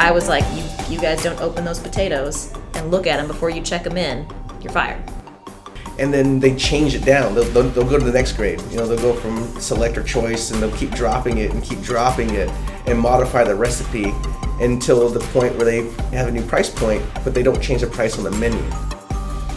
I 0.00 0.10
was 0.12 0.28
like, 0.28 0.44
you 0.56 0.64
you 0.94 0.98
guys 1.00 1.22
don't 1.22 1.40
open 1.40 1.64
those 1.64 1.78
potatoes 1.78 2.52
and 2.74 2.90
look 2.90 3.06
at 3.06 3.18
them 3.18 3.26
before 3.28 3.50
you 3.50 3.60
check 3.62 3.84
them 3.84 3.96
in, 3.96 4.26
you're 4.62 4.72
fired. 4.72 5.02
and 5.98 6.12
then 6.14 6.40
they 6.40 6.56
change 6.56 6.94
it 6.94 7.04
down. 7.04 7.34
They'll, 7.34 7.44
they'll, 7.52 7.68
they'll 7.70 7.90
go 7.90 7.98
to 7.98 8.04
the 8.04 8.12
next 8.12 8.32
grade. 8.32 8.58
You 8.70 8.78
know, 8.78 8.86
they'll 8.86 9.12
go 9.12 9.12
from 9.12 9.60
select 9.60 9.98
or 9.98 10.02
choice, 10.02 10.50
and 10.50 10.62
they'll 10.62 10.76
keep 10.76 10.90
dropping 10.92 11.38
it 11.38 11.50
and 11.52 11.62
keep 11.62 11.80
dropping 11.82 12.30
it, 12.30 12.48
and 12.86 12.98
modify 12.98 13.44
the 13.44 13.54
recipe 13.54 14.14
until 14.60 15.08
the 15.10 15.20
point 15.34 15.54
where 15.56 15.66
they 15.66 15.82
have 16.16 16.28
a 16.28 16.32
new 16.32 16.42
price 16.46 16.70
point, 16.70 17.02
but 17.22 17.34
they 17.34 17.42
don't 17.42 17.60
change 17.62 17.82
the 17.82 17.86
price 17.86 18.16
on 18.16 18.24
the 18.24 18.30
menu. 18.32 18.62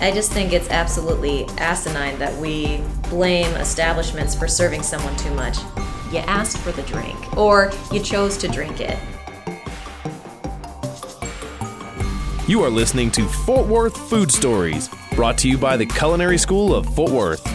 I 0.01 0.11
just 0.13 0.33
think 0.33 0.51
it's 0.51 0.69
absolutely 0.69 1.45
asinine 1.57 2.19
that 2.19 2.35
we 2.41 2.81
blame 3.09 3.51
establishments 3.55 4.35
for 4.35 4.47
serving 4.49 4.83
someone 4.83 5.15
too 5.15 5.33
much. 5.33 5.57
You 6.11 6.19
asked 6.39 6.57
for 6.57 6.73
the 6.73 6.83
drink, 6.83 7.37
or 7.37 7.71
you 7.93 8.01
chose 8.01 8.37
to 8.39 8.47
drink 8.49 8.81
it. 8.81 8.99
You 12.53 12.61
are 12.61 12.69
listening 12.69 13.09
to 13.13 13.27
Fort 13.27 13.65
Worth 13.65 13.97
Food 13.97 14.31
Stories, 14.31 14.87
brought 15.15 15.39
to 15.39 15.49
you 15.49 15.57
by 15.57 15.75
the 15.75 15.87
Culinary 15.87 16.37
School 16.37 16.75
of 16.75 16.85
Fort 16.93 17.11
Worth. 17.11 17.47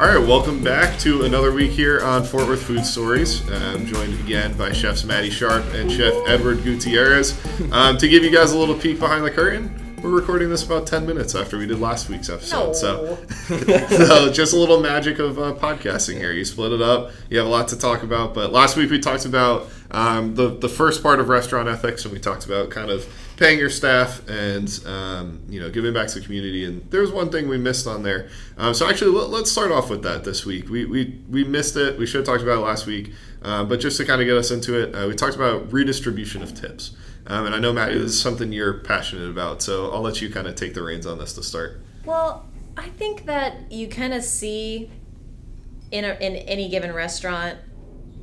All 0.00 0.08
right, 0.08 0.18
welcome 0.18 0.60
back 0.60 0.98
to 1.02 1.22
another 1.22 1.52
week 1.52 1.70
here 1.70 2.00
on 2.00 2.24
Fort 2.24 2.48
Worth 2.48 2.64
Food 2.64 2.84
Stories. 2.84 3.48
Uh, 3.48 3.74
I'm 3.76 3.86
joined 3.86 4.18
again 4.18 4.52
by 4.58 4.72
chefs 4.72 5.04
Maddie 5.04 5.30
Sharp 5.30 5.64
and 5.72 5.88
Chef 5.88 6.12
Edward 6.26 6.64
Gutierrez. 6.64 7.40
Um, 7.70 7.96
to 7.96 8.08
give 8.08 8.24
you 8.24 8.30
guys 8.32 8.50
a 8.50 8.58
little 8.58 8.74
peek 8.74 8.98
behind 8.98 9.24
the 9.24 9.30
curtain, 9.30 9.72
we're 10.02 10.10
recording 10.10 10.50
this 10.50 10.64
about 10.64 10.88
10 10.88 11.06
minutes 11.06 11.36
after 11.36 11.56
we 11.56 11.66
did 11.66 11.78
last 11.78 12.10
week's 12.10 12.28
episode. 12.28 12.74
So, 12.74 13.16
so 13.88 14.32
just 14.32 14.52
a 14.52 14.56
little 14.56 14.80
magic 14.80 15.20
of 15.20 15.38
uh, 15.38 15.54
podcasting 15.54 16.16
here. 16.16 16.32
You 16.32 16.44
split 16.44 16.72
it 16.72 16.82
up, 16.82 17.12
you 17.30 17.38
have 17.38 17.46
a 17.46 17.50
lot 17.50 17.68
to 17.68 17.78
talk 17.78 18.02
about. 18.02 18.34
But 18.34 18.50
last 18.50 18.76
week 18.76 18.90
we 18.90 18.98
talked 18.98 19.26
about 19.26 19.68
um, 19.92 20.34
the, 20.34 20.48
the 20.48 20.68
first 20.68 21.04
part 21.04 21.20
of 21.20 21.28
restaurant 21.28 21.68
ethics, 21.68 22.04
and 22.04 22.12
we 22.12 22.18
talked 22.18 22.44
about 22.44 22.70
kind 22.70 22.90
of 22.90 23.06
paying 23.36 23.58
your 23.58 23.70
staff 23.70 24.26
and 24.28 24.80
um, 24.86 25.42
you 25.48 25.60
know 25.60 25.70
giving 25.70 25.92
back 25.92 26.08
to 26.08 26.18
the 26.18 26.24
community. 26.24 26.64
And 26.64 26.88
there's 26.90 27.12
one 27.12 27.30
thing 27.30 27.48
we 27.48 27.58
missed 27.58 27.86
on 27.86 28.02
there. 28.02 28.28
Um, 28.56 28.74
so 28.74 28.88
actually, 28.88 29.10
let, 29.12 29.42
us 29.42 29.50
start 29.50 29.72
off 29.72 29.90
with 29.90 30.02
that 30.02 30.24
this 30.24 30.46
week. 30.46 30.68
We, 30.68 30.84
we 30.84 31.20
we 31.28 31.44
missed 31.44 31.76
it. 31.76 31.98
We 31.98 32.06
should 32.06 32.18
have 32.18 32.26
talked 32.26 32.42
about 32.42 32.58
it 32.58 32.66
last 32.66 32.86
week. 32.86 33.12
Uh, 33.42 33.62
but 33.62 33.78
just 33.78 33.98
to 33.98 34.04
kind 34.06 34.22
of 34.22 34.26
get 34.26 34.36
us 34.36 34.50
into 34.50 34.80
it, 34.80 34.94
uh, 34.94 35.06
we 35.06 35.14
talked 35.14 35.36
about 35.36 35.70
redistribution 35.72 36.42
of 36.42 36.54
tips. 36.54 36.96
Um, 37.26 37.46
and 37.46 37.54
I 37.54 37.58
know 37.58 37.72
Matt, 37.72 37.92
this 37.92 38.02
is 38.02 38.20
something 38.20 38.52
you're 38.52 38.80
passionate 38.80 39.28
about. 39.28 39.62
So 39.62 39.90
I'll 39.92 40.00
let 40.00 40.22
you 40.22 40.30
kind 40.30 40.46
of 40.46 40.54
take 40.54 40.74
the 40.74 40.82
reins 40.82 41.06
on 41.06 41.18
this 41.18 41.34
to 41.34 41.42
start. 41.42 41.80
Well, 42.04 42.46
I 42.76 42.88
think 42.88 43.26
that 43.26 43.70
you 43.70 43.86
kind 43.88 44.14
of 44.14 44.22
see 44.22 44.90
in 45.90 46.04
a, 46.04 46.14
in 46.14 46.36
any 46.36 46.68
given 46.68 46.92
restaurant 46.92 47.58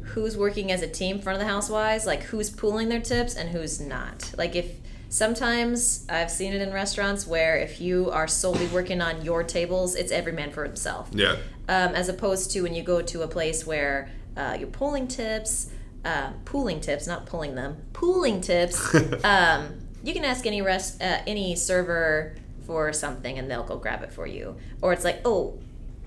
who's 0.01 0.35
working 0.35 0.71
as 0.71 0.81
a 0.81 0.87
team 0.87 1.19
front 1.19 1.39
of 1.39 1.45
the 1.45 1.51
house 1.51 1.69
wise, 1.69 2.05
like 2.05 2.23
who's 2.23 2.49
pooling 2.49 2.89
their 2.89 2.99
tips 2.99 3.35
and 3.35 3.49
who's 3.49 3.79
not. 3.79 4.31
Like 4.37 4.55
if 4.55 4.80
sometimes 5.11 6.05
I've 6.07 6.31
seen 6.31 6.53
it 6.53 6.61
in 6.61 6.71
restaurants 6.71 7.27
where 7.27 7.57
if 7.57 7.81
you 7.81 8.09
are 8.11 8.27
solely 8.27 8.65
working 8.67 9.01
on 9.01 9.23
your 9.23 9.43
tables, 9.43 9.93
it's 9.93 10.11
every 10.11 10.31
man 10.31 10.51
for 10.51 10.63
himself. 10.63 11.09
Yeah. 11.11 11.35
Um, 11.67 11.93
as 11.93 12.07
opposed 12.09 12.51
to 12.51 12.61
when 12.61 12.73
you 12.73 12.81
go 12.81 13.01
to 13.01 13.21
a 13.21 13.27
place 13.27 13.67
where 13.67 14.09
uh, 14.37 14.55
you're 14.57 14.69
pulling 14.69 15.09
tips, 15.09 15.69
uh, 16.05 16.31
pooling 16.45 16.79
tips, 16.79 17.07
not 17.07 17.25
pulling 17.25 17.55
them, 17.55 17.77
pooling 17.91 18.39
tips. 18.39 18.95
um, 19.25 19.81
you 20.01 20.13
can 20.13 20.23
ask 20.23 20.45
any 20.45 20.61
rest, 20.61 21.01
uh, 21.01 21.19
any 21.27 21.55
server 21.55 22.33
for 22.65 22.93
something, 22.93 23.37
and 23.37 23.51
they'll 23.51 23.65
go 23.65 23.77
grab 23.77 24.01
it 24.03 24.13
for 24.13 24.25
you. 24.25 24.55
Or 24.81 24.93
it's 24.93 25.03
like, 25.03 25.21
oh, 25.25 25.59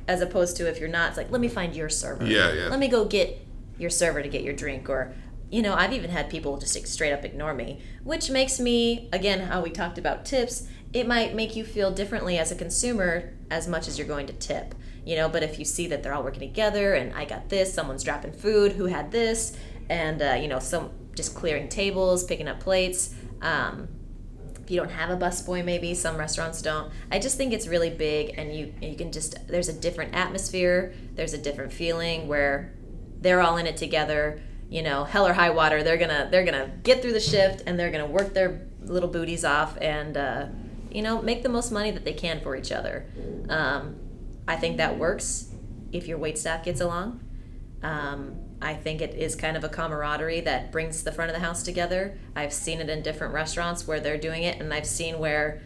as 0.09 0.23
opposed 0.23 0.57
to 0.57 0.69
if 0.69 0.81
you're 0.81 0.89
not, 0.89 1.11
it's 1.11 1.19
like, 1.19 1.31
let 1.31 1.43
me 1.43 1.49
find 1.49 1.77
your 1.77 1.91
server. 1.91 2.25
Yeah, 2.25 2.53
yeah. 2.55 2.69
Let 2.69 2.79
me 2.79 2.89
go 2.89 3.05
get 3.05 3.39
your 3.79 3.91
server 3.91 4.23
to 4.23 4.29
get 4.29 4.43
your 4.43 4.55
drink, 4.55 4.89
or 4.89 5.13
you 5.55 5.63
know, 5.63 5.75
I've 5.75 5.93
even 5.93 6.11
had 6.11 6.29
people 6.29 6.59
just 6.59 6.85
straight 6.89 7.13
up 7.13 7.25
ignore 7.25 7.55
me, 7.55 7.81
which 8.03 8.29
makes 8.29 8.59
me, 8.59 9.09
again, 9.13 9.39
how 9.39 9.63
we 9.63 9.71
talked 9.71 9.99
about 9.99 10.25
tips, 10.25 10.67
it 10.93 11.07
might 11.07 11.33
make 11.33 11.55
you 11.55 11.65
feel 11.65 11.93
differently 11.93 12.39
as 12.39 12.51
a 12.51 12.57
consumer 12.57 13.33
as 13.53 13.69
much 13.69 13.87
as 13.87 13.97
you're 13.97 14.09
going 14.09 14.27
to 14.27 14.33
tip, 14.33 14.75
you 15.07 15.15
know. 15.15 15.29
But 15.29 15.45
if 15.45 15.61
you 15.61 15.65
see 15.65 15.87
that 15.87 16.03
they're 16.03 16.13
all 16.13 16.25
working 16.25 16.41
together 16.41 16.95
and 16.95 17.15
I 17.15 17.25
got 17.25 17.51
this, 17.51 17.73
someone's 17.73 18.03
dropping 18.03 18.33
food, 18.33 18.73
who 18.73 18.87
had 18.87 19.13
this, 19.13 19.57
and 19.89 20.21
uh, 20.21 20.33
you 20.33 20.49
know, 20.49 20.59
some 20.59 20.91
just 21.15 21.37
clearing 21.37 21.69
tables, 21.69 22.25
picking 22.25 22.49
up 22.49 22.59
plates. 22.59 23.15
Um, 23.41 23.87
if 24.61 24.73
you 24.73 24.81
don't 24.81 24.91
have 24.91 25.11
a 25.11 25.17
busboy, 25.17 25.65
maybe 25.65 25.95
some 25.95 26.17
restaurants 26.17 26.63
don't. 26.63 26.91
I 27.13 27.21
just 27.21 27.37
think 27.37 27.53
it's 27.53 27.69
really 27.69 27.91
big, 27.91 28.37
and 28.37 28.53
you 28.53 28.75
you 28.83 28.97
can 28.97 29.13
just 29.13 29.47
there's 29.47 29.69
a 29.69 29.73
different 29.73 30.17
atmosphere, 30.17 30.95
there's 31.15 31.33
a 31.33 31.39
different 31.39 31.73
feeling 31.73 32.27
where 32.27 32.75
they're 33.21 33.41
all 33.41 33.57
in 33.57 33.69
it 33.69 33.77
together 33.77 34.43
you 34.69 34.83
know 34.83 35.05
hell 35.05 35.27
or 35.27 35.33
high 35.33 35.51
water 35.51 35.83
they're 35.83 35.97
gonna 35.97 36.29
they're 36.31 36.45
gonna 36.45 36.71
get 36.83 37.03
through 37.03 37.13
the 37.13 37.21
shift 37.21 37.63
and 37.67 37.79
they're 37.79 37.91
gonna 37.91 38.07
work 38.07 38.35
their 38.35 38.67
little 38.83 39.09
booties 39.09 39.45
off 39.45 39.77
and 39.81 40.17
uh, 40.17 40.47
you 40.91 41.03
know 41.03 41.21
make 41.23 41.43
the 41.43 41.49
most 41.49 41.71
money 41.71 41.91
that 41.91 42.05
they 42.05 42.13
can 42.13 42.41
for 42.41 42.57
each 42.57 42.73
other. 42.73 43.07
Um, 43.49 43.97
i 44.47 44.57
think 44.57 44.77
that 44.77 44.99
works 44.99 45.51
if 45.93 46.07
your 46.07 46.19
wait 46.19 46.39
staff 46.39 46.65
gets 46.65 46.81
along. 46.81 47.21
Um, 47.83 48.37
i 48.63 48.75
think 48.75 49.01
it 49.01 49.15
is 49.15 49.37
kind 49.37 49.57
of 49.57 49.65
a 49.65 49.69
camaraderie 49.69 50.41
that 50.43 50.73
brings 50.73 51.03
the 51.05 51.13
front 51.13 51.31
of 51.31 51.35
the 51.35 51.45
house 51.45 51.63
together. 51.63 52.19
I've 52.35 52.53
seen 52.53 52.81
it 52.81 52.89
in 52.89 53.03
different 53.03 53.35
restaurants 53.35 53.87
where 53.87 54.01
they're 54.01 54.19
doing 54.19 54.43
it 54.43 54.61
and 54.61 54.73
i've 54.73 54.87
seen 54.87 55.19
where 55.19 55.63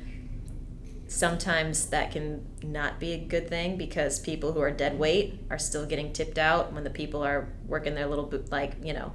sometimes 1.09 1.87
that 1.87 2.13
can 2.13 2.47
not 2.63 3.01
be 3.01 3.13
a 3.13 3.19
good 3.19 3.49
thing 3.49 3.77
because 3.77 4.21
people 4.21 4.53
who 4.53 4.61
are 4.61 4.71
dead 4.71 4.99
weight 4.99 5.41
are 5.51 5.59
still 5.59 5.87
getting 5.87 6.13
tipped 6.13 6.39
out 6.39 6.73
when 6.73 6.85
the 6.85 6.91
people 6.91 7.23
are 7.25 7.49
working 7.67 7.95
their 7.95 8.07
little 8.07 8.31
like 8.51 8.75
you 8.83 8.93
know 8.93 9.13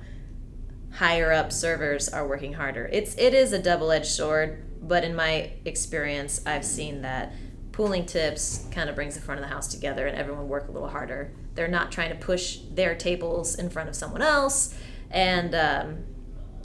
higher 0.93 1.31
up 1.31 1.51
servers 1.51 2.09
are 2.09 2.27
working 2.27 2.53
harder. 2.53 2.89
It's 2.91 3.15
it 3.17 3.33
is 3.33 3.53
a 3.53 3.59
double-edged 3.59 4.07
sword 4.07 4.65
but 4.81 5.05
in 5.05 5.15
my 5.15 5.49
experience 5.63 6.41
i've 6.45 6.65
seen 6.65 7.03
that 7.03 7.33
pooling 7.73 8.05
tips 8.05 8.67
kind 8.71 8.89
of 8.89 8.95
brings 8.95 9.15
the 9.15 9.21
front 9.21 9.39
of 9.39 9.47
the 9.47 9.53
house 9.53 9.67
together 9.67 10.07
and 10.07 10.17
everyone 10.17 10.47
work 10.47 10.67
a 10.69 10.71
little 10.71 10.87
harder. 10.87 11.33
They're 11.55 11.67
not 11.67 11.91
trying 11.91 12.09
to 12.09 12.15
push 12.15 12.59
their 12.71 12.95
tables 12.95 13.55
in 13.55 13.69
front 13.69 13.89
of 13.89 13.95
someone 13.95 14.21
else 14.21 14.75
and 15.11 15.53
um, 15.53 16.03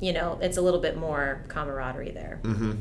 you 0.01 0.13
know 0.13 0.39
it's 0.41 0.57
a 0.57 0.63
little 0.63 0.81
bit 0.81 0.97
more 0.97 1.45
camaraderie 1.49 2.13
there. 2.13 2.41
Mm-hmm. 2.43 2.73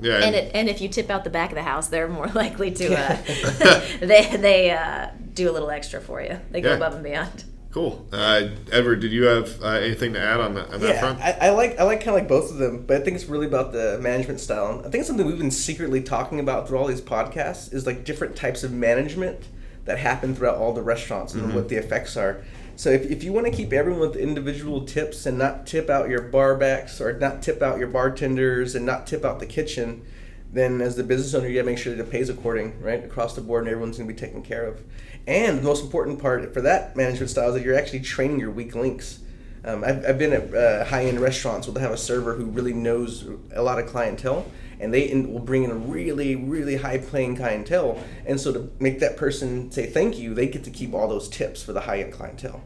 Yeah, 0.00 0.16
and 0.24 0.34
it, 0.34 0.50
and 0.54 0.68
if 0.68 0.80
you 0.80 0.88
tip 0.88 1.08
out 1.10 1.24
the 1.24 1.30
back 1.30 1.50
of 1.50 1.54
the 1.56 1.62
house, 1.62 1.88
they're 1.88 2.08
more 2.08 2.26
likely 2.34 2.70
to 2.72 2.94
uh, 2.94 3.16
they 4.00 4.36
they 4.36 4.70
uh, 4.70 5.08
do 5.34 5.50
a 5.50 5.52
little 5.52 5.70
extra 5.70 6.00
for 6.00 6.20
you. 6.22 6.38
They 6.50 6.60
go 6.60 6.70
Yeah. 6.70 6.76
above 6.76 6.94
and 6.94 7.04
beyond. 7.04 7.44
cool. 7.70 8.06
Uh, 8.12 8.48
Edward, 8.70 9.00
did 9.00 9.10
you 9.12 9.24
have 9.24 9.60
uh, 9.62 9.68
anything 9.68 10.12
to 10.12 10.20
add 10.20 10.40
on 10.40 10.54
that, 10.54 10.72
on 10.72 10.80
that 10.80 10.94
Yeah, 10.94 11.00
front? 11.00 11.20
I, 11.20 11.48
I 11.48 11.50
like 11.50 11.78
I 11.78 11.82
like 11.84 11.98
kind 12.00 12.10
of 12.10 12.14
like 12.14 12.28
both 12.28 12.50
of 12.50 12.58
them, 12.58 12.84
but 12.86 13.00
I 13.00 13.04
think 13.04 13.16
it's 13.16 13.26
really 13.26 13.46
about 13.46 13.72
the 13.72 13.98
management 14.00 14.40
style. 14.40 14.78
I 14.80 14.82
think 14.90 14.96
it's 14.96 15.08
something 15.08 15.26
we've 15.26 15.38
been 15.38 15.50
secretly 15.50 16.02
talking 16.02 16.38
about 16.40 16.68
through 16.68 16.78
all 16.78 16.86
these 16.86 17.00
podcasts 17.00 17.72
is 17.72 17.86
like 17.86 18.04
different 18.04 18.36
types 18.36 18.62
of 18.64 18.72
management 18.72 19.40
that 19.86 19.98
happen 19.98 20.34
throughout 20.34 20.56
all 20.56 20.72
the 20.72 20.82
restaurants 20.82 21.34
and 21.34 21.54
what 21.54 21.68
the 21.68 21.76
effects 21.76 22.16
are. 22.16 22.42
So 22.76 22.90
if, 22.90 23.08
if 23.10 23.22
you 23.22 23.32
want 23.32 23.46
to 23.46 23.52
keep 23.52 23.72
everyone 23.72 24.00
with 24.00 24.16
individual 24.16 24.84
tips 24.84 25.26
and 25.26 25.38
not 25.38 25.66
tip 25.66 25.88
out 25.88 26.08
your 26.08 26.22
bar 26.22 26.56
backs 26.56 27.00
or 27.00 27.12
not 27.12 27.40
tip 27.40 27.62
out 27.62 27.78
your 27.78 27.88
bartenders 27.88 28.74
and 28.74 28.84
not 28.84 29.06
tip 29.06 29.24
out 29.24 29.38
the 29.38 29.46
kitchen, 29.46 30.04
then 30.52 30.80
as 30.80 30.96
the 30.96 31.04
business 31.04 31.34
owner 31.34 31.48
you 31.48 31.54
gotta 31.54 31.66
make 31.66 31.78
sure 31.78 31.94
that 31.94 32.02
it 32.02 32.10
pays 32.10 32.28
according, 32.28 32.80
right? 32.80 33.04
Across 33.04 33.34
the 33.34 33.40
board 33.40 33.64
and 33.64 33.70
everyone's 33.70 33.98
gonna 33.98 34.08
be 34.08 34.14
taken 34.14 34.42
care 34.42 34.64
of. 34.64 34.82
And 35.26 35.58
the 35.58 35.62
most 35.62 35.84
important 35.84 36.20
part 36.20 36.52
for 36.52 36.60
that 36.62 36.96
management 36.96 37.30
style 37.30 37.48
is 37.48 37.54
that 37.54 37.64
you're 37.64 37.78
actually 37.78 38.00
training 38.00 38.40
your 38.40 38.50
weak 38.50 38.74
links. 38.74 39.20
Um, 39.64 39.82
I've, 39.82 40.04
I've 40.04 40.18
been 40.18 40.32
at 40.32 40.52
uh, 40.52 40.84
high-end 40.84 41.20
restaurants 41.20 41.66
where 41.66 41.74
they 41.74 41.80
have 41.80 41.92
a 41.92 41.96
server 41.96 42.34
who 42.34 42.46
really 42.46 42.74
knows 42.74 43.26
a 43.54 43.62
lot 43.62 43.78
of 43.78 43.86
clientele, 43.86 44.46
and 44.80 44.92
they 44.92 45.02
in, 45.02 45.32
will 45.32 45.40
bring 45.40 45.64
in 45.64 45.70
a 45.70 45.74
really, 45.74 46.36
really 46.36 46.76
high-paying 46.76 47.36
clientele. 47.36 48.02
And 48.26 48.40
so 48.40 48.52
to 48.52 48.70
make 48.80 49.00
that 49.00 49.16
person 49.16 49.70
say 49.70 49.86
thank 49.86 50.18
you, 50.18 50.34
they 50.34 50.46
get 50.46 50.64
to 50.64 50.70
keep 50.70 50.94
all 50.94 51.08
those 51.08 51.28
tips 51.28 51.62
for 51.62 51.72
the 51.72 51.80
high-end 51.80 52.12
clientele. 52.12 52.62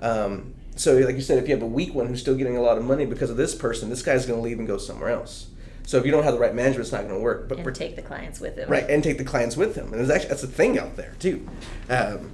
Um, 0.00 0.54
so, 0.74 0.96
like 0.98 1.16
you 1.16 1.20
said, 1.20 1.38
if 1.38 1.48
you 1.48 1.54
have 1.54 1.62
a 1.62 1.66
weak 1.66 1.94
one 1.94 2.06
who's 2.06 2.20
still 2.20 2.34
getting 2.34 2.56
a 2.56 2.62
lot 2.62 2.78
of 2.78 2.84
money 2.84 3.04
because 3.04 3.28
of 3.30 3.36
this 3.36 3.54
person, 3.54 3.90
this 3.90 4.02
guy's 4.02 4.24
going 4.26 4.38
to 4.38 4.42
leave 4.42 4.58
and 4.58 4.66
go 4.66 4.78
somewhere 4.78 5.10
else. 5.10 5.48
So 5.84 5.98
if 5.98 6.06
you 6.06 6.12
don't 6.12 6.22
have 6.22 6.32
the 6.34 6.40
right 6.40 6.54
management, 6.54 6.80
it's 6.82 6.92
not 6.92 7.02
going 7.02 7.14
to 7.14 7.20
work. 7.20 7.48
But 7.48 7.58
And 7.58 7.74
take 7.74 7.96
the 7.96 8.02
clients 8.02 8.40
with 8.40 8.56
them. 8.56 8.70
right 8.70 8.88
and 8.88 9.02
take 9.02 9.18
the 9.18 9.24
clients 9.24 9.56
with 9.56 9.74
them 9.74 9.86
and 9.86 9.94
there's 9.94 10.10
actually 10.10 10.28
that's 10.28 10.42
a 10.44 10.46
thing 10.46 10.78
out 10.78 10.96
there 10.96 11.14
too 11.18 11.46
um, 11.90 12.30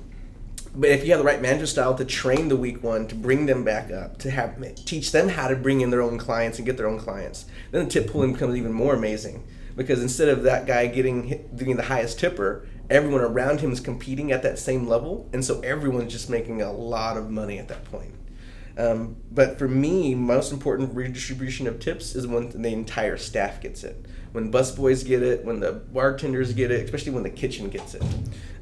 but 0.78 0.90
if 0.90 1.04
you 1.04 1.10
have 1.10 1.18
the 1.18 1.24
right 1.24 1.42
manager 1.42 1.66
style 1.66 1.94
to 1.94 2.04
train 2.04 2.48
the 2.48 2.56
weak 2.56 2.82
one 2.82 3.06
to 3.08 3.14
bring 3.14 3.46
them 3.46 3.64
back 3.64 3.90
up 3.90 4.16
to 4.18 4.30
have 4.30 4.56
teach 4.84 5.10
them 5.12 5.28
how 5.28 5.48
to 5.48 5.56
bring 5.56 5.80
in 5.80 5.90
their 5.90 6.02
own 6.02 6.16
clients 6.16 6.58
and 6.58 6.66
get 6.66 6.76
their 6.76 6.86
own 6.86 6.98
clients 6.98 7.46
then 7.72 7.84
the 7.84 7.90
tip 7.90 8.08
pooling 8.10 8.32
becomes 8.32 8.56
even 8.56 8.72
more 8.72 8.94
amazing 8.94 9.44
because 9.76 10.00
instead 10.00 10.28
of 10.28 10.44
that 10.44 10.66
guy 10.66 10.86
getting 10.86 11.48
being 11.56 11.76
the 11.76 11.82
highest 11.82 12.18
tipper 12.18 12.66
everyone 12.88 13.20
around 13.20 13.60
him 13.60 13.72
is 13.72 13.80
competing 13.80 14.32
at 14.32 14.42
that 14.42 14.58
same 14.58 14.86
level 14.86 15.28
and 15.32 15.44
so 15.44 15.60
everyone's 15.60 16.12
just 16.12 16.30
making 16.30 16.62
a 16.62 16.72
lot 16.72 17.16
of 17.16 17.28
money 17.28 17.58
at 17.58 17.68
that 17.68 17.84
point 17.84 18.14
um, 18.78 19.16
but 19.32 19.58
for 19.58 19.66
me, 19.66 20.14
most 20.14 20.52
important 20.52 20.94
redistribution 20.94 21.66
of 21.66 21.80
tips 21.80 22.14
is 22.14 22.28
when 22.28 22.50
the 22.50 22.68
entire 22.68 23.16
staff 23.16 23.60
gets 23.60 23.82
it. 23.82 24.06
When 24.32 24.52
busboys 24.52 25.06
get 25.06 25.22
it, 25.22 25.44
when 25.44 25.60
the 25.60 25.72
bartenders 25.72 26.52
get 26.52 26.70
it, 26.70 26.84
especially 26.84 27.12
when 27.12 27.22
the 27.22 27.30
kitchen 27.30 27.68
gets 27.68 27.94
it, 27.94 28.02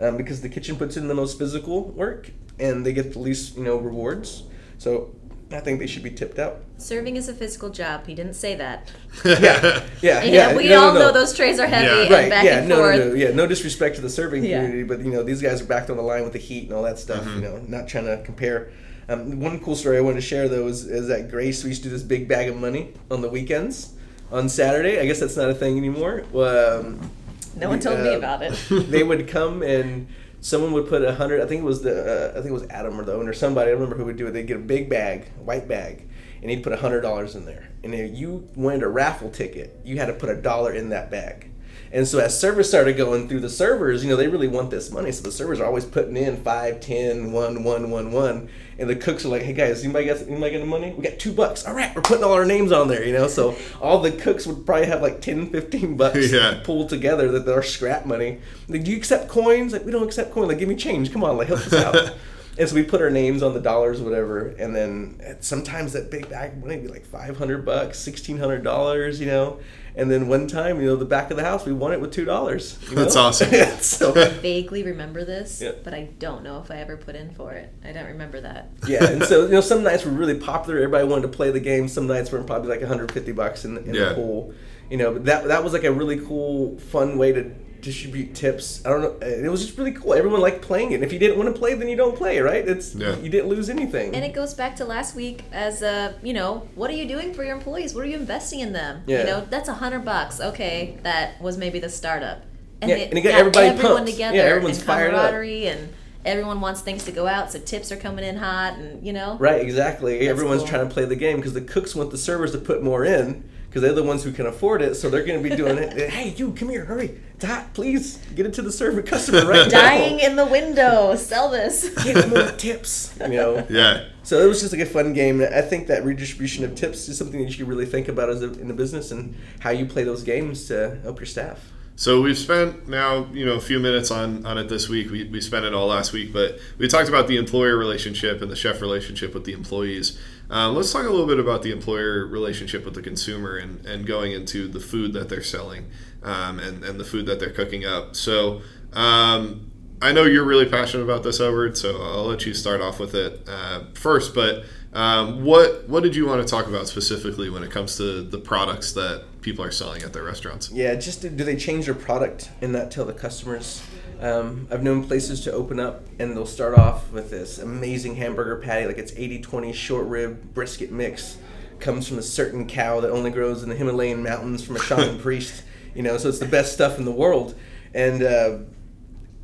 um, 0.01 0.17
because 0.17 0.41
the 0.41 0.49
kitchen 0.49 0.77
puts 0.77 0.97
in 0.97 1.09
the 1.09 1.15
most 1.15 1.39
physical 1.39 1.89
work 1.91 2.31
and 2.59 2.87
they 2.87 2.93
get 2.93 3.13
the 3.13 3.19
least, 3.19 3.57
you 3.57 3.65
know, 3.65 3.77
rewards. 3.77 4.45
So 4.79 5.15
I 5.51 5.61
think 5.61 5.81
they 5.81 5.87
should 5.87 6.03
be 6.05 6.11
tipped 6.11 6.39
out. 6.39 6.59
Serving 6.79 7.17
is 7.17 7.29
a 7.29 7.35
physical 7.35 7.69
job. 7.71 8.07
He 8.07 8.15
didn't 8.15 8.35
say 8.35 8.55
that. 8.57 8.91
Yeah, 9.25 9.41
yeah, 9.43 10.23
Yeah, 10.23 10.23
yeah. 10.25 10.57
we 10.57 10.65
No, 10.69 10.71
no, 10.71 10.87
all 10.89 10.95
no. 10.95 11.01
know 11.01 11.13
those 11.13 11.35
trays 11.35 11.59
are 11.59 11.67
heavy 11.67 11.87
Yeah. 11.87 12.03
and 12.03 12.11
Right, 12.11 12.31
back 12.31 12.45
yeah, 12.45 12.59
and 12.59 12.69
no, 12.69 12.77
forth. 12.77 12.99
no, 12.99 13.09
no, 13.09 13.15
yeah, 13.15 13.31
no 13.33 13.47
disrespect 13.47 13.97
to 13.97 14.03
the 14.03 14.11
serving 14.11 14.45
Yeah. 14.45 14.59
community, 14.61 14.83
but 14.85 15.01
you 15.05 15.11
know 15.11 15.23
these 15.25 15.43
guys 15.43 15.61
are 15.63 15.67
back 15.67 15.91
on 15.91 15.97
the 15.97 16.03
line 16.03 16.23
with 16.25 16.33
the 16.33 16.39
heat 16.39 16.65
and 16.65 16.73
all 16.73 16.83
that 16.85 16.99
stuff. 16.99 17.25
Mm-hmm. 17.25 17.35
You 17.37 17.45
know, 17.49 17.65
not 17.67 17.89
trying 17.89 18.05
to 18.07 18.23
compare. 18.25 18.71
Um, 19.09 19.41
one 19.41 19.61
cool 19.61 19.77
story 19.77 19.99
I 19.99 20.01
wanted 20.01 20.17
to 20.17 20.27
share 20.27 20.49
though 20.49 20.67
is, 20.67 20.85
is 20.87 21.07
that 21.09 21.31
Grace 21.31 21.63
we 21.65 21.71
used 21.71 21.83
to 21.85 21.89
do 21.89 21.93
this 21.95 22.03
big 22.05 22.29
bag 22.29 22.49
of 22.49 22.57
money 22.57 22.93
on 23.11 23.21
the 23.23 23.29
weekends. 23.29 23.93
On 24.33 24.49
Saturday, 24.49 25.01
I 25.01 25.07
guess 25.07 25.21
that's 25.21 25.37
not 25.37 25.51
a 25.51 25.55
thing 25.55 25.79
anymore. 25.79 26.25
Um, 26.35 27.11
No 27.57 27.69
one 27.69 27.81
told 27.81 28.01
me 28.01 28.15
uh, 28.15 28.19
about 28.19 28.43
it. 28.43 28.55
they 28.91 29.03
would 29.03 29.29
come 29.29 29.63
and 29.63 30.09
someone 30.41 30.73
would 30.73 30.89
put 30.89 31.03
a 31.05 31.15
hundred. 31.15 31.41
I 31.41 31.47
think 31.47 31.63
it 31.63 31.65
was 31.65 31.83
the 31.83 31.95
uh, 31.95 32.31
I 32.31 32.35
think 32.35 32.47
it 32.47 32.53
was 32.53 32.67
Adam 32.71 33.01
or 33.01 33.05
the 33.05 33.15
owner, 33.15 33.33
somebody. 33.33 33.69
I 33.69 33.73
don't 33.73 33.81
remember 33.81 33.97
who 33.97 34.05
would 34.07 34.17
do 34.17 34.27
it. 34.27 34.33
They'd 34.33 34.47
get 34.47 34.57
a 34.57 34.61
big 34.61 34.89
bag, 34.91 35.29
white 35.39 35.69
bag, 35.69 36.09
and 36.43 36.51
he'd 36.51 36.63
put 36.63 36.73
a 36.73 36.77
hundred 36.77 37.03
dollars 37.03 37.35
in 37.37 37.45
there. 37.47 37.69
And 37.85 37.95
if 37.95 38.17
you 38.19 38.49
wanted 38.57 38.83
a 38.83 38.89
raffle 38.89 39.31
ticket, 39.31 39.79
you 39.85 39.99
had 39.99 40.07
to 40.07 40.13
put 40.13 40.29
a 40.29 40.35
dollar 40.37 40.73
in 40.73 40.89
that 40.91 41.11
bag. 41.11 41.51
And 41.93 42.07
so 42.07 42.19
as 42.19 42.39
servers 42.39 42.69
started 42.69 42.97
going 42.97 43.29
through 43.29 43.41
the 43.41 43.49
servers, 43.49 44.03
you 44.03 44.11
know, 44.11 44.17
they 44.17 44.29
really 44.29 44.49
want 44.49 44.71
this 44.71 44.91
money. 44.91 45.13
So 45.13 45.23
the 45.23 45.31
servers 45.33 45.61
are 45.61 45.67
always 45.67 45.85
putting 45.85 46.17
in 46.17 46.37
five, 46.43 46.81
ten, 46.81 47.33
one, 47.33 47.63
one, 47.65 47.91
one, 47.91 48.11
one. 48.13 48.49
And 48.79 48.91
the 48.91 48.97
cooks 48.97 49.25
are 49.25 49.29
like, 49.29 49.43
hey 49.43 49.53
guys, 49.55 49.83
anybody 49.85 50.07
got 50.07 50.21
anybody 50.23 50.53
got 50.53 50.59
the 50.59 50.67
money? 50.67 50.93
We 50.93 51.03
got 51.03 51.19
two 51.19 51.33
bucks. 51.33 51.65
All 51.65 51.73
right, 51.75 51.95
we're 51.95 52.03
putting 52.03 52.25
all 52.25 52.33
our 52.33 52.45
names 52.45 52.73
on 52.73 52.89
there, 52.89 53.05
you 53.05 53.13
know? 53.13 53.29
So 53.29 53.57
all 53.81 54.01
the 54.01 54.13
cooks 54.13 54.47
would 54.47 54.67
probably 54.67 54.87
have 54.87 55.01
like 55.01 55.21
10, 55.23 55.51
15 55.51 55.97
bucks 55.97 56.31
Yeah. 56.33 56.61
pulled 56.65 56.89
together 56.91 57.31
that 57.39 57.49
are 57.51 57.63
scrap 57.63 58.05
money. 58.05 58.41
Like, 58.69 58.85
do 58.85 58.91
you 58.91 58.97
accept 58.99 59.29
coins? 59.29 59.73
Like, 59.73 59.87
we 59.87 59.93
don't 59.93 60.03
accept 60.05 60.33
coins. 60.33 60.49
Like, 60.49 60.59
give 60.59 60.69
me 60.69 60.77
change. 60.77 61.13
Come 61.13 61.25
on, 61.25 61.37
like, 61.39 61.49
help 61.49 61.61
us 61.61 61.73
out. 61.73 61.97
and 62.59 62.69
so 62.69 62.75
we 62.75 62.83
put 62.83 63.01
our 63.01 63.11
names 63.11 63.43
on 63.43 63.55
the 63.55 63.61
dollars, 63.61 64.03
whatever. 64.03 64.49
And 64.59 64.75
then 64.77 65.39
sometimes 65.41 65.93
that 65.95 66.11
big 66.11 66.29
bag 66.29 66.59
money 66.61 66.77
would 66.77 66.87
be 66.87 66.93
like 66.93 67.07
500 67.07 67.65
bucks, 67.65 67.99
$1,600, 68.07 69.19
you 69.21 69.27
know? 69.27 69.59
And 69.97 70.11
then 70.11 70.29
one 70.29 70.47
time, 70.47 70.79
you 70.81 70.87
know, 70.89 70.97
the 70.97 71.07
back 71.07 71.31
of 71.31 71.39
the 71.39 71.43
house, 71.43 71.65
we 71.65 71.73
won 71.73 71.93
it 71.93 72.01
with 72.03 72.13
$2. 72.15 72.91
you 72.91 72.97
That's 72.97 73.15
know? 73.15 73.21
awesome. 73.23 73.51
so, 73.81 74.13
Vaguely 74.13 74.83
remember 74.83 75.25
this, 75.25 75.63
Yeah. 75.63 75.73
but 75.83 75.95
I 75.95 76.11
don't 76.19 76.43
know 76.45 76.61
if 76.61 76.71
I 76.71 76.77
ever 76.77 76.99
put 76.99 77.15
in 77.17 77.31
for 77.31 77.53
it. 77.53 77.73
I 77.83 77.93
don't 77.93 78.07
remember 78.07 78.41
that. 78.43 78.71
yeah. 78.87 79.05
And 79.05 79.25
so, 79.25 79.47
you 79.47 79.53
know, 79.53 79.63
some 79.63 79.83
nights 79.83 80.05
were 80.05 80.11
really 80.11 80.39
popular. 80.39 80.79
Everybody 80.81 81.09
wanted 81.09 81.23
to 81.23 81.29
play 81.29 81.51
the 81.51 81.61
game. 81.61 81.89
Some 81.89 82.07
nights 82.07 82.31
were 82.31 82.43
probably 82.43 82.69
like 82.69 82.81
150 82.81 83.33
bucks 83.33 83.65
in, 83.65 83.79
in 83.79 83.95
Yeah. 83.95 84.11
the 84.11 84.15
pool. 84.17 84.53
You 84.91 84.99
know, 84.99 85.13
but 85.15 85.25
that, 85.25 85.45
that 85.49 85.65
was 85.65 85.73
like 85.73 85.85
a 85.85 85.93
really 85.93 86.21
cool, 86.21 86.79
fun 86.79 87.17
way 87.17 87.33
to 87.33 87.51
distribute 87.87 88.35
tips. 88.35 88.85
I 88.85 88.91
don't 88.91 89.01
know. 89.03 89.27
It 89.27 89.49
was 89.49 89.65
just 89.65 89.79
really 89.79 89.93
cool. 89.93 90.13
Everyone 90.13 90.41
liked 90.41 90.61
playing 90.61 90.91
it. 90.93 90.97
And 90.97 91.05
if 91.05 91.13
you 91.13 91.19
didn't 91.19 91.39
want 91.39 91.53
to 91.55 91.59
play, 91.59 91.73
then 91.75 91.89
you 91.89 91.97
don't 91.97 92.17
play, 92.17 92.41
right? 92.41 92.69
It's 92.69 92.95
Yeah. 92.95 93.17
you 93.17 93.31
didn't 93.31 93.49
lose 93.49 93.71
anything. 93.71 94.15
And 94.15 94.25
it 94.25 94.35
goes 94.35 94.53
back 94.53 94.77
to 94.77 94.85
last 94.85 95.15
week 95.17 95.45
as 95.53 95.81
a, 95.83 96.15
you 96.23 96.35
know, 96.35 96.69
what 96.75 96.91
are 96.91 96.95
you 96.95 97.07
doing 97.07 97.33
for 97.33 97.45
your 97.45 97.55
employees? 97.57 97.95
What 97.95 98.03
are 98.05 98.09
you 98.09 98.17
investing 98.17 98.61
in 98.61 98.73
them? 98.73 99.03
Yeah. 99.07 99.21
You 99.21 99.25
know, 99.27 99.47
that's 99.49 99.69
a 99.69 99.75
hundred 99.75 100.05
bucks. 100.05 100.41
Okay, 100.41 100.99
that 101.05 101.41
was 101.41 101.57
maybe 101.57 101.79
the 101.79 101.89
startup. 101.89 102.43
And 102.83 102.91
Yeah, 102.91 102.97
it 102.99 103.09
and 103.11 103.19
it 103.19 103.23
got 103.23 103.35
everybody 103.35 103.69
everyone 103.69 103.97
pumped. 103.99 104.11
together 104.11 104.37
Yeah, 104.37 104.43
everyone's 104.43 104.79
and 104.79 104.87
fired 104.87 105.15
up. 105.15 105.21
camaraderie 105.31 105.67
and 105.69 105.89
everyone 106.27 106.61
wants 106.61 106.81
things 106.81 107.05
to 107.05 107.13
go 107.13 107.27
out, 107.27 107.53
so 107.53 107.59
tips 107.61 107.91
are 107.93 107.97
coming 107.97 108.25
in 108.25 108.37
hot 108.37 108.77
and 108.79 109.07
you 109.07 109.13
know. 109.13 109.37
Right, 109.39 109.61
exactly. 109.63 110.29
Everyone's 110.29 110.63
cool. 110.63 110.69
trying 110.69 110.89
to 110.89 110.93
play 110.93 111.05
the 111.05 111.17
game 111.17 111.37
because 111.37 111.55
the 111.55 111.61
cooks 111.61 111.95
want 111.95 112.11
the 112.11 112.19
servers 112.19 112.51
to 112.53 112.59
put 112.59 112.83
more 112.83 113.05
in 113.05 113.45
because 113.77 113.89
they're 113.89 114.03
the 114.03 114.09
ones 114.09 114.25
who 114.25 114.33
can 114.33 114.47
afford 114.47 114.81
it. 114.81 114.95
So 114.95 115.11
they're 115.11 115.23
going 115.23 115.43
to 115.43 115.47
be 115.47 115.55
doing 115.55 115.77
it. 115.77 116.11
Hey, 116.17 116.31
you, 116.31 116.53
come 116.53 116.71
here, 116.71 116.87
hurry. 116.87 117.21
It's 117.35 117.45
hot. 117.45 117.75
Please 117.75 118.17
get 118.35 118.47
it 118.47 118.55
to 118.55 118.63
the 118.63 118.73
server 118.73 119.03
customer 119.03 119.45
right 119.45 119.71
now. 119.71 119.81
Dying 119.81 120.19
in 120.19 120.35
the 120.35 120.47
window, 120.47 121.15
sell 121.15 121.51
this. 121.51 121.91
Get 122.05 122.27
more 122.31 122.51
tips. 122.53 123.15
You 123.21 123.29
know. 123.29 123.67
Yeah. 123.69 124.09
So 124.23 124.41
it 124.41 124.47
was 124.47 124.61
just 124.61 124.73
like 124.73 124.81
a 124.81 124.87
fun 124.87 125.13
game. 125.13 125.43
I 125.43 125.61
think 125.61 125.89
that 125.89 126.07
redistribution 126.07 126.65
of 126.65 126.75
tips 126.75 127.07
is 127.09 127.19
something 127.19 127.39
that 127.39 127.45
you 127.47 127.53
should 127.53 127.69
really 127.69 127.85
think 127.85 128.09
about 128.09 128.31
as 128.31 128.41
a, 128.43 128.51
in 128.59 128.69
the 128.69 128.75
business 128.75 129.11
and 129.11 129.37
how 129.61 129.71
you 129.71 129.85
play 129.85 130.05
those 130.05 130.23
games 130.23 130.69
to 130.69 130.99
help 131.03 131.21
your 131.21 131.27
staff. 131.27 131.71
So 131.99 132.21
we've 132.21 132.37
spent 132.37 132.89
now, 132.89 133.27
you 133.33 133.47
know, 133.47 133.55
a 133.55 133.61
few 133.61 133.81
minutes 133.81 134.11
on, 134.11 134.45
on 134.45 134.59
it 134.59 134.69
this 134.69 134.87
week. 134.87 135.11
We, 135.11 135.25
we 135.25 135.41
spent 135.41 135.65
it 135.65 135.73
all 135.73 135.87
last 135.87 136.13
week, 136.13 136.31
but 136.31 136.59
we 136.77 136.89
talked 136.89 137.09
about 137.09 137.27
the 137.27 137.39
employer 137.39 137.79
relationship 137.79 138.43
and 138.43 138.51
the 138.51 138.57
chef 138.57 138.83
relationship 138.83 139.33
with 139.33 139.45
the 139.45 139.55
employees. 139.55 140.21
Um, 140.51 140.77
let's 140.77 140.93
talk 140.93 141.07
a 141.07 141.11
little 141.11 141.27
bit 141.27 141.41
about 141.41 141.63
the 141.63 141.73
employer 141.73 142.27
relationship 142.27 142.85
with 142.85 142.93
the 142.93 143.01
consumer 143.01 143.57
and, 143.57 143.85
and 143.87 144.07
going 144.07 144.33
into 144.33 144.69
the 144.69 144.79
food 144.79 145.15
that 145.15 145.31
they're 145.31 145.43
selling 145.43 145.87
um, 146.23 146.59
and, 146.59 146.85
and 146.85 147.01
the 147.01 147.05
food 147.05 147.25
that 147.27 147.41
they're 147.41 147.51
cooking 147.51 147.87
up. 147.87 148.15
So 148.15 148.61
um, 148.93 149.71
I 150.03 150.13
know 150.13 150.25
you're 150.25 150.45
really 150.45 150.67
passionate 150.67 151.05
about 151.05 151.23
this, 151.23 151.41
Edward, 151.41 151.79
so 151.79 152.03
I'll 152.03 152.27
let 152.27 152.45
you 152.45 152.53
start 152.53 152.83
off 152.83 153.01
with 153.01 153.15
it 153.15 153.49
uh, 153.49 153.85
first. 153.95 154.35
But 154.35 154.67
um, 154.97 155.45
what 155.45 155.87
what 155.89 156.03
did 156.03 156.17
you 156.17 156.25
want 156.27 156.41
to 156.41 156.49
talk 156.49 156.67
about 156.67 156.89
specifically 156.89 157.51
when 157.51 157.63
it 157.63 157.71
comes 157.71 157.99
to 157.99 158.23
the 158.23 158.39
products 158.39 158.93
that 158.93 159.25
people 159.43 159.63
are 159.63 159.71
selling 159.71 160.03
at 160.03 160.15
their 160.15 160.25
restaurants? 160.25 160.71
Yeah, 160.71 160.95
just 160.95 161.21
do 161.21 161.29
they 161.29 161.55
change 161.55 161.85
their 161.85 161.95
product 161.95 162.51
and 162.63 162.73
not 162.73 162.91
tell 162.91 163.05
the 163.05 163.13
customers? 163.13 163.83
Um, 164.21 164.67
I've 164.71 164.83
known 164.83 165.05
places 165.05 165.43
to 165.43 165.53
open 165.53 165.79
up 165.79 166.03
and 166.19 166.35
they'll 166.35 166.47
start 166.47 166.79
off 166.79 167.13
with 167.13 167.29
this 167.31 167.59
amazing 167.59 168.17
hamburger 168.17 168.57
patty, 168.57 168.87
like 168.87 168.97
it's 168.97 169.13
80 169.15 169.43
20 169.43 169.73
short 169.75 170.07
rib 170.07 170.55
brisket 170.55 170.91
mix, 170.91 171.37
comes 171.79 172.09
from 172.09 172.19
a 172.19 172.23
certain 172.23 172.67
cow 172.67 173.01
that 173.01 173.11
only 173.11 173.31
grows 173.31 173.63
in 173.63 173.69
the 173.69 173.77
Himalayan 173.77 174.23
mountains 174.23 174.65
from 174.65 174.77
a 174.77 174.81
shaman 174.81 175.19
priest, 175.21 175.63
you 175.95 176.03
know, 176.03 176.17
so 176.17 176.31
it's 176.31 176.39
the 176.39 176.47
best 176.47 176.73
stuff 176.73 176.99
in 176.99 177.05
the 177.05 177.13
world. 177.13 177.55
And 177.93 178.23
uh, 178.23 178.59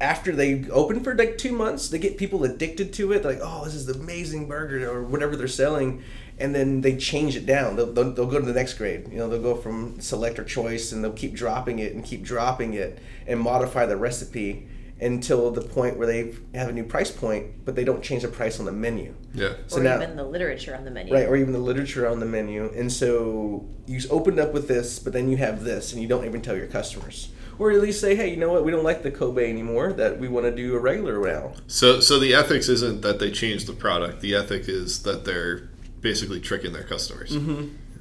after 0.03 0.33
they 0.33 0.69
open 0.71 1.01
for 1.01 1.15
like 1.15 1.39
two 1.39 1.53
months, 1.53 1.89
they 1.89 1.99
get 1.99 2.19
people 2.19 2.43
addicted 2.43 2.93
to 2.95 3.13
it. 3.13 3.23
They're 3.23 3.33
like, 3.33 3.41
oh, 3.43 3.65
this 3.65 3.75
is 3.75 3.87
the 3.87 3.95
amazing 3.95 4.49
burger 4.49 4.91
or 4.91 5.05
whatever 5.05 5.37
they're 5.37 5.47
selling. 5.47 6.03
And 6.39 6.53
then 6.53 6.81
they 6.81 6.97
change 6.97 7.37
it 7.37 7.47
down. 7.47 7.77
They'll, 7.77 7.93
they'll, 7.93 8.13
they'll 8.13 8.27
go 8.27 8.41
to 8.41 8.45
the 8.45 8.53
next 8.53 8.75
grade. 8.75 9.09
You 9.13 9.19
know, 9.19 9.29
they'll 9.29 9.41
go 9.41 9.55
from 9.55 10.01
select 10.01 10.41
or 10.41 10.45
choice 10.45 10.91
and 10.91 11.05
they'll 11.05 11.13
keep 11.13 11.35
dropping 11.35 11.79
it 11.79 11.95
and 11.95 12.05
keep 12.05 12.25
dropping 12.25 12.75
it 12.75 12.99
and 13.29 13.39
modify 13.39 13.87
the 13.87 13.97
recipe 13.97 14.67
until 15.01 15.51
the 15.53 15.61
point 15.61 15.97
where 15.97 16.07
they 16.07 16.33
have 16.55 16.69
a 16.69 16.73
new 16.73 16.85
price 16.85 17.11
point, 17.11 17.65
but 17.65 17.77
they 17.77 17.85
don't 17.85 18.03
change 18.03 18.23
the 18.23 18.29
price 18.29 18.59
on 18.59 18.67
the 18.67 18.73
menu. 18.73 19.15
Yeah. 19.35 19.55
So 19.69 19.81
or 19.81 19.85
now, 19.85 19.97
even 19.97 20.17
the 20.17 20.25
literature 20.25 20.77
on 20.77 20.85
the 20.85 20.91
menu. 20.91 21.13
right, 21.13 21.29
or 21.29 21.37
even 21.37 21.53
the 21.53 21.59
literature 21.59 22.09
on 22.09 22.21
the 22.21 22.27
menu. 22.27 22.73
And 22.75 22.91
so 22.91 23.69
you 23.87 24.01
opened 24.11 24.39
up 24.39 24.53
with 24.53 24.69
this, 24.69 24.99
but 25.01 25.13
then 25.13 25.29
you 25.29 25.37
have 25.39 25.65
this, 25.65 25.93
and 25.93 26.01
you 26.01 26.09
don't 26.09 26.25
even 26.25 26.41
tell 26.41 26.57
your 26.57 26.69
customers. 26.69 27.31
Or 27.59 27.71
at 27.71 27.81
least 27.81 28.01
say, 28.01 28.15
hey, 28.17 28.31
you 28.31 28.37
know 28.37 28.51
what? 28.53 28.65
We 28.65 28.71
don't 28.71 28.85
like 28.85 29.03
the 29.03 29.11
Kobe 29.11 29.49
anymore. 29.49 29.93
That 29.93 30.19
we 30.19 30.29
want 30.29 30.47
to 30.47 30.55
do 30.55 30.75
a 30.75 30.79
regular 30.79 31.21
now. 31.21 31.53
So, 31.67 32.01
so 32.01 32.19
the 32.19 32.35
ethics 32.35 32.69
isn't 32.69 33.03
that 33.03 33.19
they 33.19 33.31
change 33.31 33.67
the 33.67 33.73
product. 33.73 34.21
The 34.21 34.35
ethic 34.35 34.69
is 34.69 35.03
that 35.03 35.25
they're 35.25 35.69
basically 36.01 36.41
tricking 36.41 36.73
their 36.73 36.85
customers. 36.85 37.33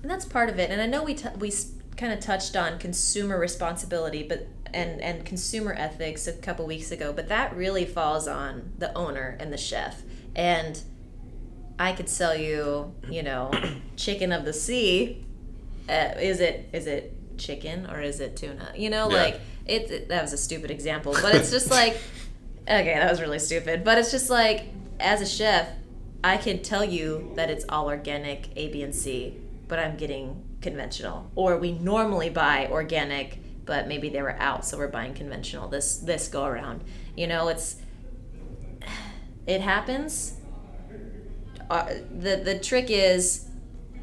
And 0.01 0.10
that's 0.10 0.25
part 0.25 0.50
of 0.50 0.60
it. 0.60 0.72
And 0.72 0.81
I 0.81 0.88
know 0.88 1.03
we 1.03 1.13
t- 1.13 1.29
we 1.38 1.51
kind 1.98 2.12
of 2.12 2.20
touched 2.20 2.55
on 2.55 2.79
consumer 2.79 3.38
responsibility, 3.39 4.24
but 4.24 4.48
and 4.74 5.01
and 5.01 5.25
consumer 5.25 5.74
ethics 5.77 6.27
a 6.27 6.34
couple 6.34 6.65
weeks 6.65 6.91
ago, 6.91 7.13
but 7.13 7.27
that 7.27 7.55
really 7.55 7.86
falls 7.86 8.27
on 8.27 8.72
the 8.77 8.96
owner 8.98 9.38
and 9.39 9.51
the 9.51 9.58
chef. 9.58 10.01
And 10.36 10.81
I 11.77 11.93
could 11.93 12.10
sell 12.10 12.36
you, 12.36 12.93
you 13.10 13.24
know, 13.24 13.51
chicken 13.96 14.31
of 14.31 14.46
the 14.46 14.53
sea. 14.53 15.25
Uh, 15.89 16.13
is 16.20 16.39
it 16.39 16.70
is 16.74 16.88
it 16.88 17.15
chicken 17.41 17.88
or 17.89 18.00
is 18.01 18.19
it 18.19 18.38
tuna? 18.38 18.71
You 18.75 18.89
know, 18.89 19.10
Yeah. 19.10 19.24
like 19.24 19.41
it, 19.65 19.91
it. 19.91 20.07
That 20.10 20.21
was 20.21 20.33
a 20.33 20.38
stupid 20.38 20.71
example, 20.71 21.13
but 21.21 21.36
it's 21.36 21.51
just 21.51 21.69
like, 21.69 21.93
okay, 22.63 22.93
that 22.93 23.10
was 23.10 23.19
really 23.21 23.39
stupid. 23.39 23.83
But 23.83 23.98
it's 23.98 24.12
just 24.12 24.29
like, 24.29 24.65
as 25.00 25.21
a 25.21 25.25
chef, 25.25 25.67
I 26.24 26.38
can 26.38 26.62
tell 26.62 26.83
you 26.86 27.31
that 27.36 27.50
it's 27.50 27.65
all 27.69 27.88
organic, 27.88 28.50
A, 28.55 28.69
B, 28.69 28.83
and 28.83 28.93
C, 28.93 29.38
but 29.67 29.79
I'm 29.79 29.98
getting 29.98 30.43
conventional. 30.62 31.31
Or 31.36 31.57
we 31.57 31.71
normally 31.74 32.29
buy 32.29 32.67
organic, 32.71 33.39
but 33.65 33.88
maybe 33.88 34.10
they 34.10 34.21
were 34.21 34.36
out, 34.39 34.63
so 34.65 34.77
we're 34.77 34.88
buying 34.88 35.13
conventional 35.13 35.67
this 35.67 35.98
this 35.98 36.27
go 36.27 36.45
around. 36.45 36.83
You 37.17 37.27
know, 37.27 37.48
it's 37.48 37.77
it 39.48 39.62
happens. 39.62 40.36
Uh, 41.69 41.86
the 42.19 42.36
the 42.43 42.60
trick 42.60 42.88
is 42.89 43.48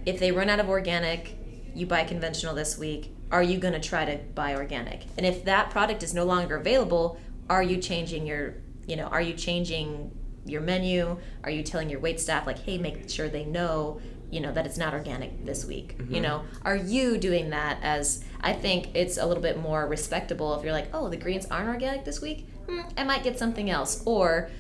if 0.07 0.19
they 0.19 0.33
run 0.33 0.49
out 0.49 0.59
of 0.61 0.69
organic, 0.69 1.37
you 1.75 1.87
buy 1.87 2.03
conventional 2.05 2.55
this 2.55 2.79
week. 2.79 3.15
Are 3.31 3.43
you 3.43 3.59
going 3.59 3.75
to 3.75 3.81
try 3.81 4.05
to 4.05 4.17
buy 4.35 4.55
organic? 4.55 5.05
And 5.17 5.27
if 5.27 5.45
that 5.45 5.71
product 5.71 6.03
is 6.03 6.15
no 6.15 6.25
longer 6.25 6.57
available, 6.57 7.19
are 7.51 7.63
you 7.63 7.79
changing 7.79 8.27
your 8.27 8.55
you 8.87 8.97
know 8.97 9.05
are 9.07 9.21
you 9.23 9.35
changing 9.35 10.11
your 10.47 10.61
menu? 10.63 11.19
Are 11.45 11.51
you 11.51 11.63
telling 11.63 11.91
your 11.91 12.01
wait 12.01 12.21
staff 12.21 12.47
like, 12.47 12.59
hey, 12.61 12.79
make 12.79 13.09
sure 13.11 13.29
they 13.29 13.45
know 13.45 14.01
you 14.31 14.41
know 14.41 14.53
that 14.53 14.67
it's 14.67 14.77
not 14.79 14.93
organic 14.95 15.45
this 15.45 15.65
week? 15.65 15.97
You 16.09 16.21
know, 16.21 16.45
are 16.63 16.77
you 16.77 17.19
doing 17.19 17.51
that 17.51 17.79
as 17.83 18.25
I 18.41 18.53
think 18.53 18.89
it's 18.95 19.17
a 19.19 19.27
little 19.27 19.43
bit 19.43 19.59
more 19.59 19.87
respectable 19.87 20.55
if 20.55 20.63
you're 20.65 20.73
like, 20.73 20.89
oh, 20.95 21.09
the 21.09 21.17
greens 21.17 21.47
aren't 21.51 21.69
organic 21.69 22.05
this 22.05 22.21
week. 22.21 22.47
Hmm, 22.69 22.81
I 22.97 23.05
might 23.05 23.25
get 23.25 23.39
something 23.39 23.69
else, 23.71 24.03
or 24.07 24.51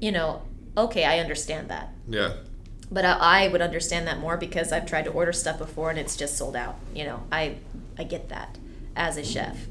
you 0.00 0.12
know, 0.12 0.42
okay, 0.76 1.04
I 1.04 1.18
understand 1.20 1.68
that 1.70 1.90
Yeah. 2.08 2.34
but 2.90 3.04
I, 3.04 3.44
I 3.44 3.48
would 3.48 3.62
understand 3.62 4.06
that 4.08 4.18
more 4.18 4.36
because 4.36 4.72
I've 4.72 4.86
tried 4.86 5.04
to 5.06 5.10
order 5.12 5.32
stuff 5.32 5.58
before 5.58 5.90
and 5.90 5.98
it's 5.98 6.16
just 6.16 6.36
sold 6.36 6.56
out. 6.56 6.76
You 6.94 7.04
know, 7.04 7.22
I 7.32 7.56
I 7.98 8.04
get 8.04 8.28
that 8.28 8.58
as 8.96 9.16
a 9.16 9.24
chef. 9.24 9.66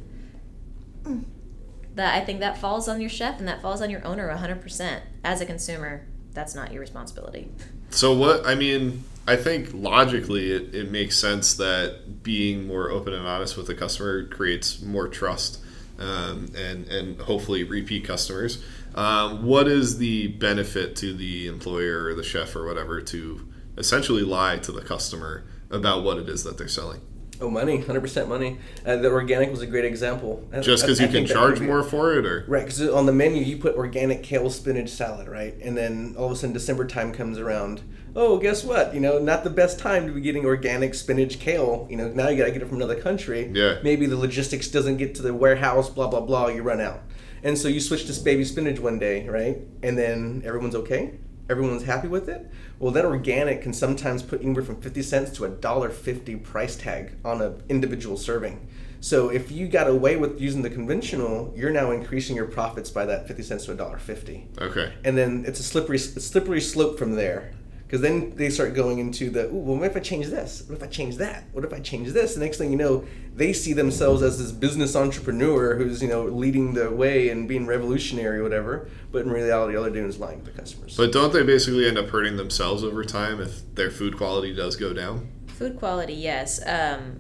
That 1.96 2.16
I 2.16 2.26
think 2.26 2.40
that 2.40 2.58
falls 2.58 2.88
on 2.88 3.00
your 3.02 3.10
chef 3.10 3.40
and 3.40 3.48
that 3.48 3.62
falls 3.62 3.82
on 3.82 3.90
your 3.90 4.06
owner 4.06 4.28
100% 4.34 5.02
as 5.24 5.42
a 5.42 5.46
consumer. 5.46 6.08
that's 6.34 6.56
not 6.56 6.72
your 6.72 6.82
responsibility. 6.82 7.52
So 7.92 8.12
what 8.12 8.48
I 8.48 8.56
mean, 8.56 9.04
I 9.28 9.36
think 9.36 9.70
logically 9.74 10.52
it, 10.52 10.74
it 10.74 10.92
makes 10.92 11.16
sense 11.18 11.54
that 11.56 12.24
being 12.24 12.66
more 12.66 12.90
open 12.90 13.14
and 13.14 13.28
honest 13.28 13.56
with 13.56 13.68
the 13.68 13.76
customer 13.76 14.26
creates 14.28 14.82
more 14.82 15.08
trust 15.08 15.60
um, 16.00 16.52
and 16.56 16.88
and 16.88 17.20
hopefully 17.22 17.64
repeat 17.64 18.06
customers. 18.06 18.64
Um, 18.96 19.44
what 19.44 19.68
is 19.68 19.98
the 19.98 20.28
benefit 20.28 20.96
to 20.98 21.14
the 21.14 21.48
employer 21.48 22.06
or 22.06 22.16
the 22.16 22.24
chef 22.24 22.56
or 22.56 22.66
whatever 22.66 23.02
to 23.02 23.48
essentially 23.78 24.22
lie 24.24 24.58
to 24.60 24.72
the 24.72 24.82
customer 24.82 25.46
about 25.70 26.04
what 26.04 26.18
it 26.18 26.30
is 26.30 26.44
that 26.44 26.58
they're 26.58 26.68
selling? 26.68 27.02
Oh, 27.42 27.50
money, 27.50 27.80
hundred 27.82 28.02
percent 28.02 28.30
money. 28.30 28.58
Uh, 28.86 28.96
the 28.98 29.10
organic 29.10 29.50
was 29.52 29.62
a 29.62 29.66
great 29.68 29.86
example. 29.86 30.48
I- 30.54 30.60
Just 30.62 30.84
I- 30.84 30.88
because 30.88 31.02
I 31.02 31.06
you 31.06 31.10
can 31.12 31.26
charge 31.26 31.60
more 31.60 31.84
for 31.84 32.14
it, 32.18 32.26
or 32.26 32.46
Right, 32.48 32.64
because 32.66 32.82
on 32.90 33.06
the 33.06 33.12
menu 33.12 33.42
you 33.44 33.58
put 33.58 33.76
organic 33.76 34.24
kale 34.24 34.50
spinach 34.50 34.90
salad, 34.90 35.28
right? 35.28 35.56
And 35.62 35.76
then 35.76 36.16
all 36.18 36.28
of 36.28 36.32
a 36.32 36.36
sudden 36.36 36.54
December 36.54 36.86
time 36.86 37.12
comes 37.12 37.40
around. 37.40 37.82
Oh, 38.16 38.38
guess 38.38 38.64
what? 38.64 38.94
You 38.94 39.00
know, 39.00 39.18
not 39.18 39.44
the 39.44 39.50
best 39.50 39.80
time 39.80 40.06
to 40.06 40.14
be 40.14 40.22
getting 40.22 40.46
organic 40.46 40.94
spinach 40.94 41.40
kale. 41.40 41.88
You 41.90 41.98
know, 41.98 42.10
now 42.10 42.30
you 42.30 42.38
got 42.38 42.46
to 42.46 42.52
get 42.52 42.62
it 42.62 42.68
from 42.68 42.78
another 42.78 42.96
country. 43.02 43.50
Yeah. 43.52 43.80
Maybe 43.84 44.06
the 44.06 44.16
logistics 44.18 44.68
doesn't 44.68 44.98
get 44.98 45.16
to 45.16 45.24
the 45.24 45.34
warehouse. 45.34 45.90
Blah 45.90 46.08
blah 46.08 46.22
blah. 46.22 46.48
You 46.50 46.62
run 46.62 46.80
out, 46.80 47.02
and 47.44 47.58
so 47.58 47.68
you 47.68 47.80
switch 47.80 48.06
to 48.06 48.24
baby 48.24 48.46
spinach 48.46 48.80
one 48.80 49.00
day, 49.00 49.28
right? 49.28 49.58
And 49.82 49.98
then 49.98 50.44
everyone's 50.46 50.76
okay. 50.76 51.16
Everyone's 51.50 51.84
happy 51.84 52.08
with 52.08 52.30
it. 52.30 52.50
Well, 52.80 52.92
that 52.92 53.06
organic 53.06 53.62
can 53.62 53.74
sometimes 53.74 54.24
put 54.24 54.42
anywhere 54.42 54.64
from 54.64 54.82
fifty 54.82 55.02
cents 55.02 55.32
to 55.32 55.46
a 55.46 55.50
dollar 55.50 55.90
fifty 55.90 56.36
price 56.36 56.76
tag 56.76 57.18
on 57.26 57.42
an 57.42 57.62
individual 57.70 58.18
serving. 58.18 58.68
So 59.02 59.28
if 59.28 59.52
you 59.52 59.68
got 59.68 59.90
away 59.90 60.16
with 60.16 60.40
using 60.40 60.62
the 60.62 60.70
conventional, 60.70 61.54
you're 61.58 61.72
now 61.72 61.92
increasing 61.92 62.38
your 62.38 62.46
profits 62.46 62.90
by 62.90 63.06
that 63.06 63.28
fifty 63.28 63.44
cents 63.44 63.66
to 63.66 63.74
a 63.74 63.76
dollar 63.76 63.98
fifty, 63.98 64.48
okay, 64.58 64.94
and 65.04 65.18
then 65.18 65.44
it's 65.46 65.60
a 65.60 65.64
slippery 65.64 65.98
slippery 65.98 66.62
slope 66.62 66.98
from 66.98 67.16
there. 67.16 67.52
Because 67.86 68.02
then 68.02 68.36
they 68.36 68.50
start 68.50 68.74
going 68.74 68.98
into 68.98 69.30
the, 69.30 69.48
Ooh, 69.50 69.56
well, 69.56 69.78
what 69.78 69.92
if 69.92 69.96
I 69.96 70.00
change 70.00 70.28
this? 70.28 70.64
What 70.68 70.78
if 70.78 70.84
I 70.84 70.88
change 70.88 71.18
that? 71.18 71.44
What 71.52 71.64
if 71.64 71.72
I 71.74 71.80
change 71.80 72.12
this? 72.12 72.34
The 72.34 72.40
next 72.40 72.58
thing 72.58 72.72
you 72.72 72.78
know, 72.78 73.06
they 73.36 73.54
see 73.54 73.74
themselves 73.74 74.24
as 74.24 74.40
this 74.40 74.52
business 74.52 74.96
entrepreneur 74.96 75.76
who's, 75.76 76.02
you 76.02 76.08
know, 76.08 76.24
leading 76.24 76.74
the 76.74 76.90
way 76.90 77.30
and 77.30 77.48
being 77.48 77.68
revolutionary 77.68 78.40
or 78.40 78.44
whatever. 78.44 78.90
But 79.12 79.26
in 79.26 79.32
reality, 79.32 79.76
all 79.76 79.84
they're 79.84 79.92
doing 79.92 80.10
is 80.10 80.18
lying 80.18 80.40
to 80.40 80.52
the 80.52 80.58
customers. 80.58 80.98
but 80.98 81.12
don't 81.12 81.32
they 81.34 81.44
basically 81.44 81.88
end 81.88 82.00
up 82.00 82.10
hurting 82.10 82.38
themselves 82.38 82.84
over 82.84 83.04
time 83.04 83.40
if 83.40 83.76
their 83.76 83.92
food 83.92 84.18
quality 84.18 84.56
does 84.56 84.76
go 84.76 84.94
down? 84.94 85.30
Food 85.48 85.78
quality, 85.78 86.16
yes. 86.16 86.60
Um, 86.66 87.20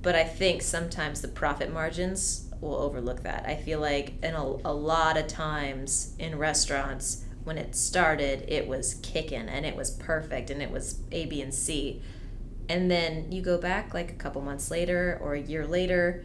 but 0.00 0.14
I 0.14 0.24
think 0.24 0.62
sometimes 0.62 1.20
the 1.20 1.28
profit 1.28 1.72
margins 1.72 2.48
will 2.60 2.76
overlook 2.76 3.22
that. 3.24 3.44
I 3.46 3.56
feel 3.56 3.80
like 3.80 4.14
in 4.22 4.34
a, 4.34 4.42
a 4.42 4.72
lot 4.72 5.16
of 5.16 5.26
times 5.26 6.14
in 6.18 6.38
restaurants, 6.38 7.25
when 7.46 7.58
it 7.58 7.76
started, 7.76 8.44
it 8.48 8.66
was 8.66 8.94
kicking 9.02 9.48
and 9.48 9.64
it 9.64 9.76
was 9.76 9.92
perfect 9.92 10.50
and 10.50 10.60
it 10.60 10.70
was 10.70 10.98
A, 11.12 11.26
B, 11.26 11.40
and 11.40 11.54
C. 11.54 12.02
And 12.68 12.90
then 12.90 13.30
you 13.30 13.40
go 13.40 13.56
back 13.56 13.94
like 13.94 14.10
a 14.10 14.14
couple 14.14 14.42
months 14.42 14.68
later 14.68 15.16
or 15.22 15.34
a 15.34 15.40
year 15.40 15.64
later, 15.64 16.24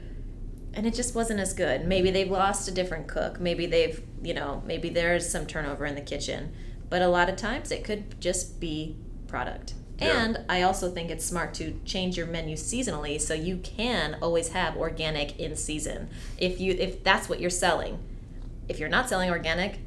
and 0.73 0.87
it 0.87 0.95
just 0.95 1.13
wasn't 1.13 1.39
as 1.39 1.53
good. 1.53 1.85
Maybe 1.85 2.09
they've 2.09 2.29
lost 2.29 2.67
a 2.67 2.71
different 2.71 3.07
cook. 3.07 3.39
Maybe 3.39 3.67
they've, 3.67 4.01
you 4.23 4.33
know, 4.33 4.63
maybe 4.65 4.89
there's 4.89 5.29
some 5.29 5.45
turnover 5.45 5.85
in 5.85 5.93
the 5.93 6.01
kitchen. 6.01 6.53
But 6.89 7.03
a 7.03 7.07
lot 7.07 7.29
of 7.29 7.35
times 7.35 7.71
it 7.71 7.83
could 7.83 8.19
just 8.19 8.59
be 8.59 8.95
product. 9.27 9.75
Yeah. 9.99 10.23
And 10.23 10.39
I 10.49 10.63
also 10.63 10.89
think 10.89 11.11
it's 11.11 11.23
smart 11.23 11.53
to 11.55 11.79
change 11.85 12.17
your 12.17 12.25
menu 12.25 12.55
seasonally 12.55 13.21
so 13.21 13.35
you 13.35 13.57
can 13.57 14.17
always 14.23 14.49
have 14.49 14.75
organic 14.75 15.39
in 15.39 15.55
season. 15.55 16.09
If 16.39 16.59
you 16.59 16.73
if 16.73 17.03
that's 17.03 17.29
what 17.29 17.39
you're 17.39 17.51
selling. 17.51 17.99
If 18.67 18.79
you're 18.79 18.89
not 18.89 19.07
selling 19.07 19.29
organic, 19.29 19.77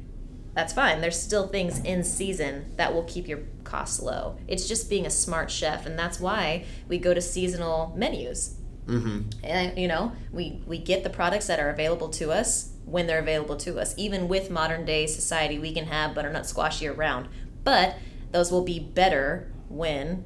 that's 0.55 0.73
fine. 0.73 1.01
There's 1.01 1.21
still 1.21 1.47
things 1.47 1.79
in 1.79 2.03
season 2.03 2.71
that 2.77 2.93
will 2.93 3.03
keep 3.03 3.27
your 3.27 3.41
costs 3.65 4.01
low. 4.01 4.37
It's 4.47 4.67
just 4.67 4.89
being 4.89 5.05
a 5.05 5.09
smart 5.09 5.51
chef 5.51 5.85
and 5.85 5.99
that's 5.99 6.19
why 6.19 6.65
we 6.87 6.97
go 6.97 7.13
to 7.13 7.21
seasonal 7.21 7.93
menus. 7.95 8.55
Mm-hmm. 8.87 9.29
And 9.43 9.77
you 9.77 9.87
know, 9.87 10.13
we 10.31 10.63
we 10.65 10.77
get 10.77 11.03
the 11.03 11.09
products 11.09 11.47
that 11.47 11.59
are 11.59 11.69
available 11.69 12.09
to 12.09 12.31
us 12.31 12.71
when 12.85 13.05
they're 13.05 13.19
available 13.19 13.57
to 13.57 13.79
us. 13.79 13.93
Even 13.97 14.27
with 14.27 14.49
modern 14.49 14.85
day 14.85 15.07
society, 15.07 15.59
we 15.59 15.73
can 15.73 15.85
have 15.85 16.15
butternut 16.15 16.45
squash 16.45 16.81
year 16.81 16.93
round, 16.93 17.27
but 17.63 17.97
those 18.31 18.51
will 18.51 18.63
be 18.63 18.79
better 18.79 19.51
when 19.69 20.23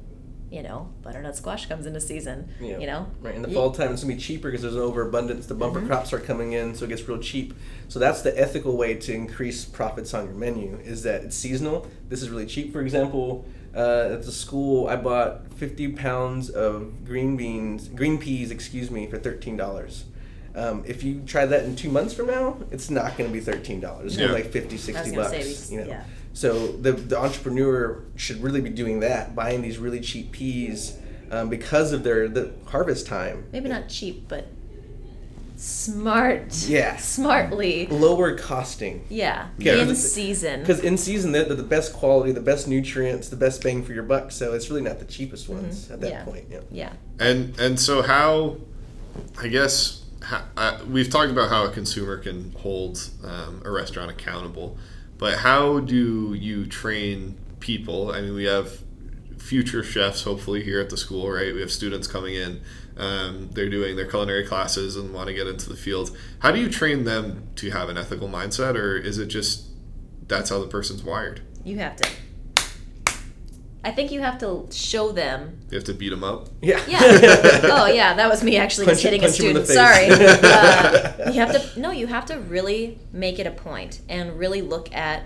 you 0.50 0.62
know 0.62 0.88
butternut 1.02 1.36
squash 1.36 1.66
comes 1.66 1.86
into 1.86 2.00
season. 2.00 2.48
Yeah. 2.60 2.78
You 2.78 2.86
know, 2.86 3.06
Right. 3.20 3.34
In 3.34 3.42
the 3.42 3.48
fall 3.48 3.70
time, 3.70 3.92
it's 3.92 4.02
gonna 4.02 4.14
be 4.14 4.20
cheaper 4.20 4.48
because 4.50 4.62
there's 4.62 4.74
an 4.74 4.80
overabundance. 4.80 5.46
The 5.46 5.54
bumper 5.54 5.80
crops 5.80 6.12
are 6.12 6.18
coming 6.20 6.52
in, 6.52 6.74
so 6.74 6.84
it 6.84 6.88
gets 6.88 7.06
real 7.08 7.18
cheap. 7.18 7.54
So 7.88 7.98
that's 7.98 8.22
the 8.22 8.38
ethical 8.38 8.76
way 8.76 8.94
to 8.94 9.12
increase 9.14 9.64
profits 9.64 10.12
on 10.14 10.24
your 10.26 10.34
menu 10.34 10.78
is 10.84 11.02
that 11.04 11.22
it's 11.24 11.36
seasonal. 11.36 11.86
This 12.08 12.22
is 12.22 12.30
really 12.30 12.46
cheap. 12.46 12.72
For 12.72 12.80
example, 12.82 13.44
uh, 13.74 14.10
at 14.12 14.22
the 14.24 14.32
school, 14.32 14.88
I 14.88 14.96
bought 14.96 15.52
50 15.54 15.92
pounds 15.92 16.50
of 16.50 17.04
green 17.04 17.36
beans, 17.36 17.86
green 17.88 18.18
peas, 18.18 18.50
excuse 18.50 18.90
me, 18.90 19.06
for 19.06 19.18
thirteen 19.18 19.56
dollars. 19.56 20.04
Um, 20.56 20.82
if 20.84 21.04
you 21.04 21.22
try 21.26 21.46
that 21.46 21.62
in 21.64 21.76
two 21.76 21.90
months 21.90 22.12
from 22.12 22.26
now, 22.26 22.56
it's 22.72 22.90
not 22.90 23.16
going 23.16 23.30
to 23.30 23.32
be 23.32 23.38
thirteen 23.38 23.78
dollars. 23.78 24.06
It's 24.06 24.16
going 24.16 24.30
Yeah. 24.30 24.36
to 24.38 24.42
be 24.42 24.44
like 24.44 24.52
50, 24.52 24.76
60 24.78 25.10
gonna 25.12 25.22
bucks. 25.22 25.46
say, 25.46 25.74
you 25.74 25.80
know. 25.82 25.86
yeah. 25.86 26.02
So 26.32 26.68
the 26.68 26.92
the 26.92 27.18
entrepreneur 27.18 28.02
should 28.16 28.42
really 28.42 28.60
be 28.60 28.70
doing 28.70 29.00
that, 29.00 29.34
buying 29.34 29.62
these 29.62 29.78
really 29.78 30.00
cheap 30.00 30.32
peas 30.32 30.96
um, 31.30 31.48
because 31.48 31.92
of 31.92 32.02
their 32.04 32.28
the 32.28 32.52
harvest 32.66 33.06
time. 33.06 33.44
maybe 33.52 33.68
not 33.68 33.88
cheap, 33.88 34.26
but 34.28 34.46
smart. 35.56 36.54
Yeah. 36.66 36.96
smartly. 36.96 37.86
Lower 37.88 38.36
costing. 38.36 39.04
Yeah, 39.10 39.48
Yeah, 39.58 39.74
in 39.74 39.78
because- 39.88 40.12
season. 40.12 40.60
Because 40.60 40.80
in 40.80 40.96
season, 40.96 41.32
they're, 41.32 41.44
they're 41.44 41.54
the 41.56 41.62
best 41.62 41.92
quality, 41.92 42.32
the 42.32 42.40
best 42.40 42.66
nutrients, 42.66 43.28
the 43.28 43.36
best 43.36 43.62
bang 43.62 43.84
for 43.84 43.92
your 43.92 44.02
buck. 44.02 44.30
So 44.32 44.54
it's 44.54 44.70
really 44.70 44.82
not 44.82 44.98
the 44.98 45.04
cheapest 45.04 45.48
ones 45.48 45.90
at 45.90 46.00
that 46.00 46.10
Yeah. 46.10 46.24
point. 46.24 46.46
Yeah. 46.50 46.60
Yeah. 46.70 46.92
And 47.18 47.58
and 47.60 47.78
so 47.78 48.02
how, 48.02 48.56
I 49.38 49.48
guess 49.48 50.02
how, 50.22 50.42
uh, 50.56 50.78
we've 50.88 51.10
talked 51.10 51.30
about 51.30 51.50
how 51.50 51.64
a 51.66 51.70
consumer 51.70 52.16
can 52.16 52.52
hold 52.52 53.10
um, 53.24 53.60
a 53.64 53.70
restaurant 53.70 54.10
accountable, 54.10 54.78
but 55.20 55.38
how 55.38 55.80
do 55.80 56.34
you 56.34 56.66
train 56.66 57.38
people? 57.60 58.10
I 58.10 58.22
mean, 58.22 58.34
we 58.34 58.44
have 58.44 58.80
future 59.38 59.82
chefs 59.82 60.22
hopefully 60.22 60.64
here 60.64 60.80
at 60.80 60.88
the 60.88 60.96
school, 60.96 61.30
right? 61.30 61.52
We 61.54 61.60
have 61.60 61.70
students 61.70 62.06
coming 62.06 62.34
in. 62.34 62.62
Um, 62.96 63.50
they're 63.52 63.68
doing 63.68 63.96
their 63.96 64.06
culinary 64.06 64.46
classes 64.46 64.96
and 64.96 65.12
want 65.12 65.28
to 65.28 65.34
get 65.34 65.46
into 65.46 65.68
the 65.68 65.76
field. 65.76 66.16
How 66.38 66.50
do 66.50 66.58
you 66.58 66.70
train 66.70 67.04
them 67.04 67.48
to 67.56 67.70
have 67.70 67.90
an 67.90 67.98
ethical 67.98 68.28
mindset, 68.28 68.76
or 68.76 68.96
is 68.96 69.18
it 69.18 69.26
just 69.26 69.66
that's 70.26 70.48
how 70.48 70.58
the 70.58 70.66
person's 70.66 71.02
wired? 71.02 71.42
You 71.64 71.76
have 71.78 71.96
to. 71.96 72.10
I 73.82 73.92
think 73.92 74.12
you 74.12 74.20
have 74.20 74.38
to 74.38 74.66
show 74.70 75.10
them 75.10 75.60
You 75.70 75.76
have 75.76 75.84
to 75.84 75.94
beat 75.94 76.10
them 76.10 76.22
up. 76.22 76.48
Yeah. 76.60 76.82
Yeah. 76.86 77.00
oh, 77.64 77.86
yeah. 77.86 78.14
That 78.14 78.28
was 78.28 78.44
me 78.44 78.56
actually 78.64 78.86
Punch 78.86 79.00
just 79.00 79.04
hitting 79.04 79.20
a 79.20 79.24
punch 79.24 79.40
him 79.40 79.48
in 79.48 79.54
the 79.54 79.64
student. 79.64 79.78
Sorry. 79.88 80.10
Uh, 80.50 81.30
you 81.32 81.40
have 81.40 81.52
to. 81.52 81.80
No, 81.80 81.90
you 81.90 82.06
have 82.06 82.26
to 82.26 82.38
really 82.38 82.98
make 83.12 83.38
it 83.38 83.46
a 83.46 83.50
point 83.50 84.00
and 84.08 84.38
really 84.38 84.60
look 84.62 84.92
at 84.94 85.24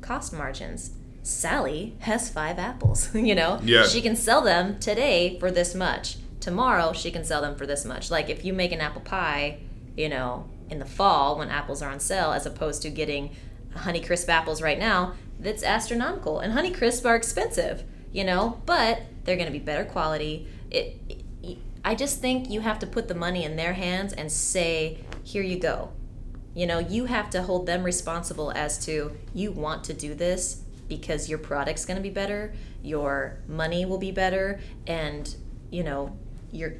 cost 0.00 0.32
margins. 0.32 0.92
Sally 1.22 1.96
has 2.00 2.30
five 2.30 2.58
apples. 2.58 3.14
You 3.28 3.34
know. 3.34 3.60
Yeah. 3.62 3.84
She 3.84 4.00
can 4.00 4.16
sell 4.16 4.40
them 4.40 4.78
today 4.78 5.38
for 5.38 5.50
this 5.50 5.74
much. 5.74 6.16
Tomorrow 6.40 6.92
she 6.92 7.10
can 7.10 7.24
sell 7.24 7.42
them 7.42 7.56
for 7.56 7.66
this 7.66 7.84
much. 7.84 8.10
Like 8.10 8.30
if 8.30 8.44
you 8.44 8.52
make 8.52 8.72
an 8.72 8.80
apple 8.80 9.02
pie, 9.02 9.58
you 9.96 10.08
know, 10.08 10.48
in 10.70 10.78
the 10.78 10.86
fall 10.86 11.38
when 11.38 11.48
apples 11.50 11.82
are 11.82 11.90
on 11.90 12.00
sale, 12.00 12.32
as 12.32 12.46
opposed 12.46 12.80
to 12.82 12.90
getting 12.90 13.34
Honeycrisp 13.74 14.28
apples 14.28 14.62
right 14.62 14.78
now, 14.78 15.14
that's 15.38 15.62
astronomical. 15.62 16.40
And 16.40 16.52
Honeycrisp 16.52 17.04
are 17.04 17.16
expensive, 17.16 17.84
you 18.12 18.24
know, 18.24 18.60
but 18.66 19.02
they're 19.24 19.36
going 19.36 19.46
to 19.46 19.52
be 19.52 19.58
better 19.58 19.84
quality. 19.84 20.48
It, 20.70 21.00
it, 21.08 21.58
I 21.84 21.94
just 21.94 22.20
think 22.20 22.50
you 22.50 22.60
have 22.60 22.78
to 22.80 22.86
put 22.86 23.08
the 23.08 23.14
money 23.14 23.44
in 23.44 23.56
their 23.56 23.74
hands 23.74 24.12
and 24.12 24.30
say, 24.30 24.98
here 25.22 25.42
you 25.42 25.58
go. 25.58 25.92
You 26.54 26.66
know, 26.66 26.78
you 26.78 27.04
have 27.04 27.30
to 27.30 27.42
hold 27.42 27.66
them 27.66 27.84
responsible 27.84 28.50
as 28.50 28.84
to 28.86 29.16
you 29.32 29.52
want 29.52 29.84
to 29.84 29.94
do 29.94 30.14
this 30.14 30.62
because 30.88 31.28
your 31.28 31.38
product's 31.38 31.84
going 31.84 31.96
to 31.96 32.02
be 32.02 32.10
better, 32.10 32.52
your 32.82 33.38
money 33.46 33.84
will 33.84 33.98
be 33.98 34.10
better, 34.10 34.58
and 34.86 35.34
you 35.70 35.84
know, 35.84 36.16
your 36.50 36.74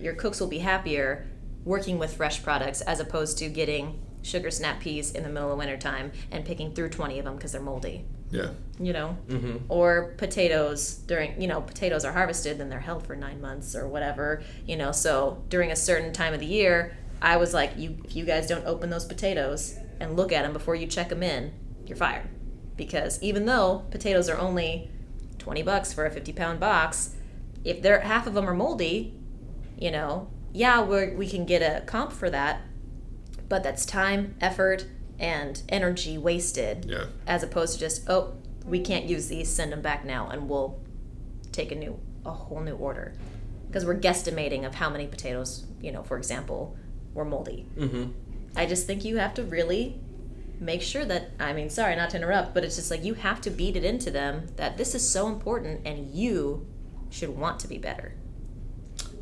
your 0.00 0.14
cooks 0.14 0.40
will 0.40 0.48
be 0.48 0.58
happier 0.58 1.26
working 1.64 1.98
with 1.98 2.16
fresh 2.16 2.42
products 2.42 2.80
as 2.82 2.98
opposed 2.98 3.38
to 3.38 3.48
getting 3.48 4.00
sugar 4.22 4.50
snap 4.50 4.80
peas 4.80 5.12
in 5.12 5.22
the 5.22 5.28
middle 5.28 5.52
of 5.52 5.58
winter 5.58 5.76
time 5.76 6.12
and 6.30 6.44
picking 6.44 6.72
through 6.74 6.88
20 6.88 7.18
of 7.18 7.24
them 7.24 7.36
because 7.36 7.52
they're 7.52 7.60
moldy. 7.60 8.04
Yeah. 8.30 8.50
you 8.80 8.94
know? 8.94 9.18
Mm-hmm. 9.28 9.66
Or 9.68 10.14
potatoes 10.16 10.94
during 10.94 11.40
you 11.40 11.46
know 11.46 11.60
potatoes 11.60 12.04
are 12.04 12.12
harvested 12.12 12.56
then 12.56 12.70
they're 12.70 12.80
held 12.80 13.06
for 13.06 13.14
nine 13.14 13.42
months 13.42 13.76
or 13.76 13.86
whatever 13.86 14.42
you 14.66 14.76
know? 14.76 14.90
So 14.92 15.44
during 15.50 15.70
a 15.70 15.76
certain 15.76 16.12
time 16.12 16.32
of 16.32 16.40
the 16.40 16.46
year 16.46 16.96
i 17.20 17.36
was 17.36 17.52
like 17.52 17.76
you 17.76 17.98
if 18.04 18.16
you 18.16 18.24
guys 18.24 18.46
don't 18.46 18.66
open 18.66 18.88
those 18.88 19.04
potatoes 19.04 19.78
and 20.00 20.16
look 20.16 20.32
at 20.32 20.42
them 20.42 20.52
before 20.54 20.74
you 20.74 20.86
check 20.86 21.10
them 21.10 21.22
in 21.22 21.52
you're 21.86 21.96
fired. 21.96 22.28
Because 22.76 23.22
even 23.22 23.44
though 23.44 23.84
potatoes 23.90 24.30
are 24.30 24.38
only 24.38 24.90
20 25.38 25.62
bucks 25.62 25.92
for 25.92 26.06
a 26.06 26.10
50 26.10 26.32
pound 26.32 26.58
box 26.58 27.14
if 27.64 27.82
they're 27.82 28.00
half 28.00 28.26
of 28.26 28.34
them 28.34 28.48
are 28.48 28.54
moldy 28.54 29.14
you 29.78 29.90
know 29.90 30.28
yeah 30.52 30.82
we 30.82 31.14
we 31.14 31.28
can 31.28 31.44
get 31.44 31.60
a 31.60 31.84
comp 31.84 32.12
for 32.12 32.30
that 32.30 32.62
but 33.52 33.62
that's 33.62 33.84
time 33.84 34.34
effort 34.40 34.86
and 35.18 35.60
energy 35.68 36.16
wasted 36.16 36.86
Yeah. 36.88 37.04
as 37.26 37.42
opposed 37.42 37.74
to 37.74 37.80
just 37.80 38.08
oh 38.08 38.32
we 38.64 38.80
can't 38.80 39.04
use 39.04 39.28
these. 39.28 39.50
Send 39.50 39.72
them 39.72 39.82
back 39.82 40.06
now, 40.06 40.28
and 40.30 40.48
we'll 40.48 40.80
take 41.50 41.70
a 41.70 41.74
new, 41.74 41.98
a 42.24 42.30
whole 42.30 42.60
new 42.60 42.76
order, 42.76 43.12
because 43.66 43.84
we're 43.84 43.98
guesstimating 43.98 44.64
of 44.64 44.76
how 44.76 44.88
many 44.88 45.06
potatoes, 45.06 45.66
you 45.82 45.92
know, 45.92 46.02
for 46.02 46.16
example, 46.16 46.76
were 47.12 47.26
moldy. 47.26 47.66
Mm-hmm. 47.76 48.12
I 48.56 48.64
just 48.64 48.86
think 48.86 49.04
you 49.04 49.18
have 49.18 49.34
to 49.34 49.42
really 49.42 50.00
make 50.58 50.80
sure 50.80 51.04
that 51.04 51.32
I 51.38 51.52
mean, 51.52 51.68
sorry 51.68 51.94
not 51.94 52.08
to 52.10 52.16
interrupt, 52.16 52.54
but 52.54 52.64
it's 52.64 52.76
just 52.76 52.90
like 52.90 53.04
you 53.04 53.12
have 53.14 53.42
to 53.42 53.50
beat 53.50 53.76
it 53.76 53.84
into 53.84 54.10
them 54.10 54.46
that 54.56 54.78
this 54.78 54.94
is 54.94 55.06
so 55.06 55.26
important 55.28 55.86
and 55.86 56.10
you 56.14 56.66
should 57.10 57.36
want 57.36 57.60
to 57.60 57.68
be 57.68 57.76
better. 57.76 58.14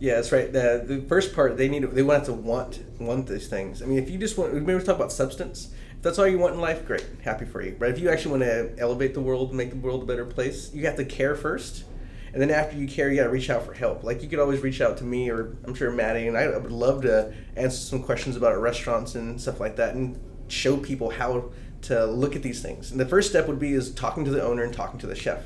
Yeah, 0.00 0.14
that's 0.14 0.32
right. 0.32 0.50
The, 0.50 0.82
the 0.84 1.02
first 1.02 1.34
part 1.34 1.56
they 1.58 1.68
need 1.68 1.82
they 1.82 2.02
want 2.02 2.24
to 2.24 2.32
want 2.32 2.82
want 2.98 3.26
these 3.26 3.48
things. 3.48 3.82
I 3.82 3.86
mean, 3.86 3.98
if 3.98 4.10
you 4.10 4.18
just 4.18 4.36
want, 4.38 4.54
maybe 4.54 4.74
we 4.74 4.82
talk 4.82 4.96
about 4.96 5.12
substance. 5.12 5.68
If 5.96 6.02
that's 6.02 6.18
all 6.18 6.26
you 6.26 6.38
want 6.38 6.54
in 6.54 6.60
life, 6.60 6.86
great, 6.86 7.06
happy 7.22 7.44
for 7.44 7.60
you. 7.62 7.76
But 7.78 7.90
if 7.90 7.98
you 7.98 8.08
actually 8.08 8.30
want 8.30 8.42
to 8.44 8.74
elevate 8.78 9.12
the 9.12 9.20
world, 9.20 9.52
make 9.52 9.70
the 9.70 9.76
world 9.76 10.02
a 10.02 10.06
better 10.06 10.24
place, 10.24 10.72
you 10.72 10.86
have 10.86 10.96
to 10.96 11.04
care 11.04 11.36
first, 11.36 11.84
and 12.32 12.40
then 12.40 12.50
after 12.50 12.76
you 12.78 12.88
care, 12.88 13.10
you 13.10 13.16
got 13.16 13.24
to 13.24 13.28
reach 13.30 13.50
out 13.50 13.66
for 13.66 13.74
help. 13.74 14.02
Like 14.02 14.22
you 14.22 14.28
could 14.28 14.38
always 14.38 14.60
reach 14.60 14.80
out 14.80 14.96
to 14.98 15.04
me, 15.04 15.30
or 15.30 15.58
I'm 15.64 15.74
sure 15.74 15.90
Maddie, 15.90 16.26
and 16.26 16.36
I 16.38 16.48
would 16.56 16.72
love 16.72 17.02
to 17.02 17.34
answer 17.54 17.76
some 17.76 18.02
questions 18.02 18.36
about 18.36 18.58
restaurants 18.58 19.14
and 19.14 19.38
stuff 19.38 19.60
like 19.60 19.76
that, 19.76 19.94
and 19.94 20.18
show 20.48 20.78
people 20.78 21.10
how 21.10 21.50
to 21.82 22.06
look 22.06 22.34
at 22.36 22.42
these 22.42 22.62
things. 22.62 22.90
And 22.90 22.98
the 22.98 23.06
first 23.06 23.28
step 23.28 23.46
would 23.48 23.58
be 23.58 23.74
is 23.74 23.90
talking 23.92 24.24
to 24.24 24.30
the 24.30 24.42
owner 24.42 24.62
and 24.62 24.72
talking 24.72 24.98
to 25.00 25.06
the 25.06 25.14
chef. 25.14 25.42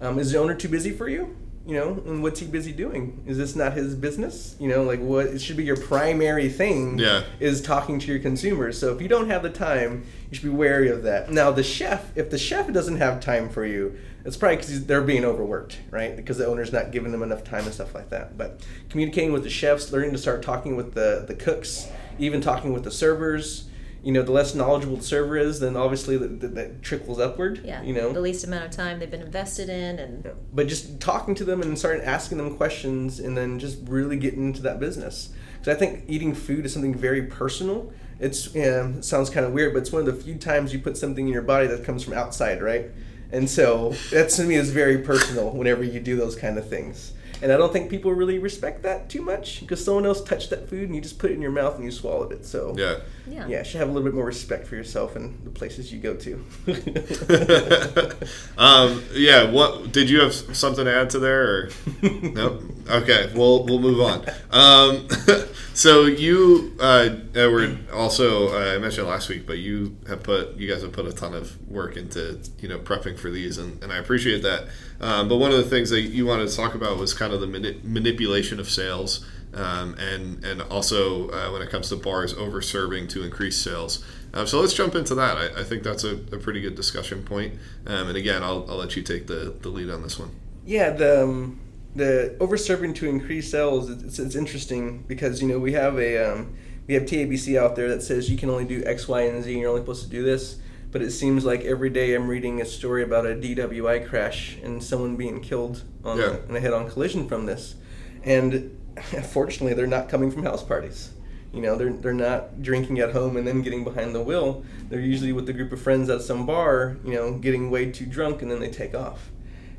Um, 0.00 0.18
is 0.18 0.32
the 0.32 0.38
owner 0.38 0.54
too 0.56 0.68
busy 0.68 0.90
for 0.90 1.08
you? 1.08 1.36
You 1.66 1.74
know, 1.76 2.02
and 2.04 2.22
what's 2.22 2.40
he 2.40 2.46
busy 2.46 2.72
doing? 2.72 3.22
Is 3.26 3.38
this 3.38 3.56
not 3.56 3.72
his 3.72 3.94
business? 3.94 4.54
You 4.60 4.68
know, 4.68 4.82
like 4.82 5.00
what 5.00 5.26
it 5.26 5.40
should 5.40 5.56
be 5.56 5.64
your 5.64 5.78
primary 5.78 6.50
thing. 6.50 6.98
Yeah. 6.98 7.24
Is 7.40 7.62
talking 7.62 7.98
to 8.00 8.06
your 8.06 8.18
consumers. 8.18 8.78
So 8.78 8.94
if 8.94 9.00
you 9.00 9.08
don't 9.08 9.30
have 9.30 9.42
the 9.42 9.50
time, 9.50 10.04
you 10.30 10.36
should 10.36 10.44
be 10.44 10.50
wary 10.50 10.90
of 10.90 11.04
that. 11.04 11.30
Now 11.30 11.50
the 11.52 11.62
chef, 11.62 12.14
if 12.16 12.28
the 12.28 12.36
chef 12.36 12.70
doesn't 12.70 12.98
have 12.98 13.20
time 13.20 13.48
for 13.48 13.64
you, 13.64 13.96
it's 14.26 14.36
probably 14.36 14.56
because 14.56 14.84
they're 14.84 15.02
being 15.02 15.24
overworked, 15.24 15.78
right? 15.90 16.14
Because 16.14 16.36
the 16.36 16.46
owner's 16.46 16.72
not 16.72 16.92
giving 16.92 17.12
them 17.12 17.22
enough 17.22 17.44
time 17.44 17.64
and 17.64 17.72
stuff 17.72 17.94
like 17.94 18.10
that. 18.10 18.36
But 18.36 18.60
communicating 18.90 19.32
with 19.32 19.42
the 19.42 19.50
chefs, 19.50 19.90
learning 19.90 20.12
to 20.12 20.18
start 20.18 20.42
talking 20.42 20.76
with 20.76 20.92
the 20.92 21.24
the 21.26 21.34
cooks, 21.34 21.88
even 22.18 22.42
talking 22.42 22.74
with 22.74 22.84
the 22.84 22.90
servers. 22.90 23.68
You 24.04 24.12
know, 24.12 24.22
the 24.22 24.32
less 24.32 24.54
knowledgeable 24.54 24.98
the 24.98 25.02
server 25.02 25.36
is, 25.36 25.60
then 25.60 25.76
obviously 25.76 26.16
that, 26.18 26.40
that, 26.40 26.54
that 26.54 26.82
trickles 26.82 27.18
upward. 27.18 27.62
Yeah. 27.64 27.82
You 27.82 27.94
know, 27.94 28.12
the 28.12 28.20
least 28.20 28.44
amount 28.44 28.64
of 28.66 28.70
time 28.70 28.98
they've 28.98 29.10
been 29.10 29.22
invested 29.22 29.68
in 29.68 29.98
and 29.98 30.30
but 30.52 30.68
just 30.68 31.00
talking 31.00 31.34
to 31.34 31.44
them 31.44 31.62
and 31.62 31.78
starting 31.78 32.02
asking 32.02 32.38
them 32.38 32.56
questions 32.56 33.18
and 33.18 33.36
then 33.36 33.58
just 33.58 33.78
really 33.86 34.16
getting 34.16 34.46
into 34.46 34.62
that 34.62 34.78
business 34.78 35.30
because 35.58 35.74
i 35.74 35.78
think 35.78 36.04
eating 36.06 36.34
food 36.34 36.64
is 36.64 36.72
something 36.72 36.94
very 36.94 37.22
personal 37.22 37.92
it's 38.20 38.54
yeah, 38.54 38.88
it 38.88 39.04
sounds 39.04 39.30
kind 39.30 39.44
of 39.44 39.52
weird 39.52 39.72
but 39.72 39.80
it's 39.80 39.92
one 39.92 40.06
of 40.06 40.06
the 40.06 40.22
few 40.22 40.36
times 40.36 40.72
you 40.72 40.78
put 40.78 40.96
something 40.96 41.26
in 41.26 41.32
your 41.32 41.42
body 41.42 41.66
that 41.66 41.84
comes 41.84 42.02
from 42.04 42.12
outside 42.12 42.62
right 42.62 42.90
and 43.32 43.48
so 43.48 43.94
that 44.10 44.30
to 44.30 44.44
me 44.44 44.54
is 44.54 44.70
very 44.70 44.98
personal 44.98 45.50
whenever 45.50 45.82
you 45.82 45.98
do 45.98 46.16
those 46.16 46.36
kind 46.36 46.58
of 46.58 46.68
things 46.68 47.12
and 47.42 47.52
i 47.52 47.56
don't 47.56 47.72
think 47.72 47.90
people 47.90 48.12
really 48.12 48.38
respect 48.38 48.82
that 48.82 49.08
too 49.08 49.22
much 49.22 49.60
because 49.60 49.84
someone 49.84 50.06
else 50.06 50.22
touched 50.22 50.50
that 50.50 50.68
food 50.68 50.84
and 50.86 50.94
you 50.94 51.00
just 51.00 51.18
put 51.18 51.30
it 51.30 51.34
in 51.34 51.42
your 51.42 51.50
mouth 51.50 51.74
and 51.76 51.84
you 51.84 51.90
swallowed 51.90 52.32
it 52.32 52.44
so 52.44 52.74
Yeah. 52.76 52.98
yeah. 53.26 53.46
yeah 53.48 53.58
you 53.58 53.64
should 53.64 53.80
have 53.80 53.88
a 53.88 53.92
little 53.92 54.06
bit 54.06 54.14
more 54.14 54.24
respect 54.26 54.66
for 54.66 54.76
yourself 54.76 55.16
and 55.16 55.44
the 55.44 55.50
places 55.50 55.92
you 55.92 55.98
go 56.00 56.14
to 56.14 56.44
um, 58.58 59.02
yeah. 59.12 59.50
What 59.50 59.92
did 59.92 60.08
you 60.10 60.20
have 60.20 60.34
something 60.34 60.84
to 60.84 60.94
add 60.94 61.10
to 61.10 61.18
there? 61.18 61.42
Or? 61.42 61.70
no. 62.02 62.60
Okay. 62.88 63.30
We'll 63.34 63.64
we'll 63.64 63.80
move 63.80 64.00
on. 64.00 64.24
Um, 64.50 65.08
so 65.74 66.02
you, 66.02 66.76
uh, 66.80 67.16
Edward, 67.34 67.90
also 67.90 68.48
uh, 68.54 68.74
I 68.74 68.78
mentioned 68.78 69.06
last 69.06 69.28
week, 69.28 69.46
but 69.46 69.58
you 69.58 69.96
have 70.08 70.22
put 70.22 70.56
you 70.56 70.70
guys 70.70 70.82
have 70.82 70.92
put 70.92 71.06
a 71.06 71.12
ton 71.12 71.34
of 71.34 71.56
work 71.68 71.96
into 71.96 72.40
you 72.58 72.68
know 72.68 72.78
prepping 72.78 73.18
for 73.18 73.30
these, 73.30 73.58
and, 73.58 73.82
and 73.82 73.92
I 73.92 73.96
appreciate 73.98 74.42
that. 74.42 74.68
Um, 75.04 75.28
but 75.28 75.36
one 75.36 75.50
of 75.50 75.58
the 75.58 75.68
things 75.68 75.90
that 75.90 76.00
you 76.00 76.24
wanted 76.24 76.48
to 76.48 76.56
talk 76.56 76.74
about 76.74 76.96
was 76.96 77.12
kind 77.12 77.34
of 77.34 77.40
the 77.40 77.46
mani- 77.46 77.78
manipulation 77.82 78.58
of 78.58 78.70
sales. 78.70 79.24
Um, 79.52 79.94
and 80.00 80.44
and 80.44 80.62
also 80.62 81.28
uh, 81.28 81.52
when 81.52 81.62
it 81.62 81.70
comes 81.70 81.88
to 81.90 81.96
bars 81.96 82.34
over 82.34 82.60
serving 82.60 83.06
to 83.08 83.22
increase 83.22 83.56
sales. 83.56 84.04
Um, 84.32 84.48
so 84.48 84.60
let's 84.60 84.74
jump 84.74 84.96
into 84.96 85.14
that. 85.14 85.36
I, 85.36 85.60
I 85.60 85.62
think 85.62 85.84
that's 85.84 86.02
a, 86.02 86.14
a 86.32 86.38
pretty 86.38 86.60
good 86.60 86.74
discussion 86.74 87.22
point. 87.22 87.54
Um, 87.86 88.08
and 88.08 88.16
again, 88.16 88.42
I'll, 88.42 88.66
I'll 88.68 88.78
let 88.78 88.96
you 88.96 89.02
take 89.02 89.28
the, 89.28 89.54
the 89.60 89.68
lead 89.68 89.90
on 89.90 90.02
this 90.02 90.18
one. 90.18 90.30
Yeah, 90.66 90.90
the 90.90 91.22
um, 91.22 91.60
the 91.94 92.36
over 92.40 92.56
serving 92.56 92.94
to 92.94 93.08
increase 93.08 93.48
sales. 93.48 93.90
It's, 93.90 94.18
it's 94.18 94.34
interesting 94.34 95.04
because 95.06 95.40
you 95.40 95.46
know 95.46 95.60
we 95.60 95.72
have 95.74 96.00
a 96.00 96.32
um, 96.32 96.56
we 96.88 96.94
have 96.94 97.04
TABC 97.04 97.56
out 97.56 97.76
there 97.76 97.88
that 97.90 98.02
says 98.02 98.28
you 98.28 98.36
can 98.36 98.50
only 98.50 98.64
do 98.64 98.82
X, 98.84 99.06
Y, 99.06 99.20
and 99.20 99.44
Z, 99.44 99.52
and 99.52 99.60
you're 99.60 99.70
only 99.70 99.82
supposed 99.82 100.02
to 100.02 100.10
do 100.10 100.24
this. 100.24 100.58
But 100.94 101.02
it 101.02 101.10
seems 101.10 101.44
like 101.44 101.64
every 101.64 101.90
day 101.90 102.14
I'm 102.14 102.28
reading 102.28 102.60
a 102.60 102.64
story 102.64 103.02
about 103.02 103.26
a 103.26 103.30
DWI 103.34 104.06
crash 104.08 104.56
and 104.62 104.80
someone 104.80 105.16
being 105.16 105.40
killed 105.40 105.82
on 106.04 106.18
Yeah. 106.18 106.36
in 106.48 106.54
a 106.54 106.60
head-on 106.60 106.88
collision 106.88 107.26
from 107.26 107.46
this, 107.46 107.74
and 108.22 108.78
fortunately 109.24 109.74
they're 109.74 109.88
not 109.88 110.08
coming 110.08 110.30
from 110.30 110.44
house 110.44 110.62
parties. 110.62 111.10
You 111.52 111.62
know, 111.62 111.74
they're, 111.74 111.92
they're 111.92 112.12
not 112.12 112.62
drinking 112.62 113.00
at 113.00 113.10
home 113.10 113.36
and 113.36 113.44
then 113.44 113.60
getting 113.60 113.82
behind 113.82 114.14
the 114.14 114.22
wheel. 114.22 114.62
They're 114.88 115.00
usually 115.00 115.32
with 115.32 115.48
a 115.48 115.52
group 115.52 115.72
of 115.72 115.80
friends 115.82 116.08
at 116.10 116.22
some 116.22 116.46
bar, 116.46 116.96
you 117.04 117.14
know, 117.14 117.38
getting 117.38 117.72
way 117.72 117.90
too 117.90 118.06
drunk 118.06 118.40
and 118.42 118.48
then 118.48 118.60
they 118.60 118.70
take 118.70 118.94
off. 118.94 119.32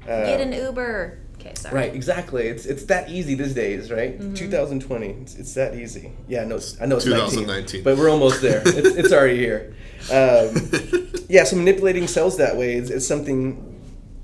Uh, 0.04 0.26
Get 0.26 0.42
an 0.42 0.52
Uber. 0.52 1.20
Okay, 1.36 1.54
sorry. 1.56 1.76
Right, 1.76 1.96
exactly. 1.96 2.48
It's 2.48 2.66
it's 2.66 2.86
that 2.86 3.10
easy 3.10 3.36
these 3.36 3.54
days, 3.54 3.92
right? 3.92 4.20
2020. 4.36 5.08
It's, 5.08 5.36
it's 5.36 5.54
that 5.56 5.76
easy. 5.76 6.12
Yeah, 6.28 6.42
I 6.42 6.46
know. 6.46 6.56
It's, 6.56 6.82
I 6.82 6.86
know 6.86 6.96
it's 6.98 7.06
2019. 7.06 7.84
2019, 7.84 7.84
but 7.84 7.98
we're 7.98 8.10
almost 8.10 8.42
there. 8.42 8.62
it's, 8.66 8.96
it's 8.96 9.14
already 9.14 9.38
here. 9.38 9.76
Um, 10.12 11.12
yeah, 11.30 11.44
so 11.44 11.56
manipulating 11.56 12.08
cells 12.08 12.38
that 12.38 12.56
way 12.56 12.76
is, 12.76 12.90
is 12.90 13.08
something. 13.08 13.72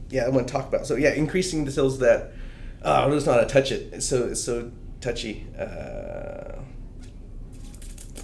Yeah, 0.09 0.23
I 0.23 0.29
want 0.29 0.47
to 0.47 0.51
talk 0.51 0.67
about. 0.67 0.85
So 0.85 0.95
yeah, 0.95 1.11
increasing 1.11 1.65
the 1.65 1.71
cells 1.71 1.99
that. 1.99 2.31
Oh, 2.83 3.03
I'm 3.03 3.11
just 3.11 3.27
not 3.27 3.37
to 3.37 3.45
touch 3.45 3.71
it. 3.71 3.93
It's 3.93 4.07
so 4.07 4.25
it's 4.25 4.43
so 4.43 4.71
touchy. 5.01 5.45
Uh, 5.57 6.40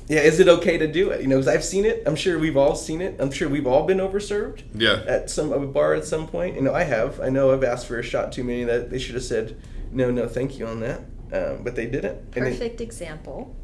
yeah, 0.07 0.21
is 0.21 0.39
it 0.39 0.47
okay 0.47 0.77
to 0.77 0.87
do 0.91 1.09
it? 1.09 1.21
You 1.21 1.27
know, 1.27 1.35
because 1.37 1.47
I've 1.53 1.63
seen 1.63 1.85
it. 1.85 2.03
I'm 2.05 2.15
sure 2.15 2.39
we've 2.39 2.57
all 2.57 2.75
seen 2.75 3.01
it. 3.01 3.15
I'm 3.19 3.31
sure 3.31 3.49
we've 3.49 3.67
all 3.67 3.85
been 3.85 3.97
overserved 3.99 4.63
Yeah. 4.73 5.03
at 5.07 5.29
some 5.29 5.51
of 5.51 5.61
a 5.61 5.67
bar 5.67 5.93
at 5.93 6.05
some 6.05 6.27
point. 6.27 6.55
You 6.55 6.61
know, 6.61 6.73
I 6.73 6.83
have. 6.83 7.19
I 7.19 7.29
know 7.29 7.51
I've 7.53 7.63
asked 7.63 7.87
for 7.87 7.99
a 7.99 8.03
shot 8.03 8.31
too 8.31 8.43
many 8.43 8.63
that 8.63 8.89
they 8.89 8.99
should 8.99 9.15
have 9.15 9.23
said 9.23 9.57
no, 9.91 10.11
no, 10.11 10.27
thank 10.27 10.59
you 10.59 10.67
on 10.67 10.81
that, 10.81 10.99
um, 11.31 11.63
but 11.63 11.75
they 11.75 11.85
didn't. 11.85 12.17
And 12.35 12.45
it- 12.45 12.51
Perfect 12.51 12.81
example. 12.81 13.55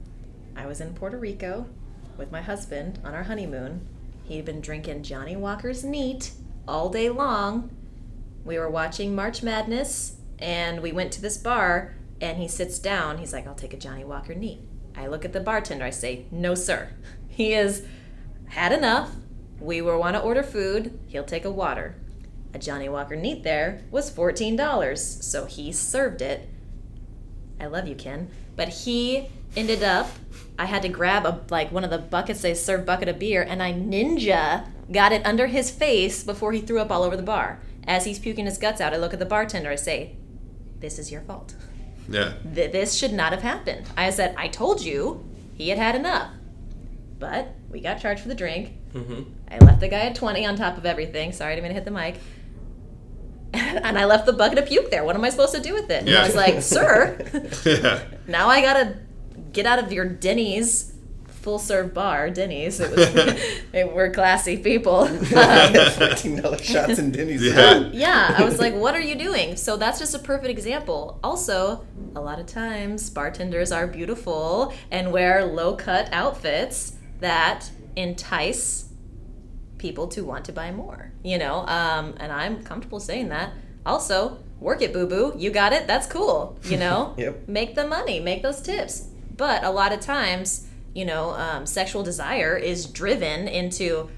I 0.56 0.66
was 0.68 0.80
in 0.82 0.94
Puerto 0.94 1.18
Rico 1.18 1.66
with 2.18 2.32
my 2.32 2.42
husband 2.42 3.00
on 3.04 3.14
our 3.14 3.24
honeymoon. 3.24 3.82
He'd 4.24 4.46
been 4.46 4.62
drinking 4.62 5.04
Johnnie 5.04 5.36
Walker's 5.36 5.84
neat 5.84 6.32
all 6.68 6.90
day 6.90 7.10
long. 7.10 7.72
We 8.46 8.58
were 8.58 8.70
watching 8.70 9.16
March 9.16 9.44
Madness 9.44 10.16
and 10.40 10.82
we 10.82 10.92
went 10.92 11.12
to 11.14 11.22
this 11.22 11.38
bar 11.38 11.96
and 12.22 12.38
he 12.38 12.48
sits 12.48 12.80
down. 12.80 13.18
He's 13.18 13.34
like, 13.34 13.46
I'll 13.48 13.56
take 13.56 13.74
a 13.74 13.78
Johnnie 13.78 14.06
Walker 14.06 14.34
neat. 14.36 14.60
I 14.96 15.08
look 15.08 15.26
at 15.26 15.34
the 15.34 15.40
bartender. 15.40 15.86
I 15.86 15.90
say, 15.90 16.26
No, 16.32 16.56
sir. 16.56 16.90
He 17.28 17.54
has 17.54 17.84
had 18.50 18.72
enough. 18.72 19.10
We 19.60 19.82
were 19.82 19.98
want 19.98 20.16
to 20.16 20.22
order 20.22 20.44
food. 20.44 21.00
He'll 21.08 21.24
take 21.24 21.46
a 21.46 21.52
water. 21.52 21.96
A 22.54 22.60
Johnnie 22.60 22.90
Walker 22.90 23.16
neat 23.16 23.42
there 23.42 23.82
was 23.90 24.12
$14. 24.12 24.98
So 25.24 25.46
he 25.46 25.72
served 25.72 26.22
it. 26.22 26.48
I 27.60 27.66
love 27.66 27.88
you, 27.88 27.96
Ken. 27.96 28.30
But 28.56 28.70
he 28.70 29.30
ended 29.56 29.84
up, 29.84 30.10
I 30.58 30.66
had 30.66 30.82
to 30.84 30.90
grab 30.90 31.26
a 31.26 31.42
like 31.50 31.72
one 31.72 31.84
of 31.84 31.90
the 31.90 31.98
buckets 31.98 32.42
they 32.42 32.54
serve 32.54 32.86
bucket 32.86 33.08
of 33.08 33.20
beer, 33.20 33.42
and 33.42 33.62
I 33.64 33.74
ninja 33.74 34.68
got 34.92 35.12
it 35.12 35.26
under 35.26 35.48
his 35.48 35.72
face 35.72 36.24
before 36.24 36.52
he 36.52 36.62
threw 36.62 36.80
up 36.80 36.92
all 36.92 37.04
over 37.04 37.18
the 37.18 37.24
bar. 37.24 37.60
As 37.86 38.06
he's 38.06 38.20
puking 38.20 38.46
his 38.46 38.58
guts 38.58 38.80
out, 38.82 38.94
I 38.94 38.98
look 38.98 39.14
at 39.14 39.20
the 39.20 39.26
bartender. 39.26 39.72
I 39.72 39.76
say, 39.76 40.16
"This 40.80 41.00
is 41.00 41.12
your 41.12 41.22
fault. 41.22 41.56
Yeah. 42.10 42.34
Th- 42.56 42.72
this 42.72 42.94
should 42.96 43.14
not 43.14 43.32
have 43.32 43.42
happened." 43.42 43.86
I 43.98 44.10
said, 44.10 44.36
"I 44.38 44.48
told 44.48 44.82
you 44.82 45.24
he 45.56 45.70
had 45.70 45.78
had 45.78 45.96
enough." 45.96 46.32
But 47.20 47.56
we 47.70 47.80
got 47.80 48.00
charged 48.02 48.22
for 48.22 48.28
the 48.28 48.36
drink. 48.36 48.74
Mm-hmm. 48.94 49.22
I 49.50 49.58
left 49.60 49.80
the 49.80 49.88
guy 49.88 50.02
at 50.02 50.16
20 50.16 50.46
on 50.46 50.56
top 50.56 50.78
of 50.78 50.86
everything. 50.86 51.32
Sorry, 51.32 51.54
I 51.54 51.56
didn't 51.56 51.64
mean 51.64 51.70
to 51.72 51.76
hit 51.76 51.86
the 51.86 51.92
mic. 51.92 52.20
and 53.54 53.98
I 53.98 54.06
left 54.06 54.26
the 54.26 54.34
bucket 54.34 54.58
of 54.58 54.66
puke 54.68 54.90
there. 54.92 55.04
What 55.04 55.16
am 55.16 55.24
I 55.24 55.30
supposed 55.30 55.54
to 55.56 55.62
do 55.62 55.74
with 55.74 55.90
it? 55.90 56.00
And 56.02 56.08
Yeah. 56.10 56.22
I 56.22 56.26
was 56.26 56.36
like, 56.36 56.62
sir, 56.62 57.18
yeah. 57.66 58.04
now 58.28 58.48
I 58.50 58.62
gotta 58.62 58.98
get 59.52 59.66
out 59.66 59.80
of 59.80 59.94
your 59.94 60.06
Denny's 60.06 60.93
full 61.44 61.60
serve 61.60 61.94
bar. 61.94 62.30
Denny's. 62.30 62.80
It 62.80 62.96
was, 62.96 63.14
they 63.72 63.84
were 63.84 64.10
classy 64.10 64.58
people. 64.58 65.06
Fourteen 65.08 66.42
dollar 66.42 66.58
shots 66.58 66.98
in 66.98 67.12
Denny's. 67.12 67.44
Yeah. 67.44 67.90
yeah, 67.92 68.36
I 68.38 68.44
was 68.44 68.60
like, 68.60 68.74
what 68.84 68.96
are 68.96 69.02
you 69.02 69.16
doing? 69.16 69.58
So 69.58 69.78
that's 69.78 70.00
just 70.00 70.16
a 70.16 70.20
perfect 70.20 70.50
example. 70.50 71.20
Also, 71.24 71.86
a 72.16 72.22
lot 72.22 72.40
of 72.40 72.48
times 72.48 73.10
bartenders 73.10 73.72
are 73.72 73.86
beautiful 73.86 74.74
and 74.90 75.12
wear 75.12 75.46
low 75.46 75.76
cut 75.76 76.10
outfits 76.14 76.96
that 77.20 77.70
entice 77.96 78.90
people 79.78 80.08
to 80.08 80.24
want 80.24 80.46
to 80.46 80.54
buy 80.54 80.72
more, 80.72 81.12
you 81.24 81.38
know? 81.38 81.68
Um, 81.68 82.16
and 82.18 82.32
I'm 82.32 82.64
comfortable 82.64 83.02
saying 83.02 83.30
that. 83.30 83.52
Also, 83.86 84.38
work 84.62 84.82
it, 84.82 84.94
boo 84.94 85.06
boo. 85.06 85.34
You 85.38 85.52
got 85.52 85.74
it. 85.74 85.88
That's 85.88 86.08
cool, 86.08 86.58
you 86.64 86.78
know? 86.78 87.14
Yep. 87.18 87.50
Make 87.50 87.76
the 87.76 87.86
money, 87.86 88.22
make 88.22 88.42
those 88.44 88.62
tips. 88.62 89.10
But 89.36 89.64
a 89.66 89.72
lot 89.72 89.92
of 89.92 90.00
times, 90.00 90.68
you 90.94 91.06
know, 91.06 91.32
um, 91.32 91.66
sexual 91.66 92.04
desire 92.04 92.56
is 92.56 92.86
driven 92.86 93.48
into 93.48 94.10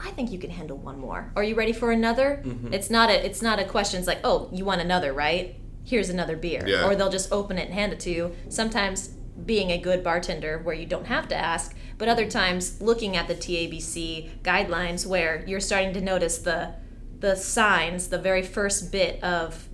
I 0.00 0.10
think 0.10 0.30
you 0.30 0.38
can 0.38 0.50
handle 0.50 0.76
one 0.76 0.98
more. 0.98 1.32
Are 1.34 1.42
you 1.42 1.54
ready 1.54 1.72
for 1.72 1.90
another? 1.90 2.40
Mm-hmm. 2.44 2.72
It's 2.72 2.90
not 2.90 3.10
a 3.10 3.24
it's 3.24 3.42
not 3.42 3.58
a 3.58 3.64
question. 3.64 3.98
It's 3.98 4.06
like, 4.06 4.20
oh, 4.24 4.48
you 4.52 4.64
want 4.64 4.80
another, 4.80 5.12
right? 5.12 5.56
Here's 5.84 6.08
another 6.08 6.36
beer. 6.36 6.62
Yeah. 6.66 6.86
Or 6.86 6.94
they'll 6.94 7.10
just 7.10 7.32
open 7.32 7.58
it 7.58 7.66
and 7.66 7.74
hand 7.74 7.92
it 7.92 8.00
to 8.00 8.10
you. 8.10 8.36
Sometimes 8.48 9.08
being 9.44 9.70
a 9.70 9.78
good 9.78 10.04
bartender 10.04 10.58
where 10.58 10.74
you 10.74 10.86
don't 10.86 11.06
have 11.06 11.28
to 11.28 11.36
ask, 11.36 11.74
but 11.96 12.08
other 12.08 12.28
times 12.28 12.80
looking 12.80 13.16
at 13.16 13.28
the 13.28 13.34
TABC 13.34 14.42
guidelines 14.42 15.06
where 15.06 15.44
you're 15.46 15.60
starting 15.60 15.92
to 15.94 16.00
notice 16.00 16.38
the 16.38 16.74
the 17.18 17.34
signs, 17.34 18.08
the 18.08 18.18
very 18.18 18.42
first 18.42 18.92
bit 18.92 19.20
of, 19.24 19.68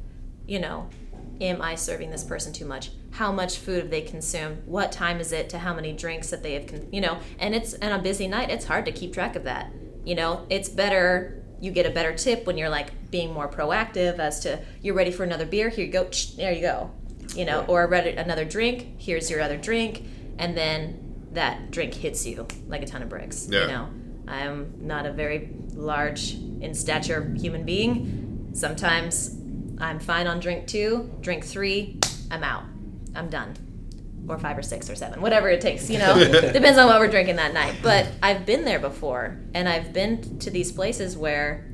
you 0.46 0.58
know, 0.58 0.88
am 1.42 1.60
I 1.60 1.74
serving 1.74 2.10
this 2.10 2.24
person 2.24 2.54
too 2.54 2.64
much? 2.64 2.90
How 3.14 3.30
much 3.30 3.58
food 3.58 3.78
have 3.82 3.90
they 3.90 4.02
consumed? 4.02 4.62
What 4.66 4.90
time 4.90 5.20
is 5.20 5.30
it 5.30 5.48
to 5.50 5.58
how 5.58 5.72
many 5.72 5.92
drinks 5.92 6.30
that 6.30 6.42
they 6.42 6.54
have, 6.54 6.66
con- 6.66 6.88
you 6.90 7.00
know? 7.00 7.18
And 7.38 7.54
it's 7.54 7.72
and 7.74 7.92
on 7.92 8.00
a 8.00 8.02
busy 8.02 8.26
night, 8.26 8.50
it's 8.50 8.64
hard 8.64 8.84
to 8.86 8.92
keep 8.92 9.12
track 9.12 9.36
of 9.36 9.44
that. 9.44 9.70
You 10.04 10.16
know, 10.16 10.46
it's 10.50 10.68
better. 10.68 11.40
You 11.60 11.70
get 11.70 11.86
a 11.86 11.90
better 11.90 12.12
tip 12.12 12.44
when 12.44 12.58
you're 12.58 12.68
like 12.68 13.10
being 13.12 13.32
more 13.32 13.48
proactive 13.48 14.18
as 14.18 14.40
to 14.40 14.60
you're 14.82 14.96
ready 14.96 15.12
for 15.12 15.22
another 15.22 15.46
beer. 15.46 15.68
Here 15.68 15.86
you 15.86 15.92
go. 15.92 16.10
There 16.36 16.52
you 16.52 16.60
go. 16.60 16.90
You 17.36 17.44
know, 17.44 17.64
or 17.68 17.86
ready 17.86 18.10
another 18.10 18.44
drink. 18.44 18.96
Here's 18.98 19.30
your 19.30 19.40
other 19.40 19.56
drink, 19.56 20.02
and 20.38 20.56
then 20.56 21.28
that 21.32 21.70
drink 21.70 21.94
hits 21.94 22.26
you 22.26 22.46
like 22.66 22.82
a 22.82 22.86
ton 22.86 23.02
of 23.02 23.08
bricks. 23.08 23.46
Yeah. 23.48 23.60
You 23.60 23.66
know, 23.68 23.88
I'm 24.26 24.74
not 24.80 25.06
a 25.06 25.12
very 25.12 25.50
large 25.72 26.34
in 26.34 26.74
stature 26.74 27.32
human 27.36 27.64
being. 27.64 28.50
Sometimes 28.54 29.36
I'm 29.78 30.00
fine 30.00 30.26
on 30.26 30.40
drink 30.40 30.66
two, 30.66 31.10
drink 31.20 31.44
three, 31.44 32.00
I'm 32.30 32.42
out. 32.42 32.64
I'm 33.14 33.28
done. 33.28 33.54
Or 34.26 34.38
five 34.38 34.56
or 34.56 34.62
six 34.62 34.88
or 34.88 34.94
seven, 34.94 35.20
whatever 35.20 35.50
it 35.50 35.60
takes, 35.60 35.90
you 35.90 35.98
know. 35.98 36.14
Depends 36.52 36.78
on 36.78 36.86
what 36.86 36.98
we're 36.98 37.08
drinking 37.10 37.36
that 37.36 37.52
night. 37.52 37.74
But 37.82 38.08
I've 38.22 38.46
been 38.46 38.64
there 38.64 38.78
before, 38.80 39.38
and 39.52 39.68
I've 39.68 39.92
been 39.92 40.38
to 40.38 40.50
these 40.50 40.72
places 40.72 41.14
where, 41.14 41.66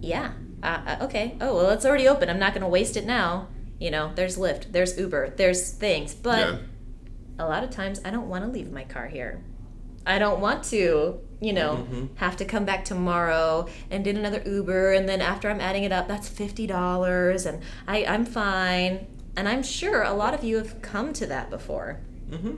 yeah, 0.00 0.32
uh, 0.62 0.80
uh, 0.86 1.04
okay, 1.04 1.36
oh, 1.40 1.56
well, 1.56 1.70
it's 1.70 1.84
already 1.86 2.08
open. 2.08 2.28
I'm 2.28 2.38
not 2.38 2.52
going 2.52 2.62
to 2.62 2.68
waste 2.68 2.96
it 2.96 3.06
now. 3.06 3.48
You 3.80 3.90
know, 3.90 4.12
there's 4.14 4.36
Lyft, 4.36 4.72
there's 4.72 4.98
Uber, 4.98 5.30
there's 5.36 5.70
things. 5.70 6.14
But 6.14 6.38
Yeah. 6.46 6.58
a 7.38 7.46
lot 7.46 7.64
of 7.64 7.70
times 7.70 8.00
I 8.04 8.10
don't 8.10 8.28
want 8.28 8.44
to 8.44 8.50
leave 8.50 8.70
my 8.70 8.84
car 8.84 9.06
here. 9.06 9.42
I 10.06 10.18
don't 10.18 10.40
want 10.40 10.64
to, 10.64 11.20
you 11.40 11.52
know, 11.54 11.76
Mm-hmm. 11.90 12.16
have 12.16 12.36
to 12.36 12.44
come 12.44 12.66
back 12.66 12.84
tomorrow 12.84 13.66
and 13.90 14.04
get 14.04 14.16
another 14.16 14.42
Uber, 14.44 14.92
and 14.92 15.08
then 15.08 15.22
after 15.22 15.48
I'm 15.48 15.60
adding 15.60 15.84
it 15.84 15.92
up, 15.92 16.06
that's 16.08 16.28
fifty 16.28 16.66
dollars, 16.66 17.46
and 17.46 17.62
I 17.88 18.04
I'm 18.04 18.26
fine. 18.26 19.06
And 19.36 19.48
I'm 19.48 19.62
sure 19.62 20.02
a 20.02 20.12
lot 20.12 20.34
of 20.34 20.44
you 20.44 20.56
have 20.56 20.80
come 20.82 21.12
to 21.14 21.26
that 21.26 21.50
before. 21.50 22.00
Mm-hmm. 22.30 22.54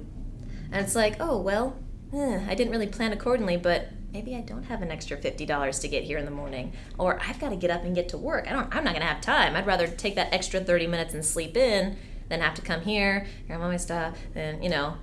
And 0.72 0.84
it's 0.84 0.94
like, 0.94 1.16
oh 1.20 1.40
well, 1.40 1.76
eh, 2.12 2.44
I 2.48 2.54
didn't 2.54 2.72
really 2.72 2.86
plan 2.86 3.12
accordingly, 3.12 3.56
but 3.56 3.88
maybe 4.12 4.34
I 4.34 4.40
don't 4.40 4.64
have 4.64 4.82
an 4.82 4.90
extra 4.90 5.16
fifty 5.16 5.46
dollars 5.46 5.78
to 5.80 5.88
get 5.88 6.04
here 6.04 6.18
in 6.18 6.24
the 6.24 6.30
morning, 6.30 6.72
or 6.98 7.20
I've 7.20 7.38
got 7.40 7.50
to 7.50 7.56
get 7.56 7.70
up 7.70 7.84
and 7.84 7.94
get 7.94 8.08
to 8.10 8.18
work. 8.18 8.46
I 8.48 8.52
don't. 8.52 8.74
I'm 8.74 8.84
not 8.84 8.94
gonna 8.94 9.06
have 9.06 9.20
time. 9.20 9.56
I'd 9.56 9.66
rather 9.66 9.86
take 9.86 10.14
that 10.16 10.32
extra 10.32 10.60
thirty 10.60 10.86
minutes 10.86 11.14
and 11.14 11.24
sleep 11.24 11.56
in 11.56 11.96
than 12.28 12.40
have 12.40 12.54
to 12.54 12.62
come 12.62 12.80
here, 12.80 13.26
grab 13.46 13.60
all 13.60 13.68
my 13.68 13.76
stuff, 13.76 14.18
and 14.34 14.62
you 14.62 14.70
know, 14.70 14.96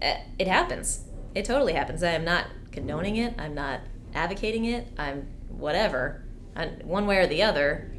eh, 0.00 0.20
it 0.38 0.46
happens. 0.48 1.04
It 1.34 1.44
totally 1.44 1.72
happens. 1.72 2.02
I 2.02 2.10
am 2.10 2.24
not 2.24 2.46
condoning 2.72 3.16
it. 3.16 3.34
I'm 3.38 3.54
not 3.54 3.80
advocating 4.14 4.64
it. 4.64 4.86
I'm 4.98 5.28
whatever. 5.48 6.24
I, 6.56 6.66
one 6.82 7.06
way 7.06 7.18
or 7.18 7.26
the 7.26 7.42
other. 7.42 7.90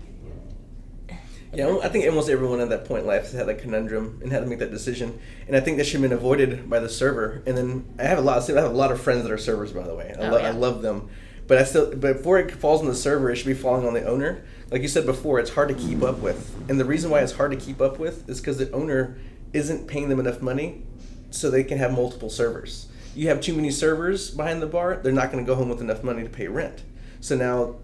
Yeah, 1.53 1.79
I 1.83 1.89
think 1.89 2.05
almost 2.05 2.29
everyone 2.29 2.61
at 2.61 2.69
that 2.69 2.85
point 2.85 3.01
in 3.01 3.07
life 3.07 3.23
has 3.23 3.33
had 3.33 3.49
a 3.49 3.53
conundrum 3.55 4.19
and 4.23 4.31
had 4.31 4.39
to 4.39 4.45
make 4.45 4.59
that 4.59 4.71
decision, 4.71 5.19
and 5.47 5.55
I 5.55 5.59
think 5.59 5.77
that 5.77 5.83
should 5.85 5.99
have 5.99 6.09
been 6.09 6.17
avoided 6.17 6.69
by 6.69 6.79
the 6.79 6.87
server. 6.87 7.43
And 7.45 7.57
then 7.57 7.93
I 7.99 8.03
have 8.03 8.17
a 8.17 8.21
lot. 8.21 8.37
Of, 8.49 8.55
I 8.57 8.61
have 8.61 8.71
a 8.71 8.73
lot 8.73 8.91
of 8.91 9.01
friends 9.01 9.23
that 9.23 9.31
are 9.31 9.37
servers, 9.37 9.71
by 9.73 9.83
the 9.83 9.93
way. 9.93 10.15
I, 10.17 10.27
Oh, 10.27 10.31
lo- 10.31 10.37
yeah. 10.37 10.47
I 10.47 10.51
love 10.51 10.81
them, 10.81 11.09
but 11.47 11.57
I 11.57 11.63
still, 11.65 11.89
but 11.89 12.17
before 12.17 12.39
it 12.39 12.51
falls 12.51 12.79
on 12.81 12.87
the 12.87 12.95
server, 12.95 13.29
it 13.29 13.35
should 13.35 13.47
be 13.47 13.53
falling 13.53 13.85
on 13.85 13.93
the 13.93 14.05
owner. 14.07 14.43
Like 14.69 14.81
you 14.81 14.87
said 14.87 15.05
before, 15.05 15.39
it's 15.39 15.49
hard 15.51 15.67
to 15.67 15.73
keep 15.75 16.01
up 16.03 16.19
with, 16.19 16.55
and 16.69 16.79
the 16.79 16.85
reason 16.85 17.11
why 17.11 17.19
it's 17.19 17.33
hard 17.33 17.51
to 17.51 17.57
keep 17.57 17.81
up 17.81 17.99
with 17.99 18.29
is 18.29 18.39
because 18.39 18.57
the 18.57 18.71
owner 18.71 19.17
isn't 19.51 19.87
paying 19.87 20.07
them 20.07 20.19
enough 20.21 20.41
money, 20.41 20.83
so 21.31 21.49
they 21.51 21.65
can 21.65 21.77
have 21.77 21.91
multiple 21.91 22.29
servers. 22.29 22.87
You 23.13 23.27
have 23.27 23.41
too 23.41 23.53
many 23.53 23.71
servers 23.71 24.31
behind 24.31 24.61
the 24.61 24.67
bar; 24.67 25.01
they're 25.03 25.11
not 25.11 25.33
going 25.33 25.43
to 25.43 25.47
go 25.49 25.55
home 25.55 25.67
with 25.67 25.81
enough 25.81 26.01
money 26.01 26.23
to 26.23 26.29
pay 26.29 26.47
rent. 26.47 26.83
So 27.19 27.35
now 27.35 27.75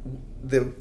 the 0.42 0.72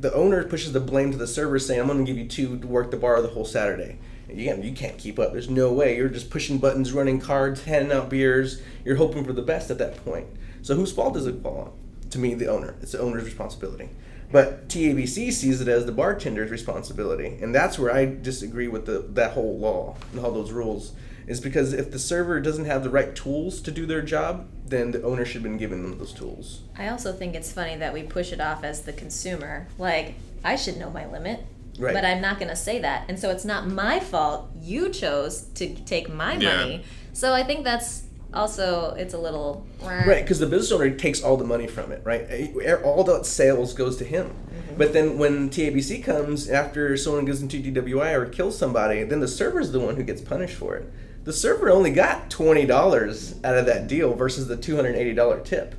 the 0.00 0.12
owner 0.14 0.44
pushes 0.44 0.72
the 0.72 0.80
blame 0.80 1.12
to 1.12 1.18
the 1.18 1.26
server, 1.26 1.58
saying, 1.58 1.80
"I'm 1.80 1.86
going 1.86 2.04
to 2.04 2.04
give 2.04 2.18
you 2.18 2.28
two 2.28 2.58
to 2.58 2.66
work 2.66 2.90
the 2.90 2.96
bar 2.96 3.20
the 3.22 3.28
whole 3.28 3.44
Saturday." 3.44 3.98
Again, 4.28 4.62
you 4.62 4.72
can't 4.72 4.98
keep 4.98 5.18
up. 5.18 5.32
There's 5.32 5.48
no 5.48 5.72
way. 5.72 5.96
You're 5.96 6.08
just 6.08 6.30
pushing 6.30 6.58
buttons, 6.58 6.92
running 6.92 7.20
cards, 7.20 7.64
handing 7.64 7.92
out 7.92 8.10
beers. 8.10 8.60
You're 8.84 8.96
hoping 8.96 9.24
for 9.24 9.32
the 9.32 9.42
best 9.42 9.70
at 9.70 9.78
that 9.78 10.04
point. 10.04 10.26
So 10.62 10.74
whose 10.74 10.92
fault 10.92 11.14
does 11.14 11.26
it 11.26 11.42
fall 11.42 11.58
on? 11.58 12.10
To 12.10 12.18
me, 12.18 12.34
the 12.34 12.48
owner. 12.48 12.74
It's 12.82 12.92
the 12.92 13.00
owner's 13.00 13.24
responsibility. 13.24 13.88
But 14.32 14.68
TABC 14.68 15.32
sees 15.32 15.60
it 15.60 15.68
as 15.68 15.86
the 15.86 15.92
bartender's 15.92 16.50
responsibility, 16.50 17.38
and 17.40 17.54
that's 17.54 17.78
where 17.78 17.92
I 17.92 18.06
disagree 18.06 18.66
with 18.66 18.86
the 18.86 19.04
that 19.14 19.32
whole 19.32 19.58
law 19.58 19.96
and 20.12 20.20
all 20.20 20.32
those 20.32 20.50
rules. 20.50 20.92
Is 21.26 21.40
because 21.40 21.72
if 21.72 21.90
the 21.90 21.98
server 21.98 22.40
doesn't 22.40 22.66
have 22.66 22.82
the 22.82 22.90
right 22.90 23.14
tools 23.14 23.60
to 23.62 23.70
do 23.70 23.86
their 23.86 24.02
job, 24.02 24.48
then 24.68 24.90
the 24.90 25.02
owner 25.02 25.24
should 25.24 25.34
have 25.34 25.42
been 25.44 25.58
given 25.58 25.82
them 25.82 25.98
those 25.98 26.12
tools. 26.12 26.62
I 26.76 26.88
also 26.88 27.12
think 27.12 27.34
it's 27.34 27.52
funny 27.52 27.76
that 27.76 27.92
we 27.92 28.02
push 28.02 28.32
it 28.32 28.40
off 28.40 28.64
as 28.64 28.82
the 28.82 28.92
consumer. 28.92 29.66
Like, 29.78 30.14
I 30.44 30.56
should 30.56 30.76
know 30.76 30.90
my 30.90 31.06
limit. 31.06 31.40
Right. 31.78 31.92
But 31.94 32.04
I'm 32.04 32.22
not 32.22 32.38
going 32.38 32.48
to 32.48 32.56
say 32.56 32.78
that. 32.80 33.04
And 33.08 33.18
so 33.18 33.30
it's 33.30 33.44
not 33.44 33.68
my 33.68 34.00
fault. 34.00 34.48
You 34.60 34.88
chose 34.88 35.42
to 35.56 35.74
take 35.74 36.08
my 36.12 36.34
Yeah. 36.36 36.56
money. 36.56 36.84
So 37.12 37.32
I 37.34 37.42
think 37.42 37.64
that's 37.64 38.04
also, 38.32 38.94
it's 38.98 39.14
a 39.14 39.18
little. 39.18 39.66
Right, 39.82 40.22
because 40.22 40.38
the 40.38 40.46
business 40.46 40.72
owner 40.72 40.90
takes 40.90 41.22
all 41.22 41.36
the 41.36 41.44
money 41.44 41.66
from 41.66 41.92
it, 41.92 42.00
right? 42.04 42.26
Eh, 42.30 42.74
All 42.82 43.04
the 43.04 43.22
sales 43.24 43.72
goes 43.74 43.96
to 43.98 44.04
him. 44.04 44.30
But 44.76 44.92
then 44.92 45.16
when 45.18 45.48
TABC 45.48 46.02
comes 46.02 46.48
after 46.50 46.96
someone 46.96 47.24
goes 47.24 47.40
into 47.40 47.58
DWI 47.62 48.12
or 48.14 48.26
kills 48.26 48.58
somebody, 48.58 49.04
then 49.04 49.20
the 49.20 49.28
server's 49.28 49.72
the 49.72 49.80
one 49.80 49.96
who 49.96 50.02
gets 50.02 50.20
punished 50.20 50.54
for 50.56 50.76
it. 50.76 50.90
The 51.26 51.32
server 51.32 51.68
only 51.68 51.90
got 51.90 52.30
twenty 52.30 52.64
dollars 52.64 53.34
out 53.42 53.58
of 53.58 53.66
that 53.66 53.88
deal 53.88 54.14
versus 54.14 54.46
the 54.46 54.56
two 54.56 54.76
hundred 54.76 54.94
eighty 54.94 55.12
dollar 55.12 55.40
tip. 55.40 55.74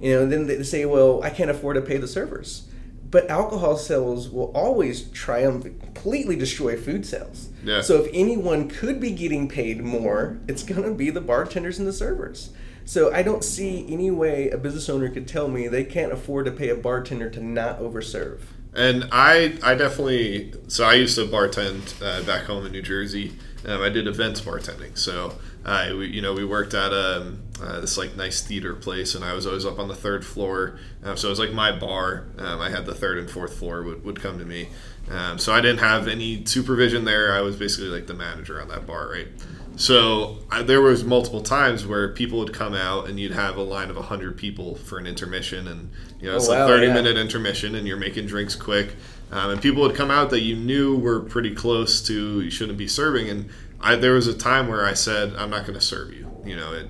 You 0.00 0.14
know, 0.14 0.26
then 0.26 0.46
they 0.46 0.62
say, 0.62 0.84
"Well, 0.86 1.22
I 1.24 1.30
can't 1.30 1.50
afford 1.50 1.74
to 1.74 1.82
pay 1.82 1.96
the 1.96 2.06
servers." 2.06 2.68
But 3.10 3.28
alcohol 3.28 3.76
sales 3.76 4.30
will 4.30 4.52
always 4.54 5.10
triumph, 5.10 5.64
completely 5.64 6.36
destroy 6.36 6.76
food 6.76 7.04
sales. 7.04 7.50
Yeah. 7.64 7.82
So 7.82 8.02
if 8.02 8.10
anyone 8.14 8.68
could 8.68 9.00
be 9.00 9.10
getting 9.10 9.48
paid 9.48 9.82
more, 9.82 10.38
it's 10.48 10.62
going 10.62 10.84
to 10.84 10.94
be 10.94 11.10
the 11.10 11.20
bartenders 11.20 11.78
and 11.78 11.86
the 11.86 11.92
servers. 11.92 12.50
So 12.84 13.12
I 13.12 13.22
don't 13.22 13.44
see 13.44 13.84
any 13.88 14.10
way 14.10 14.50
a 14.50 14.56
business 14.56 14.88
owner 14.88 15.10
could 15.10 15.28
tell 15.28 15.48
me 15.48 15.68
they 15.68 15.84
can't 15.84 16.12
afford 16.12 16.46
to 16.46 16.52
pay 16.52 16.70
a 16.70 16.74
bartender 16.74 17.28
to 17.28 17.40
not 17.40 17.80
overserve. 17.80 18.40
And 18.72 19.08
I, 19.12 19.58
I 19.62 19.74
definitely. 19.74 20.54
So 20.68 20.84
I 20.84 20.94
used 20.94 21.16
to 21.16 21.26
bartend 21.26 22.00
uh, 22.00 22.22
back 22.22 22.44
home 22.44 22.64
in 22.64 22.72
New 22.72 22.82
Jersey. 22.82 23.32
Um, 23.66 23.80
I 23.82 23.88
did 23.88 24.06
events 24.06 24.40
bartending. 24.40 24.96
So 24.98 25.34
I, 25.64 25.92
we, 25.92 26.08
you 26.08 26.20
know, 26.22 26.32
we 26.32 26.44
worked 26.44 26.74
at 26.74 26.92
um, 26.92 27.42
uh, 27.62 27.80
this 27.80 27.96
like 27.96 28.16
nice 28.16 28.40
theater 28.42 28.74
place, 28.74 29.14
and 29.14 29.24
I 29.24 29.32
was 29.34 29.46
always 29.46 29.64
up 29.64 29.78
on 29.78 29.88
the 29.88 29.94
third 29.94 30.24
floor. 30.26 30.78
Um, 31.04 31.16
so 31.16 31.28
it 31.28 31.30
was 31.30 31.38
like 31.38 31.52
my 31.52 31.70
bar. 31.72 32.26
Um, 32.38 32.60
I 32.60 32.70
had 32.70 32.86
the 32.86 32.94
third 32.94 33.18
and 33.18 33.30
fourth 33.30 33.56
floor 33.58 33.82
would, 33.82 34.04
would 34.04 34.20
come 34.20 34.38
to 34.38 34.44
me. 34.44 34.68
Um, 35.10 35.38
so 35.38 35.52
I 35.52 35.60
didn't 35.60 35.80
have 35.80 36.08
any 36.08 36.44
supervision 36.44 37.04
there. 37.04 37.32
I 37.34 37.40
was 37.40 37.56
basically 37.56 37.88
like 37.90 38.06
the 38.06 38.14
manager 38.14 38.60
on 38.60 38.68
that 38.68 38.86
bar, 38.86 39.08
right? 39.10 39.28
So 39.76 40.38
I, 40.50 40.62
there 40.62 40.80
was 40.82 41.02
multiple 41.02 41.40
times 41.40 41.86
where 41.86 42.08
people 42.10 42.38
would 42.40 42.52
come 42.52 42.74
out 42.74 43.08
and 43.08 43.18
you'd 43.18 43.32
have 43.32 43.56
a 43.56 43.62
line 43.62 43.90
of 43.90 43.96
100 43.96 44.36
people 44.36 44.74
for 44.76 44.98
an 44.98 45.06
intermission 45.06 45.66
and 45.66 45.90
you 46.20 46.28
know 46.28 46.36
it's 46.36 46.46
Oh, 46.46 46.50
like 46.50 46.58
wow, 46.60 46.66
30 46.68 46.86
yeah. 46.88 46.92
minute 46.94 47.16
intermission 47.16 47.74
and 47.74 47.88
you're 47.88 47.96
making 47.96 48.26
drinks 48.26 48.54
quick 48.54 48.94
um, 49.32 49.50
and 49.50 49.62
people 49.62 49.82
would 49.82 49.96
come 49.96 50.10
out 50.10 50.30
that 50.30 50.40
you 50.40 50.54
knew 50.54 50.96
were 50.96 51.20
pretty 51.20 51.54
close 51.54 52.02
to 52.02 52.42
you 52.42 52.50
shouldn't 52.50 52.78
be 52.78 52.86
serving. 52.86 53.28
And 53.28 53.48
I, 53.80 53.96
there 53.96 54.12
was 54.12 54.26
a 54.26 54.34
time 54.34 54.68
where 54.68 54.84
I 54.84 54.92
said 54.92 55.34
I'm 55.36 55.50
not 55.50 55.62
going 55.62 55.78
to 55.78 55.84
serve 55.84 56.12
you. 56.12 56.30
You 56.44 56.56
know 56.56 56.72
it 56.74 56.88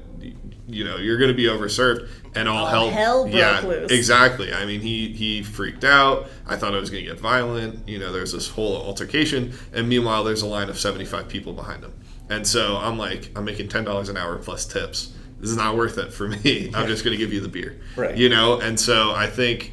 you 0.68 0.85
know 0.85 0.96
you're 0.96 1.18
going 1.18 1.31
to 1.31 1.37
be 1.37 1.44
overserved. 1.44 2.09
And 2.35 2.48
all, 2.48 2.66
hell, 2.66 2.90
hell 2.90 3.22
broke 3.24 3.35
yeah 3.35 3.61
loose. 3.61 3.90
exactly. 3.90 4.52
I 4.52 4.64
mean 4.66 4.81
he 4.81 5.12
he 5.12 5.42
freaked 5.42 5.85
out. 5.85 6.28
I 6.46 6.57
thought 6.57 6.74
I 6.74 6.78
was 6.78 6.90
going 6.90 7.05
to 7.05 7.11
get 7.11 7.20
violent. 7.20 7.88
You 7.88 7.98
know 7.98 8.12
there's 8.12 8.33
this 8.33 8.48
whole 8.48 8.76
altercation. 8.76 9.52
And 9.72 9.88
meanwhile 9.88 10.24
there's 10.24 10.42
a 10.42 10.46
line 10.46 10.68
of 10.68 10.78
75 10.78 11.28
people 11.28 11.52
behind 11.52 11.85
him. 11.85 11.92
And 12.28 12.46
so 12.46 12.76
I'm 12.76 12.98
like 12.98 13.31
I'm 13.37 13.44
making 13.44 13.68
ten 13.68 13.85
dollars 13.85 14.09
an 14.09 14.16
hour 14.16 14.37
plus 14.38 14.66
tips. 14.66 15.12
This 15.38 15.50
is 15.50 15.57
not 15.57 15.76
worth 15.76 15.98
it 15.98 16.12
for 16.12 16.28
me. 16.28 16.70
I'm 16.74 16.87
just 16.87 17.05
going 17.05 17.16
to 17.16 17.18
give 17.18 17.33
you 17.33 17.40
the 17.40 17.48
beer. 17.48 17.81
Right. 17.96 18.16
you 18.16 18.28
know? 18.28 18.61
And 18.61 18.78
so 18.78 19.12
I 19.12 19.26
think 19.26 19.72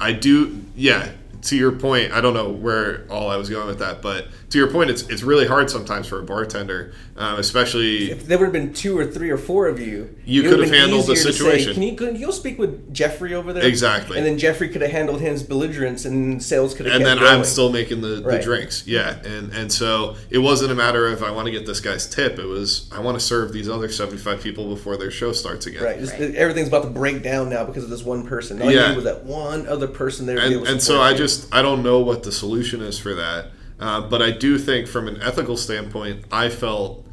I 0.00 0.12
do, 0.12 0.64
yeah. 0.74 1.10
To 1.44 1.56
your 1.56 1.72
point, 1.72 2.12
I 2.12 2.20
don't 2.20 2.34
know 2.34 2.48
where 2.48 3.06
all 3.10 3.30
I 3.30 3.36
was 3.36 3.50
going 3.50 3.66
with 3.66 3.78
that, 3.78 4.00
but 4.00 4.28
to 4.50 4.58
your 4.58 4.70
point, 4.70 4.90
it's 4.90 5.02
it's 5.02 5.22
really 5.22 5.46
hard 5.46 5.70
sometimes 5.70 6.06
for 6.06 6.18
a 6.18 6.22
bartender, 6.22 6.92
um, 7.16 7.38
especially 7.38 8.10
If 8.10 8.26
there 8.26 8.38
would 8.38 8.46
have 8.46 8.52
been 8.52 8.72
two 8.72 8.98
or 8.98 9.06
three 9.06 9.30
or 9.30 9.38
four 9.38 9.68
of 9.68 9.78
you, 9.78 10.16
You 10.24 10.42
could 10.42 10.58
have 10.60 10.70
handled 10.70 11.06
the 11.06 11.12
easier 11.12 11.26
to 11.26 11.32
say, 11.32 11.38
situation. 11.38 11.74
Can 11.74 11.82
you 11.84 11.94
can 11.94 12.16
you 12.16 12.32
speak 12.32 12.58
with 12.58 12.92
Jeffrey 12.92 13.34
over 13.34 13.52
there? 13.52 13.64
Exactly. 13.64 14.18
And 14.18 14.26
then 14.26 14.36
Jeffrey 14.36 14.68
could 14.68 14.82
have 14.82 14.90
handled 14.90 15.20
his 15.20 15.42
belligerence, 15.44 16.04
and 16.04 16.42
sales 16.42 16.74
could 16.74 16.86
have. 16.86 16.96
and 16.96 17.04
kept 17.04 17.20
then 17.20 17.28
I'm 17.28 17.44
still 17.44 17.70
making 17.70 18.00
the, 18.00 18.20
the 18.20 18.40
drinks. 18.40 18.84
Yeah, 18.86 19.20
and 19.24 19.52
and 19.52 19.70
so 19.72 20.16
it 20.30 20.38
wasn't 20.38 20.72
a 20.72 20.74
matter 20.74 21.06
of 21.06 21.22
I 21.22 21.30
want 21.30 21.46
to 21.46 21.52
get 21.52 21.66
this 21.66 21.80
guy's 21.80 22.06
tip. 22.08 22.38
It 22.38 22.46
was 22.46 22.90
I 22.92 22.98
want 23.00 23.18
to 23.18 23.24
serve 23.24 23.52
these 23.52 23.68
other 23.68 23.88
75 23.88 24.42
people 24.42 24.74
before 24.74 24.96
their 24.96 25.10
show 25.12 25.32
starts 25.32 25.66
again. 25.66 25.84
Right. 25.84 26.00
Right. 26.00 26.34
Everything's 26.34 26.68
about 26.68 26.82
to 26.82 26.90
break 26.90 27.22
down 27.22 27.48
now 27.48 27.64
because 27.64 27.84
of 27.84 27.90
this 27.90 28.02
one 28.02 28.26
person. 28.26 28.60
All 28.60 28.70
Yeah. 28.70 28.90
you 28.90 28.96
was 28.96 29.04
that 29.04 29.24
one 29.24 29.66
other 29.68 29.86
person 29.86 30.26
there. 30.26 30.36
to 30.36 30.42
be 30.48 30.54
able 30.54 30.62
and, 30.64 30.72
and 30.72 30.82
so 30.82 31.00
I 31.00 31.10
you. 31.12 31.16
just 31.18 31.54
I 31.54 31.62
don't 31.62 31.82
know 31.84 32.00
what 32.00 32.24
the 32.24 32.32
solution 32.32 32.80
is 32.82 32.98
for 32.98 33.14
that, 33.14 33.46
uh, 33.78 34.00
but 34.08 34.20
I 34.20 34.32
do 34.32 34.58
think 34.58 34.88
from 34.88 35.06
an 35.06 35.22
ethical 35.22 35.56
standpoint, 35.56 36.24
I 36.32 36.48
felt 36.48 37.03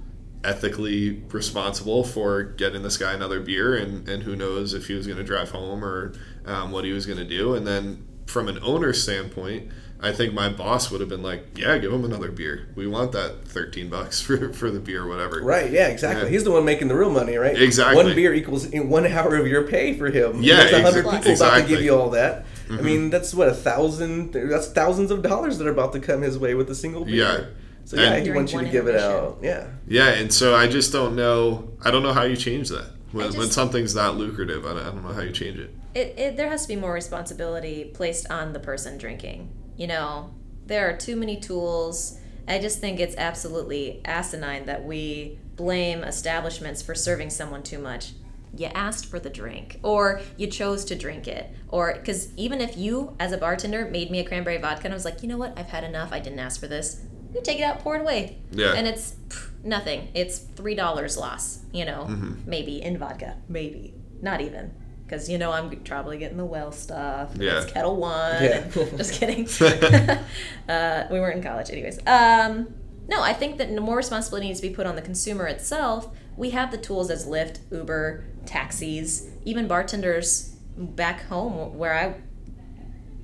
ethically 0.44 1.22
responsible 1.32 2.04
for 2.04 2.44
getting 2.44 2.84
this 2.84 2.98
guy 2.98 3.14
another 3.14 3.40
beer, 3.40 3.76
and 3.76 4.08
and 4.08 4.24
who 4.24 4.36
knows 4.36 4.74
if 4.74 4.88
he 4.88 4.94
was 4.94 5.06
going 5.08 5.18
to 5.18 5.24
drive 5.24 5.52
home 5.52 5.84
or 5.84 6.14
um, 6.46 6.72
what 6.72 6.86
he 6.86 6.92
was 6.92 7.06
going 7.06 7.20
to 7.20 7.26
do, 7.26 7.54
and 7.54 7.66
then 7.66 8.06
from 8.26 8.48
an 8.48 8.60
owner 8.64 8.94
standpoint. 8.94 9.72
I 10.04 10.12
think 10.12 10.34
my 10.34 10.50
boss 10.50 10.90
would 10.90 11.00
have 11.00 11.10
been 11.10 11.22
like, 11.22 11.60
"Yeah, 11.60 11.78
give 11.78 11.94
him 11.94 12.04
another 12.04 12.32
beer. 12.32 12.70
We 12.74 12.88
want 12.88 13.12
that 13.12 13.46
thirteen 13.46 13.88
bucks 13.88 14.20
for, 14.26 14.52
for 14.52 14.72
the 14.72 14.80
beer, 14.80 15.08
whatever." 15.08 15.44
Right, 15.44 15.70
yeah, 15.70 15.90
exactly. 15.90 16.24
Yeah. 16.24 16.30
He's 16.32 16.44
the 16.44 16.50
one 16.50 16.66
making 16.66 16.88
the 16.88 16.96
real 16.96 17.12
money, 17.12 17.36
right? 17.36 17.56
Exactly. 17.56 18.04
One 18.04 18.16
beer 18.16 18.34
equals 18.34 18.68
one 18.74 19.06
hour 19.06 19.36
of 19.36 19.46
your 19.46 19.68
pay 19.68 19.96
for 19.96 20.10
him. 20.10 20.42
Yeah, 20.42 20.66
exa- 20.66 20.82
hundred 20.82 21.04
people 21.04 21.12
about 21.14 21.28
to. 21.28 21.36
Mm-hmm. 21.36 21.68
give 21.68 21.82
you 21.82 21.96
all 21.96 22.10
that. 22.10 22.46
I 22.72 22.82
mean, 22.82 23.12
that's 23.12 23.34
what 23.36 23.48
a 23.48 23.54
thousand. 23.54 24.34
That's 24.34 24.72
thousands 24.72 25.12
of 25.12 25.22
dollars 25.22 25.60
that 25.60 25.68
are 25.68 25.72
about 25.72 25.94
to 25.94 26.00
come 26.00 26.24
his 26.24 26.40
way 26.40 26.56
with 26.56 26.70
a 26.72 26.76
single 26.76 27.06
beer. 27.06 27.16
Yeah. 27.16 27.46
So 27.92 27.98
yeah, 27.98 28.14
And- 28.14 28.26
he 28.26 28.32
wants 28.32 28.54
you 28.54 28.60
to 28.60 28.70
give 28.70 28.88
it 28.88 28.96
out. 28.96 29.40
Yeah. 29.42 29.68
Yeah, 29.86 30.12
and 30.12 30.32
so 30.32 30.56
I 30.56 30.68
just 30.68 30.94
don't 30.94 31.14
know. 31.14 31.72
I 31.84 31.92
don't 31.92 32.04
know 32.04 32.14
how 32.14 32.24
you 32.24 32.38
change 32.38 32.70
that 32.70 32.86
when, 33.12 33.26
just- 33.26 33.38
when 33.38 33.50
something's 33.50 33.96
that 33.96 34.16
lucrative. 34.16 34.66
I 34.66 34.70
don't, 34.70 34.80
I 34.80 34.84
don't 34.92 35.04
know 35.04 35.12
how 35.12 35.20
you 35.20 35.34
change 35.34 35.60
it. 35.60 35.76
it, 35.94 36.18
it 36.18 36.38
there 36.38 36.48
has 36.48 36.62
to 36.62 36.70
be 36.70 36.78
more 36.78 36.94
responsibility 36.94 37.92
placed 37.94 38.32
on 38.32 38.54
the 38.54 38.62
person 38.62 38.98
drinking. 38.98 39.50
You 39.76 39.88
know, 39.88 40.34
there 40.68 40.88
are 40.90 40.96
too 40.96 41.18
many 41.18 41.38
tools. 41.42 42.18
I 42.48 42.60
just 42.60 42.80
think 42.80 43.02
it's 43.02 43.18
absolutely 43.18 44.00
asinine 44.06 44.68
that 44.68 44.86
we 44.86 45.38
blame 45.58 46.06
establishments 46.06 46.82
for 46.82 46.96
serving 46.96 47.30
someone 47.30 47.62
too 47.62 47.78
much. 47.80 48.14
You 48.56 48.68
asked 48.68 49.06
for 49.06 49.20
the 49.20 49.30
drink, 49.30 49.82
or 49.84 50.22
you 50.38 50.48
chose 50.48 50.86
to 50.86 50.96
drink 50.96 51.28
it, 51.28 51.50
or 51.68 51.94
because 51.96 52.34
even 52.38 52.62
if 52.62 52.78
you, 52.78 53.18
as 53.20 53.34
a 53.34 53.38
bartender, 53.38 53.90
made 53.92 54.10
me 54.12 54.20
a 54.20 54.24
cranberry 54.24 54.60
vodka 54.60 54.86
and 54.86 54.94
I 54.94 54.96
was 54.96 55.04
like, 55.04 55.22
you 55.22 55.28
know 55.28 55.38
what, 55.38 55.60
I've 55.60 55.68
had 55.70 55.84
enough, 55.84 56.14
I 56.14 56.20
didn't 56.22 56.40
ask 56.40 56.58
for 56.58 56.68
this, 56.68 57.02
you 57.34 57.42
take 57.44 57.60
it 57.60 57.64
out, 57.64 57.80
pour 57.80 57.96
it 57.96 58.02
away. 58.02 58.38
Yeah. 58.52 58.74
And 58.74 58.88
it's 58.88 59.16
pff, 59.30 59.50
nothing. 59.64 60.10
It's 60.14 60.40
$3 60.40 61.18
loss, 61.18 61.60
you 61.72 61.86
know, 61.86 62.08
Mm-hmm. 62.10 62.50
maybe 62.50 62.82
in 62.82 62.98
vodka, 62.98 63.38
maybe. 63.48 63.94
Not 64.22 64.42
even 64.42 64.72
because 65.06 65.28
you 65.30 65.38
know 65.38 65.52
I'm 65.52 65.70
probably 65.82 66.18
getting 66.18 66.38
the 66.38 66.46
well 66.46 66.72
stuff. 66.72 67.32
Yeah. 67.36 67.62
It's 67.62 67.72
Ketel 67.72 67.98
One. 67.98 68.44
Yeah. 68.44 68.68
just 68.98 69.14
kidding. 69.14 69.46
uh, 70.70 71.08
we 71.12 71.20
weren't 71.20 71.38
in 71.38 71.44
college, 71.44 71.70
anyways. 71.70 72.00
Um, 72.08 72.74
no, 73.10 73.22
I 73.22 73.34
think 73.34 73.58
that 73.58 73.72
more 73.82 73.98
responsibility 73.98 74.48
needs 74.48 74.62
to 74.62 74.68
be 74.70 74.74
put 74.74 74.86
on 74.86 74.96
the 74.96 75.02
consumer 75.02 75.48
itself. 75.48 76.08
We 76.38 76.52
have 76.52 76.72
the 76.72 76.78
tools 76.78 77.10
as 77.12 77.26
Lyft, 77.28 77.60
Uber, 77.72 78.24
taxis, 78.46 79.28
even 79.44 79.68
bartenders 79.68 80.56
back 80.78 81.24
home 81.26 81.78
where 81.78 81.94
I 81.94 82.16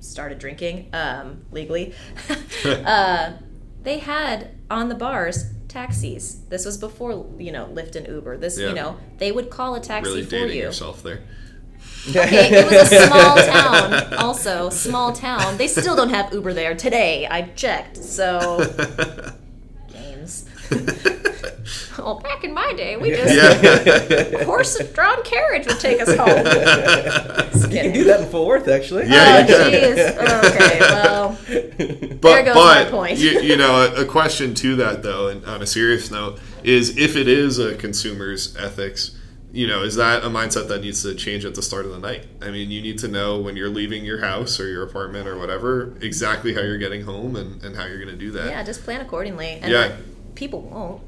started 0.00 0.38
drinking 0.38 0.90
um, 0.92 1.44
legally. 1.52 1.94
uh, 2.66 3.32
they 3.82 3.98
had 3.98 4.50
on 4.70 4.88
the 4.88 4.94
bars 4.94 5.44
taxis. 5.68 6.40
This 6.48 6.64
was 6.64 6.78
before 6.78 7.26
you 7.38 7.52
know 7.52 7.66
Lyft 7.66 7.94
and 7.96 8.06
Uber. 8.06 8.36
This 8.38 8.58
Yeah. 8.58 8.68
you 8.68 8.74
know 8.74 8.96
they 9.18 9.32
would 9.32 9.50
call 9.50 9.74
a 9.74 9.80
taxi 9.80 10.10
Really 10.10 10.24
for 10.24 10.30
dating 10.30 10.56
you. 10.56 10.62
yourself 10.64 11.02
there. 11.02 11.20
Okay, 12.10 12.48
it 12.58 12.64
was 12.70 12.90
a 12.92 13.06
small 13.06 13.36
town. 13.36 14.14
Also, 14.14 14.70
small 14.70 15.12
town. 15.12 15.56
They 15.58 15.68
still 15.68 15.94
don't 15.96 16.10
have 16.10 16.32
Uber 16.32 16.54
there 16.54 16.74
today. 16.74 17.26
I 17.30 17.42
checked. 17.42 17.96
So 17.98 18.58
games. 19.92 20.46
well, 21.98 22.20
back 22.20 22.44
in 22.44 22.54
my 22.54 22.72
day, 22.74 22.96
we 22.96 23.10
just 23.10 23.34
yeah, 23.34 24.44
horse-drawn 24.44 25.22
carriage 25.24 25.66
would 25.66 25.80
take 25.80 26.00
us 26.00 26.08
home. 26.14 26.28
Just 27.52 27.72
You 27.72 27.80
can 27.80 27.92
do 27.92 28.04
that 28.04 28.20
in 28.20 28.28
Fort 28.28 28.46
Worth, 28.46 28.68
actually. 28.68 29.06
Yeah, 29.08 29.44
Oh, 29.48 29.66
you 29.66 29.70
can. 29.70 30.44
Okay, 30.44 30.78
well, 30.80 31.38
but 31.38 32.20
There 32.20 32.44
goes 32.44 32.54
but 32.54 32.84
my 32.84 32.90
point. 32.90 33.18
you, 33.18 33.40
you 33.40 33.56
know 33.56 33.92
a, 33.96 34.02
a 34.02 34.04
question 34.04 34.54
to 34.54 34.76
that 34.76 35.02
though, 35.02 35.28
and 35.28 35.44
on 35.44 35.62
a 35.62 35.66
serious 35.66 36.10
note, 36.10 36.38
is 36.62 36.96
if 36.96 37.16
it 37.16 37.28
is 37.28 37.58
a 37.58 37.74
consumer's 37.76 38.56
ethics. 38.56 39.14
You 39.50 39.66
know, 39.66 39.82
is 39.82 39.94
that 39.96 40.24
a 40.24 40.26
mindset 40.28 40.68
that 40.68 40.82
needs 40.82 41.02
to 41.04 41.14
change 41.14 41.46
at 41.46 41.54
the 41.54 41.62
start 41.62 41.86
of 41.86 41.90
the 41.92 41.98
night? 41.98 42.26
I 42.42 42.50
mean, 42.50 42.70
you 42.70 42.82
need 42.82 42.98
to 42.98 43.08
know 43.08 43.40
when 43.40 43.56
you're 43.56 43.70
leaving 43.70 44.04
your 44.04 44.20
house 44.20 44.60
or 44.60 44.68
your 44.68 44.82
apartment 44.82 45.26
or 45.26 45.38
whatever 45.38 45.94
exactly 46.02 46.52
how 46.52 46.60
you're 46.60 46.76
getting 46.76 47.00
home 47.02 47.34
and, 47.34 47.62
and 47.64 47.74
how 47.74 47.86
you're 47.86 47.96
going 47.96 48.10
to 48.10 48.16
do 48.16 48.30
that. 48.32 48.50
yeah, 48.50 48.62
just 48.62 48.84
plan 48.84 49.00
accordingly. 49.00 49.58
And 49.62 49.72
Yeah. 49.72 49.96
people 50.34 50.60
won't. 50.60 51.00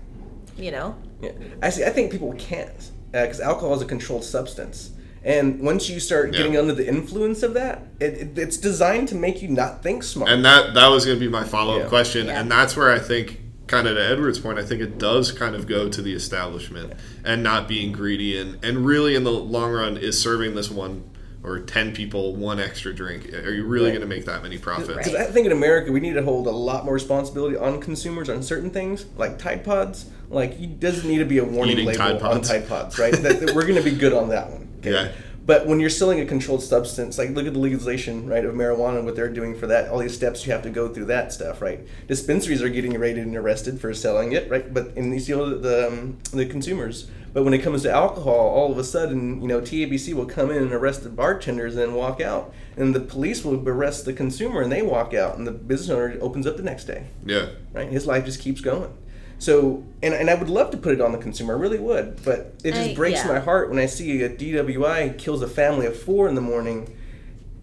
You 0.60 0.70
know. 0.70 0.94
Yeah. 1.22 1.32
Actually, 1.62 1.86
I 1.86 1.90
think 1.90 2.12
people 2.12 2.34
can't 2.38 2.90
uh, 3.14 3.22
because 3.22 3.40
alcohol 3.40 3.74
is 3.74 3.82
a 3.82 3.86
controlled 3.86 4.24
substance, 4.24 4.90
and 5.24 5.60
once 5.60 5.88
you 5.88 5.98
start 6.00 6.32
Yeah. 6.32 6.38
getting 6.38 6.56
under 6.56 6.74
the 6.74 6.86
influence 6.86 7.42
of 7.42 7.54
that, 7.54 7.86
it, 7.98 8.12
it, 8.14 8.38
it's 8.38 8.56
designed 8.56 9.08
to 9.08 9.14
make 9.14 9.42
you 9.42 9.48
not 9.48 9.82
think 9.82 10.02
smart. 10.02 10.30
And 10.30 10.44
that 10.44 10.74
that 10.74 10.88
was 10.88 11.04
going 11.06 11.18
to 11.18 11.24
be 11.24 11.30
my 11.30 11.44
follow 11.44 11.76
up 11.76 11.82
Yeah. 11.84 11.88
question, 11.88 12.26
Yeah. 12.26 12.40
and 12.40 12.50
that's 12.50 12.76
where 12.76 12.90
I 12.92 12.98
think, 12.98 13.40
kind 13.66 13.86
of 13.88 13.96
to 13.96 14.04
Edward's 14.04 14.38
point, 14.38 14.58
I 14.58 14.64
think 14.64 14.80
it 14.82 14.98
does 14.98 15.32
kind 15.32 15.54
of 15.54 15.66
go 15.66 15.88
to 15.88 16.02
the 16.02 16.12
establishment 16.14 16.92
and 17.24 17.42
not 17.42 17.66
being 17.68 17.92
greedy, 17.92 18.38
and 18.38 18.58
and 18.64 18.84
really 18.86 19.14
in 19.14 19.24
the 19.24 19.32
long 19.32 19.72
run 19.72 19.96
is 19.96 20.20
serving 20.20 20.54
this 20.54 20.70
one 20.70 21.04
or 21.42 21.58
ten 21.58 21.92
people 21.92 22.36
one 22.36 22.60
extra 22.60 22.92
drink. 22.94 23.32
Are 23.32 23.50
you 23.50 23.64
really 23.64 23.86
Right. 23.86 23.90
going 23.92 24.02
to 24.02 24.06
make 24.14 24.26
that 24.26 24.42
many 24.42 24.58
profits? 24.58 24.88
Right. 24.90 24.98
Because 24.98 25.14
I 25.14 25.24
think 25.24 25.46
in 25.46 25.52
America 25.52 25.90
we 25.90 25.98
need 26.00 26.12
to 26.14 26.22
hold 26.22 26.46
a 26.46 26.50
lot 26.50 26.84
more 26.84 26.92
responsibility 26.94 27.56
on 27.56 27.80
consumers 27.80 28.28
on 28.28 28.42
certain 28.42 28.70
things, 28.70 29.06
like 29.16 29.38
Tide 29.38 29.64
Pods. 29.64 30.06
Like, 30.30 30.58
you 30.60 30.66
doesn't 30.68 31.08
need 31.08 31.18
to 31.18 31.24
be 31.24 31.38
a 31.38 31.44
warning 31.44 31.72
Eating 31.74 31.86
label 31.86 31.98
Tide 31.98 32.22
on. 32.22 32.40
Tide 32.42 32.68
Pods, 32.68 32.98
right? 32.98 33.12
that, 33.12 33.40
that 33.40 33.54
we're 33.54 33.62
going 33.66 33.74
to 33.76 33.82
be 33.82 33.90
good 33.96 34.12
on 34.12 34.28
that 34.30 34.50
one. 34.50 34.68
okay? 34.78 34.92
Yeah. 34.92 35.12
But 35.44 35.66
when 35.66 35.80
you're 35.80 35.90
selling 35.90 36.20
a 36.20 36.26
controlled 36.26 36.62
substance, 36.62 37.18
like 37.18 37.30
look 37.30 37.46
at 37.46 37.54
the 37.54 37.58
legalization, 37.58 38.28
right, 38.28 38.44
of 38.44 38.54
marijuana 38.54 38.98
and 38.98 39.06
what 39.06 39.16
they're 39.16 39.32
doing 39.32 39.58
for 39.58 39.66
that, 39.66 39.88
all 39.88 39.98
these 39.98 40.14
steps 40.14 40.46
you 40.46 40.52
have 40.52 40.62
to 40.62 40.70
go 40.70 40.88
through 40.88 41.06
that 41.06 41.32
stuff, 41.32 41.60
right? 41.60 41.80
Dispensaries 42.06 42.62
are 42.62 42.68
getting 42.68 42.92
raided 42.96 43.26
and 43.26 43.34
arrested 43.34 43.80
for 43.80 43.92
selling 43.92 44.30
it, 44.32 44.48
right? 44.48 44.72
But 44.72 44.96
and 44.96 45.12
you 45.12 45.18
see 45.18 45.34
all 45.34 45.46
the 45.46 45.56
the, 45.56 45.88
um, 45.88 46.18
the 46.32 46.46
consumers. 46.46 47.10
But 47.32 47.44
when 47.44 47.54
it 47.54 47.58
comes 47.62 47.82
to 47.82 47.90
alcohol, 47.90 48.34
all 48.34 48.70
of 48.70 48.78
a 48.78 48.84
sudden, 48.84 49.40
you 49.40 49.48
know, 49.48 49.60
TABC 49.60 50.14
will 50.14 50.26
come 50.26 50.50
in 50.50 50.58
and 50.62 50.72
arrest 50.72 51.02
the 51.04 51.08
bartenders 51.08 51.74
and 51.76 51.94
walk 51.96 52.20
out, 52.20 52.52
and 52.76 52.94
the 52.94 53.00
police 53.00 53.44
will 53.44 53.66
arrest 53.68 54.04
the 54.04 54.12
consumer 54.12 54.60
and 54.62 54.70
they 54.70 54.82
walk 54.82 55.14
out, 55.14 55.36
and 55.36 55.46
the 55.46 55.52
business 55.52 55.90
owner 55.90 56.16
opens 56.20 56.46
up 56.46 56.56
the 56.58 56.62
next 56.62 56.84
day 56.84 57.06
Yeah. 57.24 57.46
right? 57.72 57.88
His 57.88 58.06
life 58.06 58.24
just 58.24 58.40
keeps 58.40 58.60
going. 58.60 58.92
So, 59.40 59.82
and, 60.02 60.12
and 60.12 60.28
I 60.28 60.34
would 60.34 60.50
love 60.50 60.70
to 60.72 60.76
put 60.76 60.92
it 60.92 61.00
on 61.00 61.12
the 61.12 61.18
consumer, 61.18 61.56
I 61.56 61.58
really 61.58 61.78
would, 61.78 62.22
but 62.24 62.54
it 62.62 62.74
just 62.74 62.90
I- 62.90 62.94
breaks 62.94 63.24
yeah. 63.24 63.32
my 63.32 63.38
heart 63.40 63.70
when 63.70 63.78
I 63.78 63.86
see 63.86 64.22
a 64.22 64.28
DWI 64.28 65.16
kills 65.18 65.40
a 65.40 65.48
family 65.48 65.86
of 65.86 65.98
four 65.98 66.28
in 66.28 66.34
the 66.34 66.42
morning. 66.42 66.94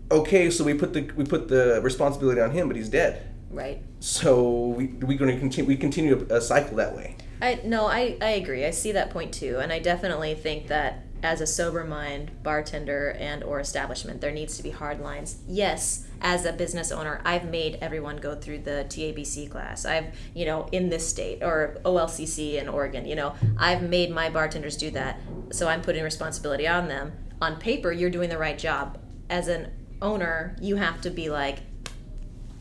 Okay, 0.10 0.50
so 0.50 0.64
we 0.64 0.74
put 0.74 0.94
the 0.94 1.02
we 1.16 1.24
put 1.24 1.50
the 1.50 1.80
responsibility 1.84 2.42
on 2.42 2.52
him, 2.52 2.68
but 2.68 2.78
he's 2.78 2.90
dead. 2.90 3.30
Right. 3.52 3.82
So 4.00 4.70
we 4.70 4.88
we 4.88 5.18
going 5.18 5.32
to 5.32 5.40
continue 5.40 5.68
we 5.68 5.78
continue 5.78 6.26
a, 6.30 6.38
a 6.38 6.42
cycle 6.42 6.78
that 6.78 6.96
way. 6.96 7.16
I 7.42 7.60
no, 7.64 7.86
I, 7.86 8.18
I 8.22 8.30
agree. 8.32 8.66
I 8.66 8.72
see 8.72 8.94
that 8.94 9.12
point 9.12 9.34
too, 9.34 9.60
and 9.60 9.72
I 9.72 9.78
definitely 9.78 10.34
think 10.34 10.68
that 10.68 11.04
as 11.22 11.42
a 11.42 11.48
sober 11.48 11.84
mind 11.84 12.32
bartender 12.42 13.16
and 13.20 13.44
or 13.44 13.60
establishment, 13.60 14.22
there 14.22 14.32
needs 14.32 14.58
to 14.58 14.64
be 14.64 14.72
hard 14.72 15.00
lines. 15.00 15.38
Yes, 15.48 16.07
as 16.22 16.46
a 16.46 16.54
business 16.54 16.92
owner, 16.92 17.22
I've 17.26 17.46
made 17.46 17.78
everyone 17.82 18.18
go 18.18 18.36
through 18.36 18.60
the 18.60 18.86
TABC 18.90 19.50
class. 19.50 19.86
I've 19.86 20.16
you 20.34 20.46
know 20.46 20.68
in 20.72 20.90
this 20.90 21.08
state 21.08 21.44
or 21.44 21.78
OLCC 21.84 22.56
in 22.62 22.68
Oregon. 22.68 23.06
You 23.06 23.16
know, 23.16 23.36
I've 23.58 23.84
made 23.84 24.12
my 24.12 24.30
bartenders 24.30 24.78
do 24.78 24.92
that, 24.92 25.20
so 25.52 25.68
I'm 25.68 25.82
putting 25.82 26.04
responsibility 26.04 26.68
on 26.68 26.88
them. 26.88 27.14
On 27.42 27.58
paper, 27.58 27.92
you're 27.92 28.10
doing 28.10 28.30
the 28.30 28.38
right 28.38 28.58
job. 28.58 28.98
As 29.30 29.48
an 29.48 29.72
owner, 30.02 30.56
you 30.62 30.78
have 30.78 31.02
to 31.02 31.10
be 31.10 31.30
like, 31.30 31.60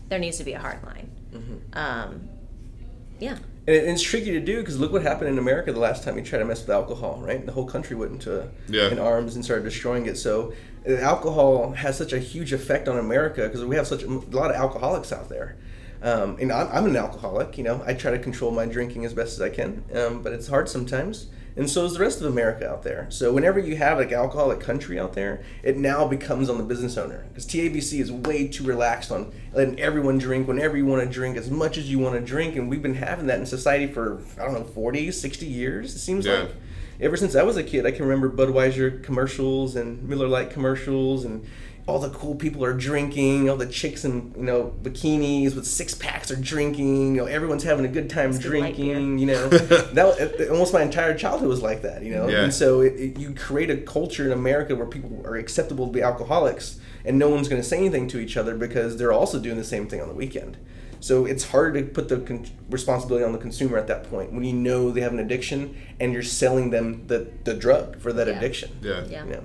there 0.09 0.19
needs 0.19 0.39
to 0.39 0.45
be 0.45 0.53
a 0.53 0.59
hard 0.59 0.83
line. 0.85 1.11
Um, 1.73 2.29
yeah. 3.19 3.39
And 3.69 3.77
it's 3.77 4.03
tricky 4.03 4.31
to 4.31 4.41
do 4.41 4.59
because 4.61 4.79
look 4.79 4.93
what 4.93 5.03
happened 5.03 5.29
in 5.31 5.39
America 5.39 5.73
the 5.73 5.81
last 5.81 6.05
time 6.05 6.17
you 6.17 6.23
tried 6.25 6.39
to 6.39 6.45
mess 6.45 6.61
with 6.61 6.71
alcohol, 6.71 7.21
right? 7.21 7.45
The 7.45 7.51
whole 7.53 7.67
country 7.67 7.97
went 7.97 8.13
into 8.13 8.49
Yeah. 8.69 8.91
in 8.91 8.99
arms 9.01 9.35
and 9.35 9.45
started 9.45 9.65
destroying 9.65 10.07
it. 10.07 10.17
So 10.17 10.53
uh, 10.89 10.95
alcohol 10.97 11.73
has 11.73 11.99
such 11.99 12.13
a 12.13 12.19
huge 12.21 12.53
effect 12.53 12.87
on 12.87 12.97
America 12.99 13.43
because 13.43 13.65
we 13.65 13.75
have 13.75 13.89
such 13.89 14.03
a, 14.05 14.07
a 14.09 14.23
lot 14.31 14.51
of 14.51 14.57
alcoholics 14.57 15.11
out 15.13 15.29
there. 15.29 15.57
Um, 16.01 16.37
and 16.41 16.53
I'm, 16.53 16.69
I'm 16.71 16.85
an 16.87 16.97
alcoholic, 16.97 17.59
you 17.59 17.65
know. 17.65 17.83
I 17.85 17.95
try 17.95 18.13
to 18.13 18.19
control 18.21 18.53
my 18.53 18.67
drinking 18.67 19.05
as 19.05 19.13
best 19.15 19.33
as 19.35 19.41
I 19.41 19.49
can, 19.49 19.83
um, 19.95 20.23
but 20.23 20.33
it's 20.33 20.47
hard 20.47 20.69
sometimes. 20.69 21.27
And 21.57 21.69
so 21.71 21.85
is 21.85 21.95
the 21.95 22.01
rest 22.01 22.21
of 22.21 22.27
America 22.27 22.69
out 22.69 22.83
there. 22.83 23.07
So 23.09 23.33
whenever 23.33 23.59
you 23.59 23.77
have 23.77 23.99
like 23.99 24.13
alcoholic 24.13 24.61
country 24.61 24.99
out 25.01 25.15
there, 25.15 25.43
it 25.63 25.77
now 25.79 26.07
becomes 26.07 26.51
on 26.51 26.59
the 26.59 26.65
business 26.65 26.97
owner 26.97 27.25
because 27.29 27.47
TABC 27.47 28.01
is 28.01 28.13
way 28.13 28.47
too 28.49 28.65
relaxed 28.65 29.11
on 29.11 29.33
letting 29.53 29.81
everyone 29.81 30.19
drink 30.19 30.47
whenever 30.47 30.77
you 30.77 30.85
want 30.87 31.03
to 31.03 31.09
drink 31.09 31.37
as 31.37 31.51
much 31.51 31.79
as 31.79 31.91
you 31.91 31.99
want 31.99 32.15
to 32.15 32.21
drink, 32.21 32.57
and 32.57 32.69
we've 32.69 32.83
been 32.83 32.95
having 32.95 33.27
that 33.27 33.39
in 33.39 33.47
society 33.47 33.87
for 33.93 34.21
I 34.39 34.45
don't 34.45 34.55
know 34.55 34.65
40, 34.65 35.11
60 35.11 35.47
years. 35.47 35.95
It 35.95 35.99
seems 36.01 36.27
Yeah. 36.27 36.41
like 36.41 36.51
ever 37.01 37.17
since 37.17 37.35
I 37.35 37.43
was 37.43 37.57
a 37.57 37.63
kid, 37.63 37.87
I 37.87 37.91
can 37.91 38.07
remember 38.07 38.31
Budweiser 38.31 39.03
commercials 39.03 39.77
and 39.77 40.03
Miller 40.09 40.29
Lite 40.29 40.51
commercials 40.51 41.25
and 41.25 41.45
all 41.87 42.01
the 42.01 42.11
cool 42.11 42.35
people 42.35 42.65
are 42.65 42.73
drinking, 42.73 43.49
all 43.49 43.57
the 43.57 43.67
chicks 43.67 44.05
in 44.05 44.35
you 44.37 44.43
know 44.43 44.75
bikinis 44.83 45.55
with 45.55 45.67
six 45.67 45.95
packs 45.95 46.31
are 46.33 46.37
drinking. 46.37 47.15
You 47.15 47.23
know, 47.23 47.27
everyone's 47.27 47.63
having 47.63 47.85
a 47.85 47.89
good 47.89 48.11
time 48.11 48.31
It's 48.31 48.39
good 48.41 48.49
drinking. 48.49 49.19
You 49.19 49.27
know, 49.27 49.49
that 49.51 50.17
it- 50.19 50.51
almost 50.51 50.73
my 50.73 50.83
entire 50.83 51.17
childhood 51.17 51.49
was 51.49 51.63
like 51.63 51.83
that. 51.83 52.03
You 52.03 52.15
know, 52.15 52.29
Yeah. 52.29 52.43
and 52.45 52.53
so 52.55 52.81
it, 52.81 52.95
it, 52.95 53.19
you 53.19 53.33
create 53.35 53.71
a 53.71 53.77
culture 53.77 54.25
in 54.27 54.33
America 54.33 54.75
where 54.75 54.87
people 54.87 55.23
are 55.25 55.37
acceptable 55.37 55.87
to 55.87 55.93
be 55.93 56.03
alcoholics, 56.03 56.81
and 57.05 57.19
no 57.19 57.29
one's 57.31 57.47
going 57.49 57.63
to 57.63 57.69
say 57.69 57.77
anything 57.79 58.09
to 58.09 58.19
each 58.19 58.37
other 58.37 58.57
because 58.57 58.97
they're 58.97 59.13
also 59.13 59.39
doing 59.39 59.57
the 59.57 59.65
same 59.65 59.87
thing 59.87 60.01
on 60.01 60.09
the 60.09 60.15
weekend. 60.15 60.57
So 60.99 61.25
it's 61.25 61.45
hard 61.51 61.75
to 61.75 61.83
put 61.85 62.09
the 62.09 62.19
con- 62.19 62.47
responsibility 62.71 63.25
on 63.25 63.31
the 63.31 63.39
consumer 63.39 63.79
at 63.79 63.87
that 63.87 64.11
point 64.11 64.33
when 64.33 64.43
you 64.43 64.55
know 64.55 64.91
they 64.91 65.03
have 65.03 65.13
an 65.13 65.21
addiction 65.21 65.77
and 66.01 66.13
you're 66.13 66.23
selling 66.23 66.71
them 66.71 67.07
the, 67.07 67.29
the 67.45 67.55
drug 67.55 68.01
for 68.01 68.13
that 68.15 68.27
Yeah. 68.27 68.33
addiction. 68.39 68.71
Yeah. 68.83 69.05
Yeah. 69.09 69.25
You 69.25 69.31
know? 69.35 69.43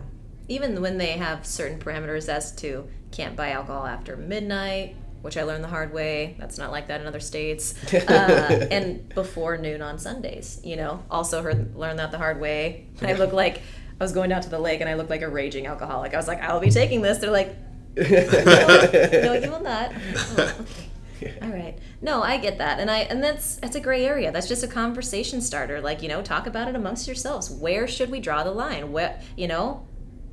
Even 0.51 0.81
when 0.81 0.97
they 0.97 1.11
have 1.11 1.45
certain 1.45 1.79
parameters 1.79 2.27
as 2.27 2.51
to 2.57 2.87
can't 3.11 3.35
buy 3.35 3.51
alcohol 3.51 3.85
after 3.85 4.17
midnight, 4.17 4.95
which 5.21 5.37
I 5.37 5.43
learned 5.43 5.63
the 5.63 5.69
hard 5.69 5.93
way. 5.93 6.35
That's 6.39 6.57
not 6.57 6.71
like 6.71 6.87
that 6.87 6.99
in 6.99 7.07
other 7.07 7.19
states. 7.19 7.73
Uh, 7.93 8.67
and 8.71 9.07
before 9.09 9.57
noon 9.57 9.81
on 9.81 9.97
Sundays, 9.97 10.59
you 10.63 10.75
know. 10.75 11.03
Also 11.09 11.41
heard 11.41 11.75
learned 11.75 11.99
that 11.99 12.11
the 12.11 12.17
hard 12.17 12.41
way. 12.41 12.87
I 13.01 13.13
look 13.13 13.31
like 13.31 13.61
I 13.99 14.03
was 14.03 14.11
going 14.11 14.29
down 14.29 14.41
to 14.41 14.49
the 14.49 14.59
lake 14.59 14.81
and 14.81 14.89
I 14.89 14.95
looked 14.95 15.09
like 15.09 15.21
a 15.21 15.29
raging 15.29 15.67
alcoholic. 15.67 16.13
I 16.13 16.17
was 16.17 16.27
like, 16.27 16.41
I'll 16.41 16.59
be 16.59 16.71
taking 16.71 17.01
this. 17.01 17.19
They're 17.19 17.31
like, 17.31 17.55
no, 17.95 18.03
you 19.33 19.51
will 19.51 19.61
not. 19.61 19.93
Oh, 20.37 20.55
okay. 21.21 21.37
All 21.41 21.49
right. 21.49 21.77
No, 22.01 22.23
I 22.23 22.37
get 22.37 22.57
that, 22.57 22.79
and 22.79 22.89
I 22.89 22.99
and 22.99 23.23
that's 23.23 23.57
that's 23.57 23.75
a 23.75 23.79
gray 23.79 24.05
area. 24.05 24.31
That's 24.31 24.47
just 24.47 24.63
a 24.63 24.67
conversation 24.67 25.39
starter. 25.41 25.81
Like 25.81 26.01
you 26.01 26.09
know, 26.09 26.21
talk 26.21 26.47
about 26.47 26.67
it 26.67 26.75
amongst 26.75 27.05
yourselves. 27.05 27.49
Where 27.49 27.87
should 27.87 28.09
we 28.09 28.19
draw 28.19 28.43
the 28.43 28.51
line? 28.51 28.91
What 28.91 29.21
you 29.35 29.47
know, 29.47 29.85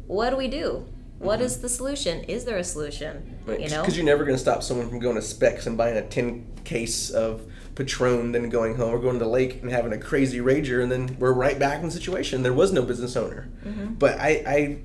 what 0.09 0.31
do 0.31 0.37
we 0.37 0.49
do? 0.49 0.85
What 1.21 1.41
is 1.41 1.61
the 1.61 1.69
solution? 1.69 2.23
Is 2.25 2.45
there 2.45 2.59
a 2.59 2.65
solution? 2.65 3.39
You 3.49 3.69
know, 3.71 3.81
because 3.83 3.97
you're 3.97 4.07
never 4.07 4.25
going 4.25 4.37
to 4.37 4.41
stop 4.41 4.63
someone 4.63 4.89
from 4.89 4.99
going 5.01 5.17
to 5.17 5.23
Spec's 5.23 5.67
and 5.67 5.77
buying 5.77 5.97
a 5.97 6.07
tin 6.07 6.47
case 6.65 7.11
of 7.11 7.43
Patron, 7.75 8.33
then 8.33 8.49
going 8.51 8.77
home 8.77 8.93
or 8.95 8.99
going 8.99 9.19
to 9.19 9.25
the 9.25 9.31
lake 9.31 9.61
and 9.63 9.71
having 9.71 9.93
a 9.93 9.99
crazy 9.99 10.39
rager, 10.39 10.81
and 10.83 10.91
then 10.93 11.17
we're 11.19 11.33
right 11.33 11.59
back 11.59 11.79
in 11.81 11.87
the 11.87 11.91
situation. 11.91 12.43
There 12.43 12.53
was 12.53 12.73
no 12.73 12.83
business 12.83 13.17
owner, 13.17 13.49
Mm-hmm. 13.65 13.95
but 13.95 14.19
I, 14.21 14.43
I, 14.47 14.79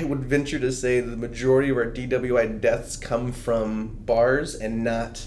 I 0.00 0.04
would 0.04 0.24
venture 0.24 0.58
to 0.58 0.72
say 0.72 1.00
the 1.00 1.16
majority 1.16 1.70
of 1.70 1.76
our 1.76 1.86
DWI 1.86 2.60
deaths 2.60 2.96
come 2.96 3.30
from 3.32 3.96
bars 4.06 4.54
and 4.56 4.82
not 4.82 5.26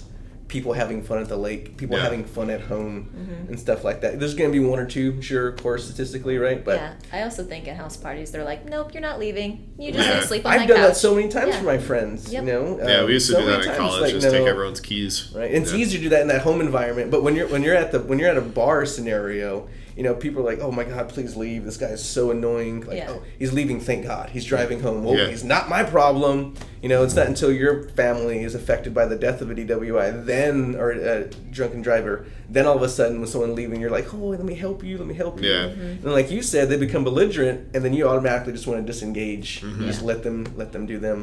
people 0.50 0.72
having 0.72 1.02
fun 1.02 1.18
at 1.18 1.28
the 1.28 1.36
lake, 1.36 1.76
people 1.76 1.96
Yeah. 1.96 2.02
having 2.02 2.24
fun 2.24 2.50
at 2.50 2.60
home, 2.60 3.08
and 3.48 3.58
stuff 3.58 3.84
like 3.84 4.00
that. 4.02 4.18
There's 4.18 4.34
going 4.34 4.50
to 4.52 4.52
be 4.60 4.62
one 4.64 4.78
or 4.80 4.84
two, 4.84 5.22
sure, 5.22 5.48
of 5.48 5.62
course, 5.62 5.84
statistically, 5.84 6.36
right? 6.38 6.62
But 6.62 6.76
yeah. 6.80 6.92
I 7.12 7.22
also 7.22 7.44
think 7.44 7.68
at 7.68 7.76
house 7.76 7.96
parties 7.96 8.32
they're 8.32 8.44
like, 8.44 8.66
nope, 8.68 8.92
you're 8.92 9.00
not 9.00 9.18
leaving. 9.20 9.72
You 9.78 9.92
just 9.92 10.06
Yeah. 10.06 10.14
gonna 10.14 10.26
sleep 10.26 10.44
on 10.44 10.52
I've 10.52 10.60
my 10.62 10.66
done 10.66 10.80
that 10.82 10.96
so 10.96 11.14
many 11.14 11.28
times 11.28 11.50
Yeah. 11.54 11.58
for 11.60 11.64
my 11.66 11.78
friends. 11.78 12.32
Yep. 12.32 12.42
You 12.44 12.52
know, 12.52 12.80
Yeah, 12.84 12.96
Um, 13.00 13.06
we 13.06 13.12
used 13.14 13.28
to 13.28 13.32
so 13.34 13.40
do 13.40 13.46
that 13.46 13.60
in 13.60 13.66
times, 13.66 13.78
college. 13.78 14.00
like, 14.02 14.12
just 14.14 14.28
take 14.30 14.46
everyone's 14.46 14.80
keys. 14.80 15.30
Right, 15.34 15.50
and 15.54 15.62
it's 15.62 15.72
Yeah. 15.72 15.78
easier 15.78 15.98
to 15.98 16.02
do 16.04 16.08
that 16.10 16.22
in 16.22 16.28
that 16.28 16.40
home 16.42 16.60
environment. 16.60 17.10
But 17.12 17.22
when 17.22 17.36
you're 17.36 17.46
when 17.46 17.62
you're 17.62 17.76
at 17.76 17.92
the 17.92 18.00
when 18.00 18.18
you're 18.18 18.28
at 18.28 18.36
a 18.36 18.40
bar 18.42 18.84
scenario, 18.84 19.68
you 20.00 20.04
know, 20.04 20.14
people 20.14 20.40
are 20.40 20.46
like, 20.46 20.60
"Oh 20.62 20.72
my 20.72 20.84
God, 20.84 21.10
please 21.10 21.36
leave! 21.36 21.66
This 21.66 21.76
guy 21.76 21.88
is 21.88 22.02
so 22.02 22.30
annoying." 22.30 22.80
Like, 22.86 22.96
Yeah. 22.96 23.10
"Oh, 23.10 23.22
he's 23.38 23.52
leaving. 23.52 23.80
Thank 23.80 24.06
God, 24.06 24.30
he's 24.30 24.46
driving 24.46 24.80
home. 24.80 25.04
Well, 25.04 25.14
Yeah. 25.14 25.26
he's 25.28 25.44
not 25.44 25.68
my 25.68 25.82
problem." 25.82 26.54
You 26.82 26.88
know, 26.88 27.04
it's 27.04 27.14
not 27.14 27.26
until 27.26 27.52
your 27.52 27.82
family 27.90 28.42
is 28.42 28.54
affected 28.54 28.94
by 28.94 29.04
the 29.04 29.16
death 29.16 29.42
of 29.42 29.50
a 29.50 29.54
DWI, 29.54 30.10
then 30.24 30.74
or 30.74 30.90
a 30.92 31.24
drunken 31.52 31.82
driver, 31.82 32.24
then 32.48 32.64
all 32.64 32.76
of 32.76 32.82
a 32.82 32.88
sudden, 32.88 33.18
when 33.20 33.28
someone 33.28 33.54
leaving, 33.54 33.78
you're 33.78 33.90
like, 33.90 34.14
"Oh, 34.14 34.28
let 34.28 34.42
me 34.42 34.54
help 34.54 34.82
you. 34.82 34.96
Let 34.96 35.06
me 35.06 35.12
help 35.12 35.42
you." 35.42 35.50
Yeah. 35.50 35.64
And 35.66 36.12
like 36.18 36.30
you 36.30 36.40
said, 36.40 36.70
they 36.70 36.78
become 36.78 37.04
belligerent, 37.04 37.58
and 37.74 37.84
then 37.84 37.92
you 37.92 38.08
automatically 38.08 38.54
just 38.54 38.66
want 38.66 38.80
to 38.80 38.86
disengage. 38.90 39.60
Mm-hmm. 39.60 39.82
You 39.82 39.86
just 39.86 40.00
let 40.02 40.22
them 40.22 40.46
let 40.56 40.72
them 40.72 40.86
do 40.86 40.98
them. 40.98 41.18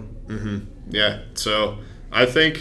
Yeah. 0.92 1.22
So 1.34 1.80
I 2.12 2.28
think, 2.28 2.60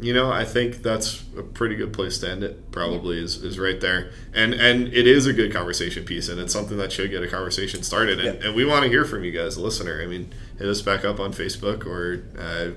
you 0.00 0.12
know, 0.14 0.30
I 0.30 0.44
think 0.44 0.82
that's 0.82 1.22
a 1.36 1.42
pretty 1.42 1.74
good 1.76 1.92
place 1.92 2.18
to 2.18 2.30
end 2.30 2.42
it. 2.42 2.70
Probably 2.72 3.22
is, 3.22 3.42
is 3.42 3.58
right 3.58 3.80
there, 3.80 4.10
and 4.34 4.54
and 4.54 4.88
it 4.88 5.06
is 5.06 5.26
a 5.26 5.32
good 5.32 5.52
conversation 5.52 6.04
piece, 6.04 6.28
and 6.28 6.40
it's 6.40 6.52
something 6.52 6.76
that 6.78 6.92
should 6.92 7.10
get 7.10 7.22
a 7.22 7.28
conversation 7.28 7.82
started. 7.82 8.18
And, 8.20 8.40
Yeah. 8.40 8.46
and 8.48 8.56
we 8.56 8.64
want 8.64 8.84
to 8.84 8.88
hear 8.90 9.04
from 9.04 9.24
you 9.24 9.30
guys, 9.32 9.56
the 9.56 9.62
listener. 9.62 10.00
I 10.02 10.06
mean, 10.06 10.32
hit 10.58 10.68
us 10.68 10.82
back 10.82 11.04
up 11.04 11.20
on 11.20 11.32
Facebook 11.32 11.86
or 11.86 12.24
uh, 12.38 12.70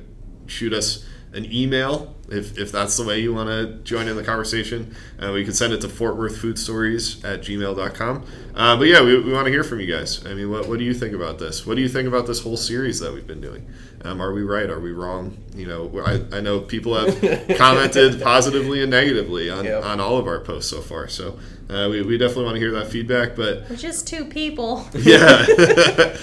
shoot 0.48 0.74
us 0.74 1.06
an 1.34 1.52
email 1.52 2.16
if, 2.30 2.58
if 2.58 2.72
that's 2.72 2.96
the 2.98 3.04
way 3.04 3.20
you 3.20 3.34
want 3.34 3.50
to 3.50 3.76
join 3.84 4.08
in 4.08 4.16
the 4.16 4.24
conversation. 4.24 4.96
Uh, 5.22 5.32
we 5.34 5.44
can 5.44 5.54
send 5.54 5.74
it 5.74 5.82
to 5.82 5.90
Fort 5.90 6.16
Worth 6.18 6.38
Food 6.38 6.58
Stories 6.58 7.24
at 7.26 7.42
gmail.com. 7.42 8.26
Uh, 8.56 8.78
but 8.78 8.88
yeah, 8.88 9.02
we, 9.04 9.20
we 9.22 9.34
want 9.34 9.46
to 9.46 9.52
hear 9.52 9.64
from 9.64 9.80
you 9.80 9.92
guys. 9.92 10.26
I 10.26 10.34
mean, 10.34 10.50
what, 10.50 10.68
what 10.68 10.80
do 10.80 10.86
you 10.86 10.94
think 10.94 11.14
about 11.14 11.40
this? 11.40 11.66
What 11.66 11.76
do 11.76 11.82
you 11.82 11.90
think 11.90 12.08
about 12.08 12.28
this 12.28 12.42
whole 12.42 12.58
series 12.58 13.00
that 13.00 13.14
we've 13.14 13.28
been 13.28 13.42
doing? 13.42 13.68
Um, 14.04 14.22
are 14.22 14.34
we 14.34 14.44
right? 14.44 14.70
Are 14.70 14.80
we 14.80 14.92
wrong? 14.92 15.38
You 15.56 15.66
know, 15.68 16.04
I, 16.06 16.38
I 16.38 16.42
know 16.42 16.60
people 16.60 16.94
have 16.96 17.20
commented 17.58 18.22
positively 18.22 18.82
and 18.82 18.92
negatively 18.92 19.50
on, 19.50 19.64
Yep. 19.66 19.84
on 19.86 20.00
all 20.00 20.18
of 20.18 20.28
our 20.28 20.40
posts 20.40 20.70
so 20.70 20.82
far. 20.82 21.08
So 21.08 21.40
uh, 21.74 21.90
we, 21.90 22.02
we 22.04 22.18
definitely 22.18 22.46
want 22.46 22.56
to 22.56 22.60
hear 22.60 22.72
that 22.72 22.88
feedback. 22.88 23.36
But 23.36 23.70
We're 23.70 23.76
just 23.76 24.08
two 24.08 24.26
people. 24.26 24.88
yeah, 24.94 25.46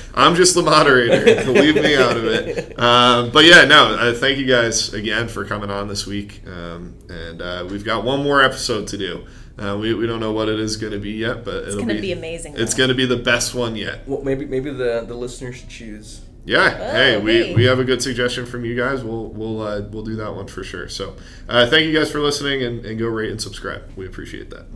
I'm 0.14 0.34
just 0.34 0.54
the 0.54 0.62
moderator. 0.62 1.50
Leave 1.52 1.74
me 1.74 1.96
out 1.96 2.16
of 2.16 2.24
it. 2.24 2.78
Um, 2.78 3.30
but 3.30 3.44
yeah, 3.44 3.64
no. 3.64 3.96
Uh, 3.96 4.14
thank 4.14 4.38
you 4.38 4.46
guys 4.46 4.94
again 4.94 5.28
for 5.28 5.44
coming 5.44 5.70
on 5.70 5.88
this 5.88 6.06
week, 6.06 6.42
um, 6.46 6.94
and 7.08 7.42
uh, 7.42 7.66
we've 7.68 7.84
got 7.84 8.04
one 8.04 8.22
more 8.22 8.42
episode 8.42 8.86
to 8.88 8.98
do. 8.98 9.26
Uh, 9.58 9.76
we, 9.76 9.92
we 9.92 10.06
don't 10.06 10.20
know 10.20 10.32
what 10.32 10.48
it 10.48 10.58
is 10.58 10.76
going 10.76 10.92
to 10.92 10.98
be 10.98 11.10
yet, 11.10 11.44
but 11.44 11.64
It's 11.64 11.74
gonna 11.74 12.00
be 12.00 12.12
amazing. 12.12 12.54
It's 12.56 12.72
going 12.72 12.88
to 12.88 12.94
be 12.94 13.04
the 13.04 13.16
best 13.16 13.54
one 13.54 13.76
yet. 13.76 14.08
Well, 14.08 14.22
maybe 14.22 14.46
maybe 14.46 14.70
the 14.70 15.04
the 15.06 15.14
listeners 15.14 15.56
should 15.56 15.68
choose. 15.68 16.22
Yeah. 16.46 16.70
hey, 16.70 17.18
we, 17.18 17.54
we 17.54 17.64
have 17.64 17.78
a 17.78 17.84
good 17.84 18.02
suggestion 18.02 18.46
from 18.46 18.64
you 18.64 18.74
guys. 18.74 19.04
We'll 19.04 19.26
we'll 19.26 19.60
uh, 19.60 19.82
we'll 19.90 20.04
do 20.04 20.16
that 20.16 20.34
one 20.34 20.46
for 20.46 20.64
sure. 20.64 20.88
So 20.88 21.16
uh, 21.48 21.68
thank 21.68 21.86
you 21.86 21.92
guys 21.92 22.10
for 22.10 22.20
listening, 22.20 22.62
and, 22.62 22.84
and 22.86 22.98
go 22.98 23.06
rate 23.06 23.30
and 23.30 23.40
subscribe. 23.40 23.90
We 23.96 24.06
appreciate 24.06 24.50
that. 24.50 24.66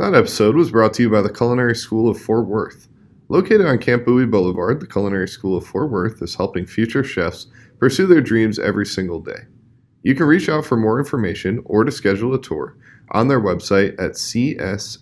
That 0.00 0.14
episode 0.14 0.56
was 0.56 0.70
brought 0.70 0.94
to 0.94 1.02
you 1.02 1.10
by 1.10 1.20
the 1.20 1.28
Culinary 1.28 1.76
School 1.76 2.08
of 2.08 2.18
Fort 2.18 2.46
Worth. 2.46 2.88
Located 3.28 3.66
on 3.66 3.76
Camp 3.76 4.06
Bowie 4.06 4.24
Boulevard, 4.24 4.80
the 4.80 4.86
Culinary 4.86 5.28
School 5.28 5.58
of 5.58 5.66
Fort 5.66 5.90
Worth 5.90 6.22
is 6.22 6.34
helping 6.34 6.64
future 6.64 7.04
chefs 7.04 7.48
pursue 7.78 8.06
their 8.06 8.22
dreams 8.22 8.58
every 8.58 8.86
single 8.86 9.20
day. 9.20 9.40
You 10.02 10.14
can 10.14 10.24
reach 10.24 10.48
out 10.48 10.64
for 10.64 10.78
more 10.78 10.98
information 10.98 11.60
or 11.66 11.84
to 11.84 11.92
schedule 11.92 12.32
a 12.32 12.40
tour 12.40 12.78
on 13.10 13.28
their 13.28 13.42
website 13.42 13.92
at 14.00 14.12
csftw.edu, 14.12 14.96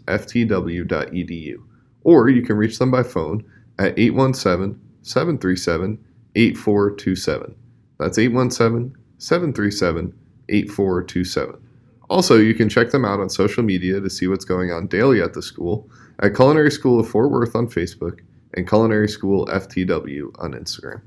or 2.02 2.28
you 2.28 2.42
can 2.42 2.56
reach 2.56 2.80
them 2.80 2.90
by 2.90 3.04
phone 3.04 3.44
at 3.78 3.96
817 3.96 4.80
737 5.02 6.04
8427. 6.34 7.54
That's 8.00 8.18
817 8.18 8.96
737 9.18 10.12
8427. 10.48 11.67
Also, 12.10 12.38
you 12.38 12.54
can 12.54 12.68
check 12.68 12.90
them 12.90 13.04
out 13.04 13.20
on 13.20 13.28
social 13.28 13.62
media 13.62 14.00
to 14.00 14.08
see 14.08 14.26
what's 14.26 14.44
going 14.44 14.70
on 14.70 14.86
daily 14.86 15.20
at 15.20 15.34
the 15.34 15.42
school 15.42 15.88
at 16.20 16.34
Culinary 16.34 16.70
School 16.70 16.98
of 16.98 17.08
Fort 17.08 17.30
Worth 17.30 17.54
on 17.54 17.68
Facebook 17.68 18.20
and 18.54 18.66
Culinary 18.66 19.08
School 19.08 19.46
FTW 19.46 20.34
on 20.38 20.52
Instagram. 20.52 21.02